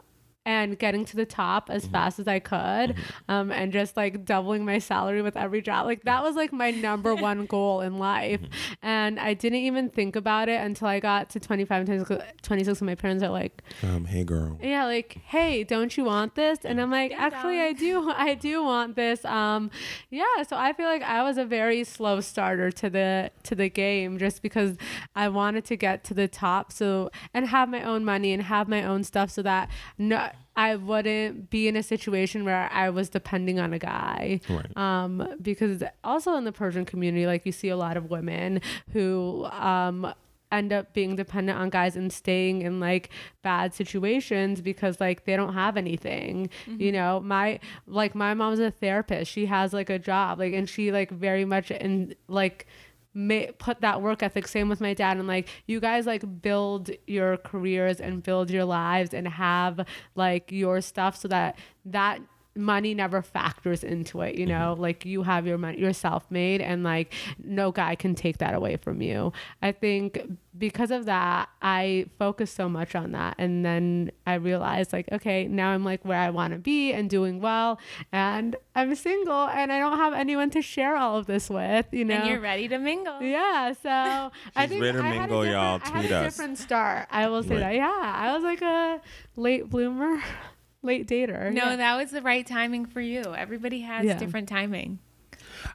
and 0.45 0.79
getting 0.79 1.05
to 1.05 1.17
the 1.17 1.25
top 1.27 1.71
as 1.71 1.87
fast 1.87 2.19
as 2.19 2.27
I 2.27 2.39
could, 2.41 2.97
um, 3.29 3.51
and 3.53 3.73
just 3.73 3.97
like 3.97 4.25
doubling 4.25 4.65
my 4.65 4.79
salary 4.79 5.23
with 5.23 5.37
every 5.37 5.63
job. 5.63 5.87
Like 5.87 6.03
that 6.05 6.23
was 6.23 6.35
like 6.37 6.53
my 6.53 6.71
number 6.71 7.15
one 7.31 7.47
goal 7.47 7.81
in 7.81 7.99
life. 7.99 8.41
And 8.83 9.21
I 9.21 9.35
didn't 9.35 9.61
even 9.61 9.89
think 9.91 10.17
about 10.17 10.49
it 10.49 10.61
until 10.61 10.89
I 10.89 11.01
got 11.01 11.31
to 11.31 11.41
25 11.41 11.89
and 11.89 12.23
26 12.43 12.81
and 12.81 12.87
my 12.87 12.95
parents 12.95 13.23
are 13.23 13.31
like, 13.31 13.63
Um, 13.83 14.05
hey 14.07 14.25
girl. 14.25 14.59
yeah 14.63 14.85
like 14.85 15.19
hey 15.27 15.65
don't 15.65 15.97
you 15.97 16.05
want 16.05 16.35
this 16.35 16.59
and 16.65 16.81
i'm 16.81 16.91
like 16.91 17.11
Ding 17.11 17.19
actually 17.19 17.57
dong. 17.57 17.65
i 17.67 17.73
do 17.73 18.11
i 18.11 18.35
do 18.35 18.63
want 18.65 18.97
this 18.97 19.25
um 19.25 19.71
yeah 20.11 20.25
so 20.47 20.57
i 20.57 20.73
feel 20.73 20.87
like 20.87 21.03
i 21.03 21.23
was 21.23 21.39
a 21.39 21.45
very 21.45 21.85
slow 21.85 22.21
starter 22.21 22.71
to 22.73 22.91
the 22.91 23.31
to 23.45 23.55
the 23.55 23.69
game 23.69 24.19
just 24.19 24.43
because 24.43 24.77
i 25.15 25.29
wanted 25.29 25.65
to 25.67 25.77
get 25.77 26.05
to 26.05 26.15
the 26.15 26.29
top 26.29 26.73
so 26.73 27.11
and 27.33 27.47
have 27.49 27.69
my 27.69 27.83
own 27.83 28.05
money 28.05 28.33
and 28.33 28.43
have 28.45 28.69
my 28.69 28.83
own 28.85 29.05
stuff 29.05 29.31
so 29.31 29.43
that 29.43 29.69
no 29.99 30.29
I 30.55 30.77
wouldn't 30.77 31.51
be 31.51 31.67
in 31.67 31.77
a 31.77 31.83
situation 31.83 32.45
where 32.45 32.71
I 32.73 32.91
was 32.91 33.09
depending 33.09 33.59
on 33.59 33.73
a 33.73 33.79
guy. 33.79 34.41
Right. 34.49 34.77
Um, 34.77 35.27
because 35.41 35.83
also 36.05 36.35
in 36.37 36.45
the 36.45 36.53
Persian 36.53 36.85
community, 36.85 37.27
like 37.27 37.47
you 37.47 37.53
see 37.53 37.69
a 37.69 37.77
lot 37.77 37.97
of 37.97 38.11
women 38.11 38.61
who 38.93 39.47
um 39.51 40.13
end 40.53 40.73
up 40.73 40.93
being 40.93 41.17
dependent 41.17 41.59
on 41.59 41.71
guys 41.71 41.97
and 41.97 42.13
staying 42.13 42.61
in 42.61 42.79
like 42.79 43.09
bad 43.41 43.73
situations 43.73 44.61
because 44.61 45.01
like 45.01 45.25
they 45.25 45.35
don't 45.35 45.55
have 45.55 45.79
anything 45.79 46.51
you 46.79 46.93
know 46.93 47.19
my 47.21 47.59
like 47.87 48.15
my 48.15 48.35
mom's 48.35 48.61
a 48.61 48.71
therapist 48.71 49.31
she 49.31 49.47
has 49.47 49.73
like 49.73 49.89
a 49.89 49.99
job 49.99 50.39
like 50.39 50.53
and 50.53 50.69
she 50.69 50.93
like 50.93 51.11
very 51.11 51.47
much 51.47 51.71
in 51.71 52.15
like 52.29 52.67
ma- 53.15 53.53
put 53.59 53.81
that 53.81 54.01
work 54.01 54.23
ethic 54.23 54.49
same 54.49 54.69
with 54.69 54.81
my 54.81 54.95
dad 54.95 55.17
and 55.17 55.27
like 55.27 55.49
you 55.67 55.81
guys 55.81 56.07
like 56.07 56.43
build 56.43 56.91
your 57.07 57.37
careers 57.37 58.01
and 58.01 58.23
build 58.23 58.51
your 58.51 58.65
lives 58.65 59.13
and 59.13 59.29
have 59.29 59.85
like 60.15 60.51
your 60.51 60.81
stuff 60.81 61.17
so 61.17 61.29
that 61.29 61.59
that 61.85 62.21
money 62.55 62.93
never 62.95 63.23
factors 63.23 63.83
into 63.83 64.21
it 64.21 64.35
you 64.35 64.47
mm-hmm. 64.47 64.59
know 64.59 64.75
like 64.79 65.05
you 65.07 65.23
have 65.23 65.47
your 65.47 65.57
money 65.57 65.79
you're 65.81 65.93
self-made 65.93 66.61
and 66.61 66.83
like 66.83 67.13
no 67.43 67.73
guy 67.73 67.95
can 67.95 68.15
take 68.15 68.39
that 68.39 68.55
away 68.55 68.77
from 68.77 69.01
you 69.01 69.33
i 69.63 69.73
think 69.73 70.21
because 70.59 70.91
of 70.91 71.07
that 71.07 71.49
i 71.63 72.05
focused 72.19 72.55
so 72.55 72.69
much 72.69 72.95
on 72.95 73.13
that 73.13 73.35
and 73.39 73.65
then 73.65 74.11
i 74.27 74.35
realized 74.35 74.93
like 74.93 75.11
okay 75.11 75.49
now 75.49 75.71
i'm 75.71 75.83
like 75.83 76.05
where 76.05 76.19
i 76.19 76.29
want 76.29 76.53
to 76.53 76.59
be 76.59 76.93
and 76.93 77.09
doing 77.09 77.41
well 77.41 77.79
and 78.13 78.55
i'm 78.75 78.95
single 78.95 79.49
and 79.49 79.73
i 79.73 79.79
don't 79.79 79.97
have 79.97 80.13
anyone 80.13 80.51
to 80.51 80.61
share 80.61 80.95
all 80.97 81.17
of 81.17 81.25
this 81.27 81.49
with 81.49 81.87
you 81.91 82.05
know 82.05 82.17
And 82.17 82.29
you're 82.29 82.41
ready 82.41 82.69
to 82.69 82.79
mingle. 82.79 83.23
yeah, 83.23 83.73
so 83.83 83.89
I 83.89 84.31
She's 84.63 84.69
think 84.71 84.83
ready 84.83 84.99
to 84.99 85.05
I 85.05 85.07
had 85.07 85.17
a 85.17 85.21
mingle, 85.21 85.47
y'all. 85.47 85.79
different- 85.79 85.97
I 85.97 86.01
had 86.01 86.09
Tweet 86.09 86.13
a 86.13 86.17
us. 86.19 86.25
different 86.37 86.59
start. 86.59 87.09
I 87.11 87.29
will 87.29 87.43
say 87.43 87.55
Right. 87.55 87.61
that. 87.61 87.75
Yeah, 87.75 88.13
I 88.17 88.35
was 88.35 88.43
like 88.45 88.61
a 88.63 89.01
late 89.37 89.69
bloomer, 89.71 90.23
late 90.83 91.07
dater. 91.07 91.53
No, 91.53 91.71
yeah. 91.71 91.77
that 91.77 91.97
was 91.97 92.11
the 92.11 92.23
right 92.23 92.47
timing 92.47 92.87
for 92.87 93.01
you. 93.01 93.23
Everybody 93.35 93.81
has 93.81 94.05
Yeah. 94.05 94.19
different 94.19 94.49
timing. 94.49 94.99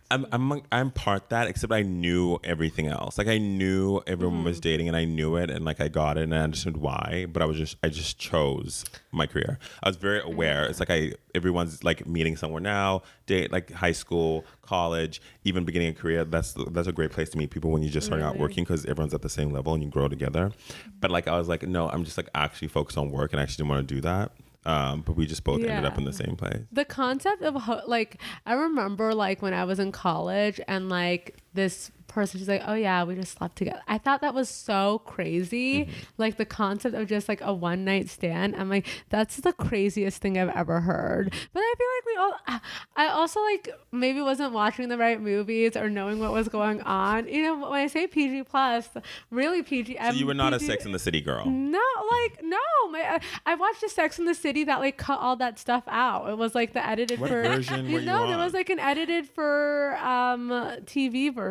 I'm 0.10 0.26
I'm 0.32 0.62
I'm 0.72 0.91
part 0.91 1.30
that, 1.30 1.47
except 1.47 1.74
I 1.74 1.82
knew 1.82 2.39
everything 2.43 2.88
else. 2.88 3.18
Like 3.18 3.28
I 3.28 3.38
knew 3.38 4.01
everyone 4.08 4.38
mm-hmm. 4.38 4.45
was 4.45 4.60
dating, 4.60 4.88
and 4.88 4.95
I 4.95 5.05
knew 5.05 5.36
it, 5.36 5.49
and 5.49 5.66
like 5.66 5.82
I 5.82 5.88
got 5.88 6.18
it, 6.18 6.24
and 6.24 6.36
I 6.36 6.39
understood 6.39 6.78
why. 6.78 7.26
But 7.30 7.41
I 7.41 7.45
was 7.45 7.58
just 7.58 7.78
I 7.84 7.89
just 7.89 8.18
chose 8.18 8.86
my 9.12 9.28
career. 9.28 9.60
I 9.84 9.89
was 9.89 9.97
very 9.97 10.20
mm-hmm. 10.20 10.34
aware. 10.34 10.66
It's 10.66 10.80
like 10.80 10.89
I 10.89 11.14
everyone's 11.36 11.84
like 11.84 12.08
meeting 12.08 12.36
somewhere 12.36 12.62
now, 12.62 13.03
date 13.26 13.51
like 13.51 13.72
high 13.72 13.91
school, 13.91 14.45
college, 14.62 15.22
even 15.43 15.66
beginning 15.66 15.89
a 15.89 15.93
career. 15.93 16.24
That's 16.24 16.53
that's 16.72 16.88
a 16.88 16.93
great 16.93 17.12
place 17.12 17.30
to 17.30 17.38
meet 17.38 17.49
people 17.49 17.72
when 17.72 17.82
you're 17.82 17.91
just 17.91 18.08
starting 18.08 18.26
out 18.26 18.34
mm-hmm. 18.34 18.41
working 18.41 18.64
because 18.64 18.86
everyone's 18.86 19.14
at 19.14 19.22
the 19.22 19.30
same 19.30 19.51
level 19.51 19.74
and 19.74 19.84
you 19.84 19.89
grow 19.89 20.08
together. 20.08 20.51
But 20.99 21.12
like 21.12 21.28
I 21.28 21.38
was 21.38 21.47
like, 21.47 21.64
no, 21.64 21.89
I'm 21.89 22.03
just 22.03 22.18
like 22.18 22.30
actually 22.34 22.70
focused 22.70 22.97
on 22.97 23.12
work, 23.12 23.34
and 23.34 23.39
I 23.39 23.43
actually 23.43 23.64
didn't 23.64 23.70
want 23.70 23.88
to 23.88 23.95
do 23.95 24.01
that. 24.01 24.32
Um, 24.68 25.01
but 25.01 25.13
we 25.15 25.26
just 25.26 25.43
both 25.45 25.61
ended 25.61 25.86
up 25.86 25.97
in 25.97 26.03
the 26.03 26.11
same 26.11 26.36
place. 26.36 26.61
the 26.74 26.84
concept 26.84 27.41
of 27.41 27.55
ho- 27.55 27.82
like 27.88 28.22
I 28.45 28.53
remember 28.53 29.13
like 29.15 29.41
when 29.41 29.53
I 29.53 29.63
was 29.63 29.80
in 29.80 29.91
college 29.93 30.59
and 30.68 30.89
like 30.89 31.38
this 31.58 31.91
person 32.08 32.39
she's 32.39 32.47
like 32.47 32.62
oh 32.66 32.74
yeah 32.74 33.03
we 33.03 33.14
just 33.16 33.38
slept 33.38 33.58
together 33.58 33.82
i 33.86 33.97
thought 33.97 34.22
that 34.22 34.34
was 34.34 34.47
so 34.47 34.99
crazy 34.99 35.58
Mm-hmm. 35.84 35.91
like 36.18 36.38
the 36.38 36.45
concept 36.45 36.95
of 36.95 37.05
just 37.08 37.28
like 37.28 37.41
a 37.41 37.53
one 37.53 37.84
night 37.84 38.10
stand 38.10 38.55
i'm 38.55 38.70
like 38.70 38.88
that's 39.10 39.36
the 39.38 39.51
craziest 39.51 40.22
thing 40.22 40.38
i've 40.38 40.49
ever 40.55 40.80
heard 40.80 41.34
but 41.53 41.60
i 41.60 41.74
feel 41.78 41.88
like 41.97 42.05
we 42.05 42.16
all 42.55 42.62
i 42.95 43.08
also 43.10 43.41
like 43.41 43.70
maybe 43.91 44.22
wasn't 44.22 44.53
watching 44.53 44.88
the 44.88 44.97
right 44.97 45.22
movies 45.22 45.76
or 45.76 45.89
knowing 45.89 46.18
what 46.20 46.32
was 46.32 46.47
going 46.47 46.82
on 46.84 47.28
you 47.28 47.43
know 47.43 47.58
when 47.70 47.74
i 47.82 47.88
say 47.88 48.08
pg 48.08 48.41
plus 48.43 48.88
really 49.30 49.62
pg 49.62 49.97
So 50.01 50.12
you 50.12 50.26
were 50.26 50.34
not 50.34 50.53
a 50.53 50.60
Sex 50.62 50.86
in 50.86 50.93
the 50.93 50.99
City 50.99 51.20
girl. 51.22 51.45
no, 51.45 51.80
like 52.12 52.39
no. 52.43 52.58
My, 52.89 53.01
I, 53.16 53.20
I 53.51 53.55
watched 53.55 53.84
a 53.84 53.89
Sex 53.89 54.18
in 54.18 54.24
the 54.26 54.34
City 54.34 54.64
that 54.64 54.80
like 54.80 54.95
cut 54.97 55.20
all 55.20 55.36
that 55.38 55.60
stuff 55.60 55.84
out. 55.88 56.30
It 56.30 56.38
was 56.38 56.55
like 56.55 56.72
the 56.72 56.86
edited 56.88 57.20
What 57.20 57.30
for 57.30 57.43
version 57.43 57.86
you 57.89 57.99
No, 58.01 58.28
there 58.28 58.38
was 58.38 58.53
like 58.53 58.70
an 58.70 58.80
edited 58.80 59.28
for 59.28 59.97
um 59.97 60.49
TV 60.86 61.34
version 61.34 61.47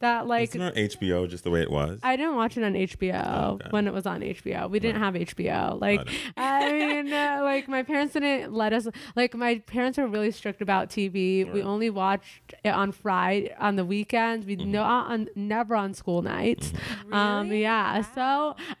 that 0.00 0.26
like 0.26 0.50
Isn't 0.50 0.60
it 0.60 0.76
on 0.76 0.82
HBO 0.98 1.28
just 1.28 1.44
the 1.44 1.50
way 1.50 1.62
it 1.62 1.70
was? 1.70 2.00
I 2.02 2.16
didn't 2.16 2.36
watch 2.36 2.56
it 2.56 2.64
on 2.64 2.74
HBO 2.74 3.22
Oh, 3.24 3.52
okay. 3.54 3.68
when 3.70 3.86
it 3.86 3.92
was 3.92 4.06
on 4.06 4.20
HBO. 4.20 4.68
We 4.70 4.78
didn't 4.80 5.00
have 5.00 5.14
HBO. 5.14 5.80
Like, 5.80 5.98
Got 6.04 6.08
it. 6.08 6.20
I 6.36 6.72
mean, 6.72 7.12
uh, 7.12 7.40
like 7.42 7.68
my 7.68 7.82
parents 7.82 8.12
didn't 8.14 8.52
let 8.52 8.72
us. 8.72 8.86
Like, 9.16 9.34
my 9.34 9.58
parents 9.60 9.98
were 9.98 10.06
really 10.06 10.30
strict 10.30 10.60
about 10.62 10.88
TV. 10.90 11.50
We 11.52 11.62
only 11.62 11.90
watched 11.90 12.54
it 12.64 12.68
on 12.70 12.92
Friday 12.92 13.54
on 13.58 13.76
the 13.76 13.84
weekends. 13.84 14.44
We 14.46 14.56
Mm-hmm. 14.58 14.72
no 14.72 14.82
on 14.82 15.28
never 15.36 15.76
on 15.76 15.94
school 15.94 16.20
nights. 16.22 16.72
Um, 17.12 17.48
Really? 17.48 17.62
yeah. 17.62 18.02
So 18.02 18.20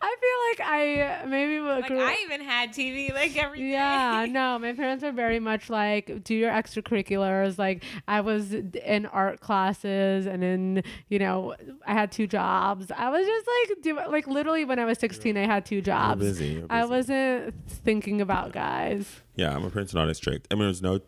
I 0.02 0.16
feel 0.22 0.64
like 0.66 0.68
I 0.68 1.24
maybe 1.26 1.60
would 1.60 1.68
Like 1.82 1.86
grew- 1.86 2.00
I 2.02 2.16
even 2.24 2.40
had 2.40 2.70
TV 2.72 3.12
like 3.14 3.36
every 3.36 3.58
day. 3.60 3.70
yeah, 3.70 4.26
no, 4.28 4.58
my 4.58 4.72
parents 4.72 5.04
are 5.04 5.12
very 5.12 5.38
much 5.38 5.70
like 5.70 6.24
do 6.24 6.34
your 6.34 6.50
extracurriculars. 6.50 7.58
Like 7.58 7.84
I 8.08 8.20
was 8.22 8.52
in 8.52 9.06
art 9.06 9.40
classes 9.40 10.07
and 10.26 10.42
then 10.42 10.82
you 11.08 11.18
know, 11.18 11.54
I 11.86 11.92
had 11.92 12.12
two 12.12 12.26
jobs. 12.26 12.90
I 12.94 13.10
was 13.10 13.26
just 13.26 13.46
like 13.46 13.82
do 13.82 13.96
like 14.10 14.26
literally 14.26 14.64
when 14.64 14.78
I 14.78 14.84
was 14.84 14.98
16 14.98 15.36
I 15.36 15.46
had 15.46 15.66
two 15.66 15.80
jobs. 15.80 16.20
busy, 16.20 16.46
you're 16.46 16.66
I 16.70 16.84
wasn't 16.84 17.54
thinking 17.68 18.20
about 18.20 18.52
guys. 18.52 19.22
Yeah, 19.36 19.58
parents 19.70 19.94
are 19.94 19.98
not 19.98 20.08
as 20.08 20.16
strict. 20.16 20.48
I 20.50 20.54
mean, 20.54 20.64
there's 20.64 20.82
no 20.82 21.00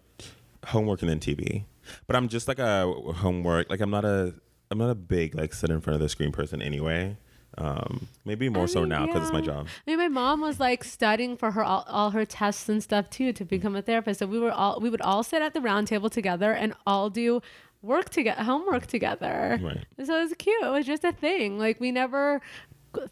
homework 0.66 1.03
and 1.03 1.11
then 1.11 1.20
TV, 1.20 1.64
but 2.07 2.16
I'm 2.16 2.28
just 2.28 2.48
like 2.48 2.59
a 2.59 2.92
homework. 3.16 3.70
Like 3.70 3.80
I'm 3.80 3.90
not 3.90 4.05
a 4.05 4.34
I'm 4.70 4.78
not 4.78 4.90
a 4.90 4.94
big 4.94 5.34
like 5.34 5.53
sit 5.53 5.70
in 5.70 5.80
front 5.80 5.96
of 5.96 6.01
the 6.01 6.09
screen 6.09 6.32
person 6.32 6.62
anyway. 6.62 7.16
Um, 7.59 8.09
maybe 8.24 8.48
more 8.48 8.64
I 8.64 8.66
so 8.66 8.84
now 8.84 9.07
because 9.07 9.22
it's 9.22 9.32
my 9.32 9.40
job. 9.40 9.66
I 9.86 9.90
mean, 9.90 9.98
my 9.98 10.09
mom 10.09 10.40
was 10.40 10.61
like 10.61 10.84
studying 10.84 11.36
for 11.36 11.51
her 11.51 11.64
all, 11.64 11.84
all 11.88 12.11
her 12.11 12.24
tests 12.24 12.68
and 12.68 12.82
stuff 12.82 13.11
too 13.11 13.32
to 13.32 13.44
become 13.44 13.74
a 13.74 13.82
therapist. 13.82 14.20
So 14.20 14.26
we 14.26 14.38
were 14.38 14.53
all 14.53 14.78
we 14.80 14.88
would 14.88 15.03
all 15.03 15.22
sit 15.22 15.42
at 15.42 15.53
the 15.53 15.61
round 15.61 15.88
table 15.88 16.09
together 16.09 16.53
and 16.53 16.74
all 16.86 17.11
do 17.11 17.42
work 17.83 18.11
together, 18.11 18.43
homework 18.43 18.87
together. 18.87 19.59
Right. 19.62 19.87
So 20.05 20.18
it 20.18 20.22
was 20.24 20.35
cute. 20.39 20.62
It 20.62 20.70
was 20.70 20.87
just 20.87 21.05
a 21.05 21.12
thing. 21.12 21.59
Like 21.59 21.81
we 21.81 21.93
never 21.93 22.41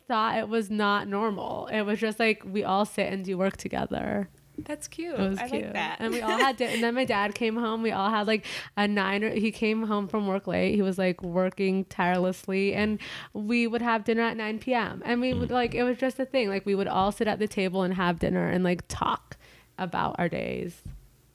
thought 0.06 0.38
it 0.38 0.48
was 0.48 0.70
not 0.70 1.08
normal. 1.08 1.68
It 1.68 1.82
was 1.82 1.98
just 1.98 2.18
like 2.18 2.42
we 2.44 2.64
all 2.64 2.84
sit 2.84 3.12
and 3.12 3.24
do 3.24 3.38
work 3.38 3.56
together. 3.56 4.28
That's 4.64 4.88
cute. 4.88 5.18
It 5.18 5.28
was 5.28 5.38
I 5.38 5.48
cute. 5.48 5.64
like 5.64 5.72
that. 5.74 5.96
And 6.00 6.12
we 6.12 6.20
all 6.20 6.36
had, 6.38 6.56
di- 6.56 6.66
and 6.66 6.82
then 6.82 6.94
my 6.94 7.04
dad 7.04 7.34
came 7.34 7.56
home. 7.56 7.82
We 7.82 7.92
all 7.92 8.10
had 8.10 8.26
like 8.26 8.44
a 8.76 8.88
nine. 8.88 9.22
Or, 9.22 9.30
he 9.30 9.52
came 9.52 9.84
home 9.84 10.08
from 10.08 10.26
work 10.26 10.46
late. 10.46 10.74
He 10.74 10.82
was 10.82 10.98
like 10.98 11.22
working 11.22 11.84
tirelessly, 11.84 12.74
and 12.74 12.98
we 13.32 13.66
would 13.66 13.82
have 13.82 14.04
dinner 14.04 14.22
at 14.22 14.36
nine 14.36 14.58
p.m. 14.58 15.02
And 15.04 15.20
we 15.20 15.32
would 15.32 15.50
mm. 15.50 15.52
like 15.52 15.74
it 15.74 15.84
was 15.84 15.96
just 15.96 16.18
a 16.18 16.24
thing. 16.24 16.48
Like 16.48 16.66
we 16.66 16.74
would 16.74 16.88
all 16.88 17.12
sit 17.12 17.28
at 17.28 17.38
the 17.38 17.48
table 17.48 17.82
and 17.82 17.94
have 17.94 18.18
dinner 18.18 18.48
and 18.48 18.64
like 18.64 18.82
talk 18.88 19.36
about 19.78 20.16
our 20.18 20.28
days. 20.28 20.82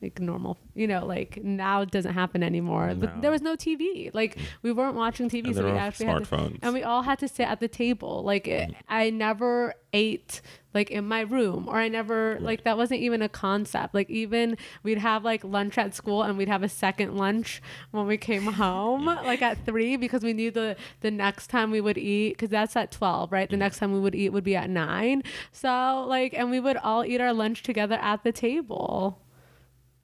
Like 0.03 0.19
normal, 0.19 0.57
you 0.75 0.85
know, 0.85 1.05
like 1.05 1.41
now 1.41 1.79
it 1.79 1.89
doesn't 1.89 2.13
happen 2.13 2.43
anymore. 2.43 2.87
No. 2.89 2.95
But 2.95 3.21
there 3.21 3.31
was 3.31 3.41
no 3.41 3.55
TV. 3.55 4.13
Like 4.13 4.35
mm. 4.35 4.41
we 4.61 4.73
weren't 4.73 4.95
watching 4.95 5.29
TV, 5.29 5.47
And 5.47 5.55
so 5.55 5.63
we 5.63 5.71
actually 5.71 6.07
had 6.07 6.25
to, 6.25 6.29
smartphones. 6.29 6.59
and 6.61 6.73
we 6.73 6.83
all 6.83 7.03
had 7.03 7.19
to 7.19 7.27
sit 7.29 7.47
at 7.47 7.61
the 7.61 7.69
table. 7.69 8.21
Like 8.21 8.45
it, 8.45 8.71
mm-hmm. 8.71 8.81
I 8.89 9.09
never 9.11 9.75
ate 9.93 10.41
like 10.73 10.89
in 10.91 11.07
my 11.07 11.21
room, 11.21 11.69
or 11.69 11.77
I 11.77 11.87
never 11.87 12.37
like 12.41 12.63
that 12.63 12.77
wasn't 12.77 13.01
even 13.01 13.21
a 13.21 13.29
concept. 13.29 13.93
Like 13.93 14.09
even 14.09 14.57
we'd 14.81 14.97
have 14.97 15.23
like 15.23 15.43
lunch 15.43 15.77
at 15.77 15.93
school, 15.93 16.23
and 16.23 16.37
we'd 16.37 16.49
have 16.49 16.63
a 16.63 16.69
second 16.69 17.15
lunch 17.15 17.61
when 17.91 18.07
we 18.07 18.17
came 18.17 18.43
home, 18.53 19.05
like 19.05 19.41
at 19.41 19.65
three, 19.65 19.95
because 19.95 20.23
we 20.23 20.33
knew 20.33 20.51
the 20.51 20.75
the 21.01 21.11
next 21.11 21.47
time 21.47 21.71
we 21.71 21.79
would 21.79 21.97
eat, 21.97 22.33
because 22.33 22.49
that's 22.49 22.75
at 22.75 22.91
twelve, 22.91 23.31
right? 23.31 23.49
The 23.49 23.55
mm. 23.55 23.59
next 23.59 23.77
time 23.77 23.93
we 23.93 23.99
would 23.99 24.15
eat 24.15 24.29
would 24.29 24.43
be 24.43 24.55
at 24.55 24.69
nine. 24.69 25.23
So 25.53 26.05
like, 26.09 26.33
and 26.33 26.51
we 26.51 26.59
would 26.59 26.77
all 26.77 27.05
eat 27.05 27.21
our 27.21 27.33
lunch 27.33 27.63
together 27.63 27.95
at 28.01 28.23
the 28.23 28.31
table. 28.31 29.22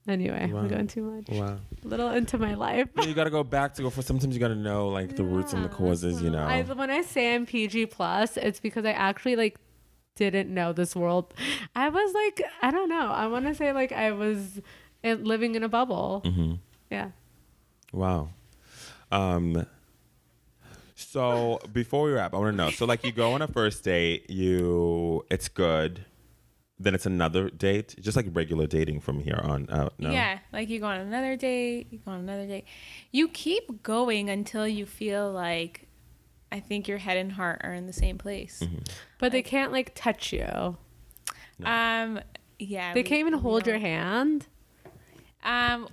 Anyway, 0.10 0.50
Wow. 0.52 0.62
I'm 0.62 0.68
going 0.68 0.88
too 0.88 1.04
much. 1.04 1.30
Wow. 1.30 1.60
A 1.86 1.88
little 1.88 2.10
into 2.10 2.40
my 2.40 2.56
life. 2.56 2.90
you 3.06 3.14
got 3.14 3.26
to 3.26 3.30
go 3.30 3.44
back 3.44 3.76
to 3.76 3.84
go 3.84 3.92
for. 3.92 4.02
Sometimes 4.02 4.34
you 4.34 4.40
got 4.40 4.48
to 4.48 4.56
know 4.56 4.90
like 4.90 5.16
the 5.16 5.24
roots 5.24 5.54
and 5.54 5.64
the 5.64 5.70
Yeah, 5.70 5.76
causes. 5.76 6.22
You 6.22 6.32
know. 6.32 6.44
I, 6.46 6.64
when 6.64 6.90
I 6.90 7.04
say 7.04 7.36
I'm 7.36 7.46
PG 7.46 7.86
plus, 7.88 8.36
it's 8.36 8.60
because 8.60 8.86
I 8.86 8.92
actually 8.92 9.36
like 9.36 9.58
didn't 10.16 10.52
know 10.52 10.74
this 10.74 10.96
world. 10.96 11.34
I 11.76 11.90
was 11.90 12.14
like, 12.14 12.42
I 12.64 12.72
don't 12.72 12.90
know. 12.90 13.08
I 13.12 13.28
want 13.28 13.46
to 13.46 13.54
say 13.54 13.72
like 13.72 13.92
I 13.92 14.12
was 14.12 14.60
living 15.04 15.54
in 15.54 15.64
a 15.64 15.70
bubble. 15.70 16.22
hmm 16.26 16.54
Yeah. 16.90 17.12
Wow. 17.94 18.30
Um. 19.12 19.68
So 20.96 21.60
before 21.72 22.04
we 22.06 22.12
wrap, 22.14 22.34
I 22.34 22.38
want 22.38 22.54
to 22.54 22.58
know. 22.58 22.72
So 22.72 22.86
like, 22.86 23.06
you 23.06 23.12
go 23.12 23.34
on 23.34 23.42
a 23.42 23.48
first 23.48 23.84
date, 23.84 24.30
you 24.30 25.24
it's 25.32 25.48
good, 25.48 26.04
then 26.80 26.96
it's 26.96 27.06
another 27.06 27.50
date, 27.50 27.96
just 28.00 28.16
like 28.16 28.28
regular 28.32 28.66
dating 28.66 29.02
from 29.02 29.20
here 29.20 29.40
on 29.44 29.68
out. 29.70 29.94
No. 30.00 30.12
Yeah, 30.12 30.40
like 30.54 30.70
you 30.70 30.80
go 30.80 30.86
on 30.88 31.00
another 31.00 31.36
date, 31.36 31.88
you 31.92 32.00
go 32.00 32.12
on 32.12 32.22
another 32.22 32.48
date. 32.48 32.66
You 33.12 33.28
keep 33.28 33.84
going 33.84 34.30
until 34.30 34.68
you 34.68 34.86
feel 34.86 35.32
like 35.32 35.88
I 36.52 36.60
think 36.60 36.88
your 36.88 36.98
head 36.98 37.18
and 37.18 37.32
heart 37.34 37.62
are 37.64 37.74
in 37.74 37.86
the 37.86 37.94
same 37.94 38.18
place. 38.18 38.64
But 39.18 39.32
they 39.32 39.42
can't 39.42 39.72
like 39.72 39.92
touch 39.94 40.32
you. 40.34 40.78
Um 41.64 42.22
yeah. 42.58 42.94
They 42.94 43.02
we- 43.02 43.04
can't 43.04 43.20
even 43.20 43.34
hold 43.34 43.68
your 43.68 43.80
hand. 43.80 44.48
Um 45.44 45.88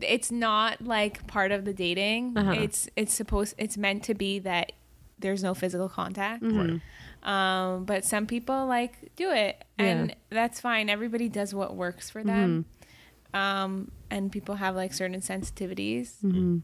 it's 0.00 0.30
not 0.32 0.80
like 0.80 1.26
part 1.26 1.52
of 1.52 1.64
the 1.64 1.72
dating. 1.72 2.36
Uh-huh. 2.36 2.52
It's 2.52 2.88
it's 2.96 3.12
supposed 3.12 3.54
it's 3.58 3.76
meant 3.76 4.04
to 4.04 4.14
be 4.14 4.38
that 4.40 4.72
there's 5.18 5.42
no 5.42 5.54
physical 5.54 5.88
contact. 5.88 6.42
Mm-hmm. 6.42 6.58
Right. 6.72 6.80
Um, 7.24 7.84
but 7.84 8.04
some 8.04 8.26
people 8.26 8.66
like 8.66 9.12
do 9.16 9.30
it, 9.30 9.64
and 9.78 10.10
Yeah. 10.10 10.14
that's 10.30 10.60
fine. 10.60 10.90
Everybody 10.90 11.28
does 11.28 11.54
what 11.54 11.74
works 11.74 12.10
for 12.10 12.22
them. 12.22 12.66
Um, 13.32 13.90
and 14.10 14.30
people 14.30 14.56
have 14.56 14.76
like 14.76 14.92
certain 14.92 15.20
sensitivities. 15.20 16.16
Mm-hmm. 16.22 16.58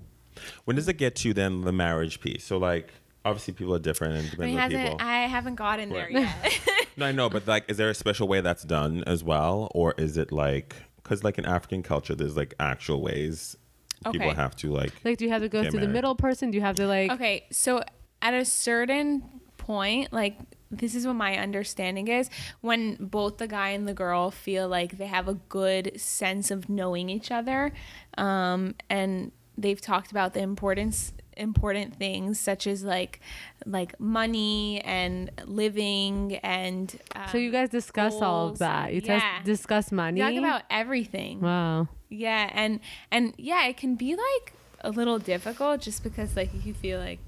When 0.64 0.76
does 0.76 0.86
it 0.88 0.94
get 0.98 1.16
to 1.16 1.34
then 1.34 1.62
the 1.62 1.72
marriage 1.72 2.20
piece? 2.20 2.44
So 2.44 2.58
like, 2.58 2.90
obviously 3.24 3.54
people 3.54 3.74
are 3.74 3.78
different 3.80 4.14
and 4.14 4.40
I 4.40 4.46
mean, 4.46 4.54
on 4.56 4.60
hasn't 4.62 4.82
people. 4.82 4.96
I 5.00 5.20
haven't 5.22 5.56
gotten 5.56 5.88
there 5.88 6.10
yet. 6.10 6.60
No, 6.96 7.06
I 7.06 7.12
know, 7.12 7.30
but 7.30 7.46
like, 7.46 7.64
is 7.70 7.76
there 7.78 7.88
a 7.88 7.94
special 7.94 8.28
way 8.28 8.40
that's 8.42 8.62
done 8.64 9.04
as 9.06 9.24
well, 9.24 9.70
or 9.74 9.94
is 9.96 10.18
it 10.18 10.30
like, 10.32 10.76
because 10.96 11.24
like 11.24 11.38
in 11.38 11.46
African 11.46 11.82
culture, 11.82 12.14
there's 12.14 12.36
like 12.36 12.52
actual 12.60 13.00
ways 13.00 13.56
people 14.12 14.26
Okay. 14.28 14.34
have 14.36 14.54
to 14.56 14.70
like. 14.72 14.92
Like, 15.04 15.16
do 15.16 15.24
you 15.24 15.30
have 15.30 15.40
to 15.40 15.48
go 15.48 15.62
Get 15.62 15.70
through 15.70 15.80
the 15.80 15.88
middle 15.88 16.14
person? 16.14 16.50
Do 16.50 16.58
you 16.58 16.62
have 16.62 16.76
to 16.76 16.86
like? 16.86 17.10
okay, 17.12 17.46
so 17.52 17.82
at 18.20 18.34
a 18.34 18.44
certain 18.44 19.39
point, 19.60 20.12
like 20.12 20.36
this 20.70 20.94
is 20.94 21.06
what 21.06 21.14
my 21.16 21.36
understanding 21.36 22.06
is 22.08 22.30
when 22.60 22.96
both 23.00 23.38
the 23.38 23.46
guy 23.48 23.70
and 23.70 23.86
the 23.88 23.94
girl 23.94 24.30
feel 24.30 24.68
like 24.68 24.98
they 24.98 25.06
have 25.06 25.26
a 25.28 25.34
good 25.34 26.00
sense 26.00 26.50
of 26.50 26.68
knowing 26.68 27.08
each 27.10 27.30
other, 27.30 27.72
um, 28.16 28.74
and 28.88 29.32
they've 29.58 29.80
talked 29.80 30.10
about 30.10 30.32
the 30.34 30.40
importance 30.40 31.12
important 31.36 31.96
things 31.96 32.38
such 32.38 32.66
as 32.66 32.82
like 32.84 33.18
like 33.64 33.98
money 33.98 34.80
and 34.82 35.30
living 35.46 36.36
and 36.42 36.98
um, 37.16 37.22
So 37.32 37.38
you 37.38 37.50
guys 37.50 37.70
discuss 37.70 38.12
all 38.20 38.48
of 38.48 38.58
that. 38.58 38.92
You 38.92 39.00
Yeah. 39.02 39.40
discuss 39.42 39.90
money. 39.90 40.20
talk 40.20 40.34
about 40.36 40.62
everything 40.70 41.40
Wow. 41.40 41.88
Yeah, 42.10 42.50
and 42.52 42.80
and 43.10 43.32
yeah, 43.38 43.66
it 43.68 43.76
can 43.76 43.94
be 43.94 44.14
like 44.16 44.52
a 44.82 44.90
little 44.90 45.18
difficult 45.18 45.80
just 45.80 46.02
because 46.02 46.36
like 46.36 46.50
you 46.66 46.74
feel 46.74 46.98
like, 46.98 47.20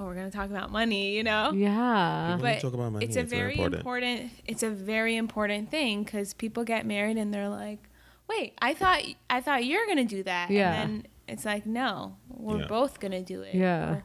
oh, 0.00 0.06
we're 0.06 0.14
gonna 0.14 0.30
talk 0.30 0.48
about 0.50 0.70
money, 0.72 1.14
you 1.14 1.22
know. 1.22 1.52
Yeah. 1.52 2.30
When 2.30 2.38
you 2.38 2.42
But 2.42 2.60
talk 2.60 2.72
about 2.74 2.92
money, 2.92 3.04
it's 3.04 3.16
a 3.16 3.20
it's 3.20 3.30
very 3.30 3.54
very 3.56 3.64
important. 3.66 3.80
important. 3.80 4.30
It's 4.46 4.62
a 4.62 4.70
very 4.70 5.16
important 5.16 5.70
thing 5.70 6.02
because 6.04 6.32
people 6.34 6.64
get 6.64 6.86
married 6.86 7.18
and 7.18 7.32
they're 7.34 7.48
like, 7.50 7.80
wait, 8.28 8.54
I 8.60 8.74
thought 8.74 9.02
I 9.28 9.40
thought 9.40 9.64
you're 9.64 9.86
gonna 9.86 10.04
do 10.04 10.22
that. 10.22 10.50
Yeah. 10.50 10.72
And 10.82 11.02
then 11.02 11.06
it's 11.28 11.44
like, 11.44 11.66
no, 11.66 12.16
we're 12.28 12.60
Yeah. 12.60 12.66
both 12.66 12.98
gonna 12.98 13.22
do 13.22 13.42
it. 13.42 13.54
Yeah. 13.54 13.90
Or, 13.90 14.04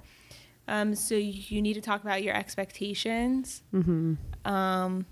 um. 0.68 0.96
So 0.96 1.16
you 1.16 1.62
need 1.62 1.76
to 1.76 1.82
talk 1.82 2.04
about 2.04 2.22
your 2.24 2.36
expectations. 2.36 3.64
Mm-hmm. 3.74 4.16
Um, 4.52 5.06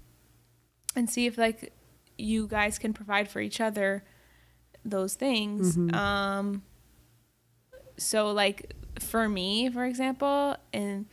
and 0.95 1.09
see 1.09 1.25
if 1.25 1.37
like 1.37 1.73
you 2.17 2.45
guys 2.47 2.77
can 2.77 2.93
provide 2.93 3.27
for 3.29 3.39
each 3.39 3.59
other 3.61 4.03
those 4.85 5.15
things. 5.15 5.77
Mhm. 5.77 5.93
Um, 5.95 6.63
so 7.97 8.31
like 8.31 8.73
for 8.99 9.27
me, 9.29 9.69
for 9.69 9.85
example, 9.85 10.55
and 10.73 11.05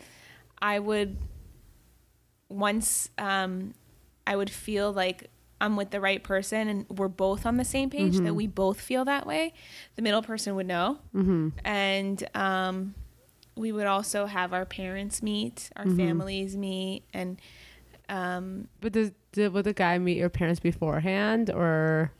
I 0.61 0.78
would 0.78 1.16
once 2.49 3.11
um, 3.18 3.74
I 4.26 4.37
would 4.37 4.51
feel 4.51 4.93
like 4.93 5.31
I'm 5.61 5.76
with 5.76 5.91
the 5.91 6.01
right 6.01 6.22
person 6.22 6.68
and 6.68 6.87
we're 6.89 7.09
both 7.09 7.45
on 7.45 7.57
the 7.59 7.64
same 7.64 7.91
page 7.91 8.18
that 8.20 8.35
we 8.35 8.47
both 8.47 8.81
feel 8.81 9.05
that 9.05 9.26
way. 9.26 9.53
The 9.97 10.03
middle 10.03 10.22
person 10.22 10.55
would 10.57 10.66
know, 10.66 10.99
Mm-hmm. 11.14 11.49
and 11.64 12.28
um, 12.35 12.95
we 13.57 13.72
would 13.72 13.87
also 13.87 14.26
have 14.26 14.53
our 14.55 14.64
parents 14.64 15.22
meet, 15.22 15.68
our 15.76 15.87
families 15.87 16.57
meet, 16.57 17.03
and 17.12 17.41
um, 18.09 18.68
But 18.81 18.93
does 18.93 19.12
did 19.33 19.53
would 19.53 19.64
the 19.64 19.72
guy 19.74 19.99
meet 19.99 20.16
your 20.16 20.31
parents 20.31 20.61
beforehand 20.61 21.51
or 21.51 22.11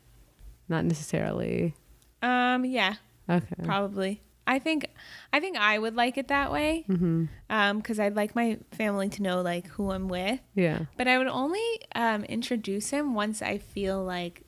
not 0.69 0.85
necessarily? 0.85 1.75
um, 2.23 2.65
yeah, 2.67 2.95
Okay. 3.29 3.55
probably. 3.63 4.21
I 4.51 4.59
think 4.59 4.87
I 5.33 5.39
think 5.39 5.57
I 5.57 5.79
would 5.79 5.95
like 5.95 6.19
it 6.19 6.29
that 6.29 6.51
way 6.51 6.85
Mm-hmm. 6.89 7.77
because 7.79 8.01
I'd 8.01 8.17
like 8.17 8.35
my 8.35 8.59
family 8.73 9.09
to 9.11 9.23
know 9.23 9.41
like 9.43 9.67
who 9.69 9.93
I'm 9.93 10.09
with. 10.09 10.41
Yeah. 10.55 10.87
But 10.97 11.07
I 11.09 11.19
would 11.19 11.29
only 11.29 11.63
um, 11.95 12.25
introduce 12.25 12.91
him 12.91 13.15
once 13.15 13.41
I 13.43 13.59
feel 13.59 14.03
like 14.05 14.43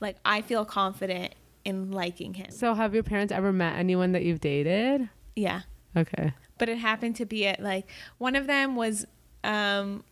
like 0.00 0.16
I 0.24 0.42
feel 0.42 0.64
confident 0.64 1.34
in 1.64 1.90
liking 1.90 2.34
him. 2.34 2.50
So 2.50 2.74
have 2.74 2.94
your 2.94 3.02
parents 3.02 3.32
ever 3.32 3.52
met 3.52 3.76
anyone 3.76 4.12
that 4.12 4.22
you've 4.24 4.40
dated? 4.40 5.08
Yeah. 5.36 5.62
Okay. 5.96 6.32
But 6.58 6.68
it 6.68 6.78
happened 6.78 7.16
to 7.16 7.24
be 7.24 7.46
at 7.46 7.60
like 7.60 7.86
one 8.18 8.36
of 8.36 8.46
them 8.46 8.76
was 8.76 9.06
um, 9.42 10.04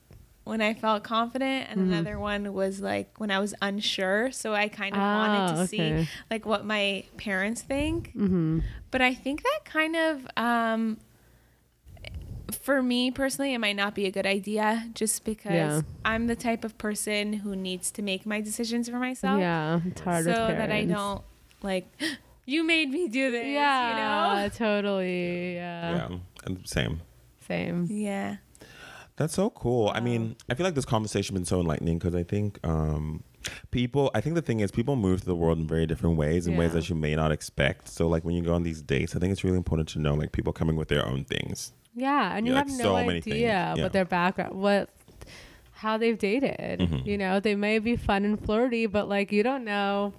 when 0.49 0.61
I 0.63 0.75
felt 0.75 1.05
confident, 1.05 1.69
and 1.71 1.81
Mhm. 1.81 1.93
another 1.93 2.19
one 2.19 2.53
was 2.55 2.81
like 2.81 3.19
when 3.21 3.31
I 3.31 3.39
was 3.39 3.55
unsure. 3.63 4.31
So 4.33 4.55
I 4.55 4.69
kind 4.69 4.95
of 4.95 5.01
Ah, 5.01 5.17
wanted 5.19 5.55
to 5.55 5.61
okay. 5.63 6.05
see 6.05 6.09
like 6.31 6.47
what 6.47 6.65
my 6.65 7.05
parents 7.19 7.61
think. 7.63 8.09
Mm-hmm. 8.17 8.61
But 8.91 9.01
I 9.03 9.13
think 9.15 9.43
that 9.43 9.61
kind 9.65 9.95
of, 9.97 10.27
um, 10.37 10.97
for 12.51 12.83
me 12.83 13.11
personally, 13.11 13.53
it 13.53 13.59
might 13.59 13.77
not 13.77 13.95
be 13.95 14.07
a 14.07 14.11
good 14.11 14.25
idea 14.27 14.89
just 14.95 15.25
because 15.25 15.53
Yeah. 15.53 15.81
I'm 16.05 16.27
the 16.29 16.37
type 16.37 16.65
of 16.65 16.79
person 16.79 17.35
who 17.45 17.55
needs 17.55 17.91
to 17.93 18.03
make 18.03 18.25
my 18.25 18.41
decisions 18.41 18.89
for 18.89 18.99
myself. 18.99 19.39
Yeah. 19.41 19.81
It's 19.85 20.01
hard 20.01 20.25
so 20.25 20.31
with 20.31 20.57
that 20.57 20.73
I 20.73 20.85
don't 20.85 21.23
like, 21.63 21.87
you 22.47 22.65
made 22.65 22.91
me 22.91 23.07
do 23.09 23.31
this. 23.31 23.47
Yeah. 23.47 24.45
You 24.45 24.51
Totally. 24.51 25.55
Yeah. 25.57 26.09
Yeah, 26.11 26.19
and 26.47 26.67
same. 26.67 27.03
Same. 27.47 27.87
Yeah. 27.91 28.37
That's 29.19 29.35
so 29.35 29.51
cool. 29.51 29.91
I 29.95 30.01
mean, 30.01 30.37
I 30.49 30.55
feel 30.55 30.65
like 30.65 30.75
this 30.75 30.85
conversation 30.85 31.35
has 31.35 31.41
been 31.41 31.45
so 31.45 31.61
enlightening 31.61 31.99
because 31.99 32.15
I 32.15 32.23
think 32.23 32.59
um, 32.67 33.23
people 33.71 34.11
i 34.15 34.21
think 34.21 34.35
the 34.35 34.43
thing 34.43 34.61
is 34.61 34.71
people 34.71 34.95
move 34.97 35.23
through 35.23 35.33
the 35.33 35.37
world 35.37 35.59
in 35.59 35.67
very 35.67 35.87
different 35.87 36.17
ways 36.17 36.47
in 36.47 36.57
ways 36.57 36.73
that 36.73 36.89
you 36.89 36.95
may 36.95 37.15
not 37.15 37.31
expect 37.33 37.89
so 37.89 38.07
like 38.09 38.23
when 38.25 38.35
you 38.35 38.43
go 38.43 38.53
on 38.53 38.63
these 38.65 38.83
dates 38.83 39.15
i 39.15 39.19
think 39.19 39.31
it's 39.33 39.43
really 39.45 39.57
important 39.57 39.89
to 39.89 39.99
know 40.01 40.13
like 40.13 40.33
people 40.33 40.53
coming 40.53 40.75
with 40.77 40.89
their 40.89 41.07
own 41.07 41.25
things 41.25 41.73
Yeah, 41.95 42.37
and 42.37 42.47
you 42.47 42.53
Yeah, 42.53 42.59
have 42.59 42.69
like 42.69 42.77
no 42.79 42.85
so 42.85 42.97
idea 42.97 43.07
many 43.07 43.21
things. 43.21 43.37
Yeah. 43.39 43.75
what 43.77 43.93
their 43.93 44.05
background, 44.05 44.55
what, 44.61 44.91
how 45.73 45.97
they've 45.97 46.19
dated. 46.19 46.81
Mhm. 46.81 47.07
You 47.07 47.17
know, 47.17 47.41
they 47.41 47.55
may 47.55 47.79
be 47.79 47.97
fun 47.97 48.25
and 48.25 48.39
flirty, 48.45 48.87
but 48.87 49.09
like 49.09 49.33
you 49.33 49.43
don't 49.43 49.65
know 49.65 50.13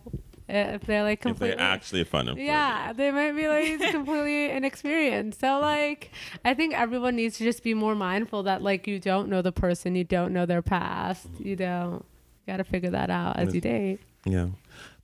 Uh, 0.50 0.74
if 0.74 0.82
they're 0.82 1.04
like 1.04 1.22
completely 1.22 1.52
if 1.52 1.58
they're 1.58 1.68
actually 1.68 2.04
fun 2.04 2.28
and 2.28 2.39
yeah, 2.39 2.91
they 2.91 3.12
might 3.12 3.34
be 3.34 3.47
like 3.47 3.91
completely 3.91 4.50
inexperienced. 4.58 5.39
So 5.39 5.60
like, 5.60 6.12
I 6.43 6.56
think 6.56 6.74
everyone 6.74 7.16
needs 7.16 7.38
to 7.38 7.43
just 7.43 7.62
be 7.64 7.74
more 7.74 7.93
mindful 7.93 8.43
that 8.43 8.64
like 8.64 8.88
you 8.88 9.00
don't 9.00 9.30
know 9.30 9.41
the 9.41 9.52
person, 9.52 9.95
you 9.95 10.04
don't 10.04 10.34
know 10.34 10.45
their 10.45 10.62
past, 10.62 11.28
you 11.39 11.56
don't. 11.56 12.04
Got 12.47 12.58
to 12.58 12.64
figure 12.64 12.89
that 12.89 13.12
out 13.12 13.38
as 13.38 13.54
you 13.54 13.62
date. 13.62 14.00
Yeah. 14.26 14.47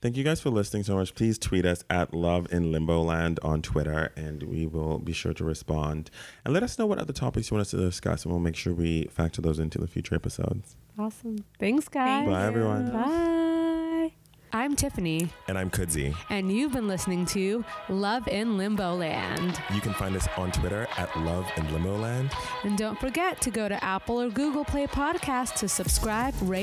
Thank 0.00 0.16
you 0.16 0.24
guys 0.24 0.40
for 0.40 0.50
listening 0.50 0.82
so 0.82 0.96
much. 0.96 1.14
Please 1.14 1.38
tweet 1.38 1.64
us 1.64 1.84
at 1.88 2.12
Love 2.12 2.52
in 2.52 2.72
Limbo 2.72 3.02
Land 3.02 3.38
on 3.42 3.62
Twitter 3.62 4.12
and 4.16 4.42
we 4.42 4.66
will 4.66 4.98
be 4.98 5.12
sure 5.12 5.32
to 5.32 5.44
respond. 5.44 6.10
And 6.44 6.52
let 6.52 6.62
us 6.62 6.78
know 6.78 6.86
what 6.86 6.98
other 6.98 7.12
topics 7.12 7.50
you 7.50 7.54
want 7.54 7.62
us 7.62 7.70
to 7.70 7.76
discuss 7.76 8.24
and 8.24 8.32
we'll 8.32 8.40
make 8.40 8.56
sure 8.56 8.74
we 8.74 9.04
factor 9.04 9.40
those 9.40 9.58
into 9.58 9.78
the 9.78 9.86
future 9.86 10.14
episodes. 10.14 10.76
Awesome. 10.98 11.38
Thanks, 11.58 11.88
guys. 11.88 12.24
Thank 12.24 12.30
Bye, 12.30 12.46
everyone. 12.46 12.90
Bye. 12.90 14.12
I'm 14.56 14.74
Tiffany, 14.74 15.28
And 15.48 15.58
I'm 15.58 15.68
Kudzi. 15.68 16.14
and 16.30 16.50
you've 16.50 16.72
been 16.72 16.88
listening 16.88 17.26
to 17.26 17.62
Love 17.90 18.26
in 18.26 18.56
Limbo 18.56 18.94
Land. 18.94 19.60
You 19.74 19.82
can 19.82 19.92
find 19.92 20.16
us 20.16 20.26
on 20.38 20.50
Twitter 20.50 20.88
at 20.96 21.14
Love 21.20 21.46
in 21.58 21.70
Limbo 21.74 21.94
Land. 21.98 22.30
And 22.64 22.78
don't 22.78 22.98
forget 22.98 23.38
to 23.42 23.50
go 23.50 23.68
to 23.68 23.84
Apple 23.84 24.18
or 24.18 24.30
Google 24.30 24.64
Play 24.64 24.86
Podcast 24.86 25.56
to 25.56 25.68
subscribe, 25.68 26.32
rate, 26.40 26.54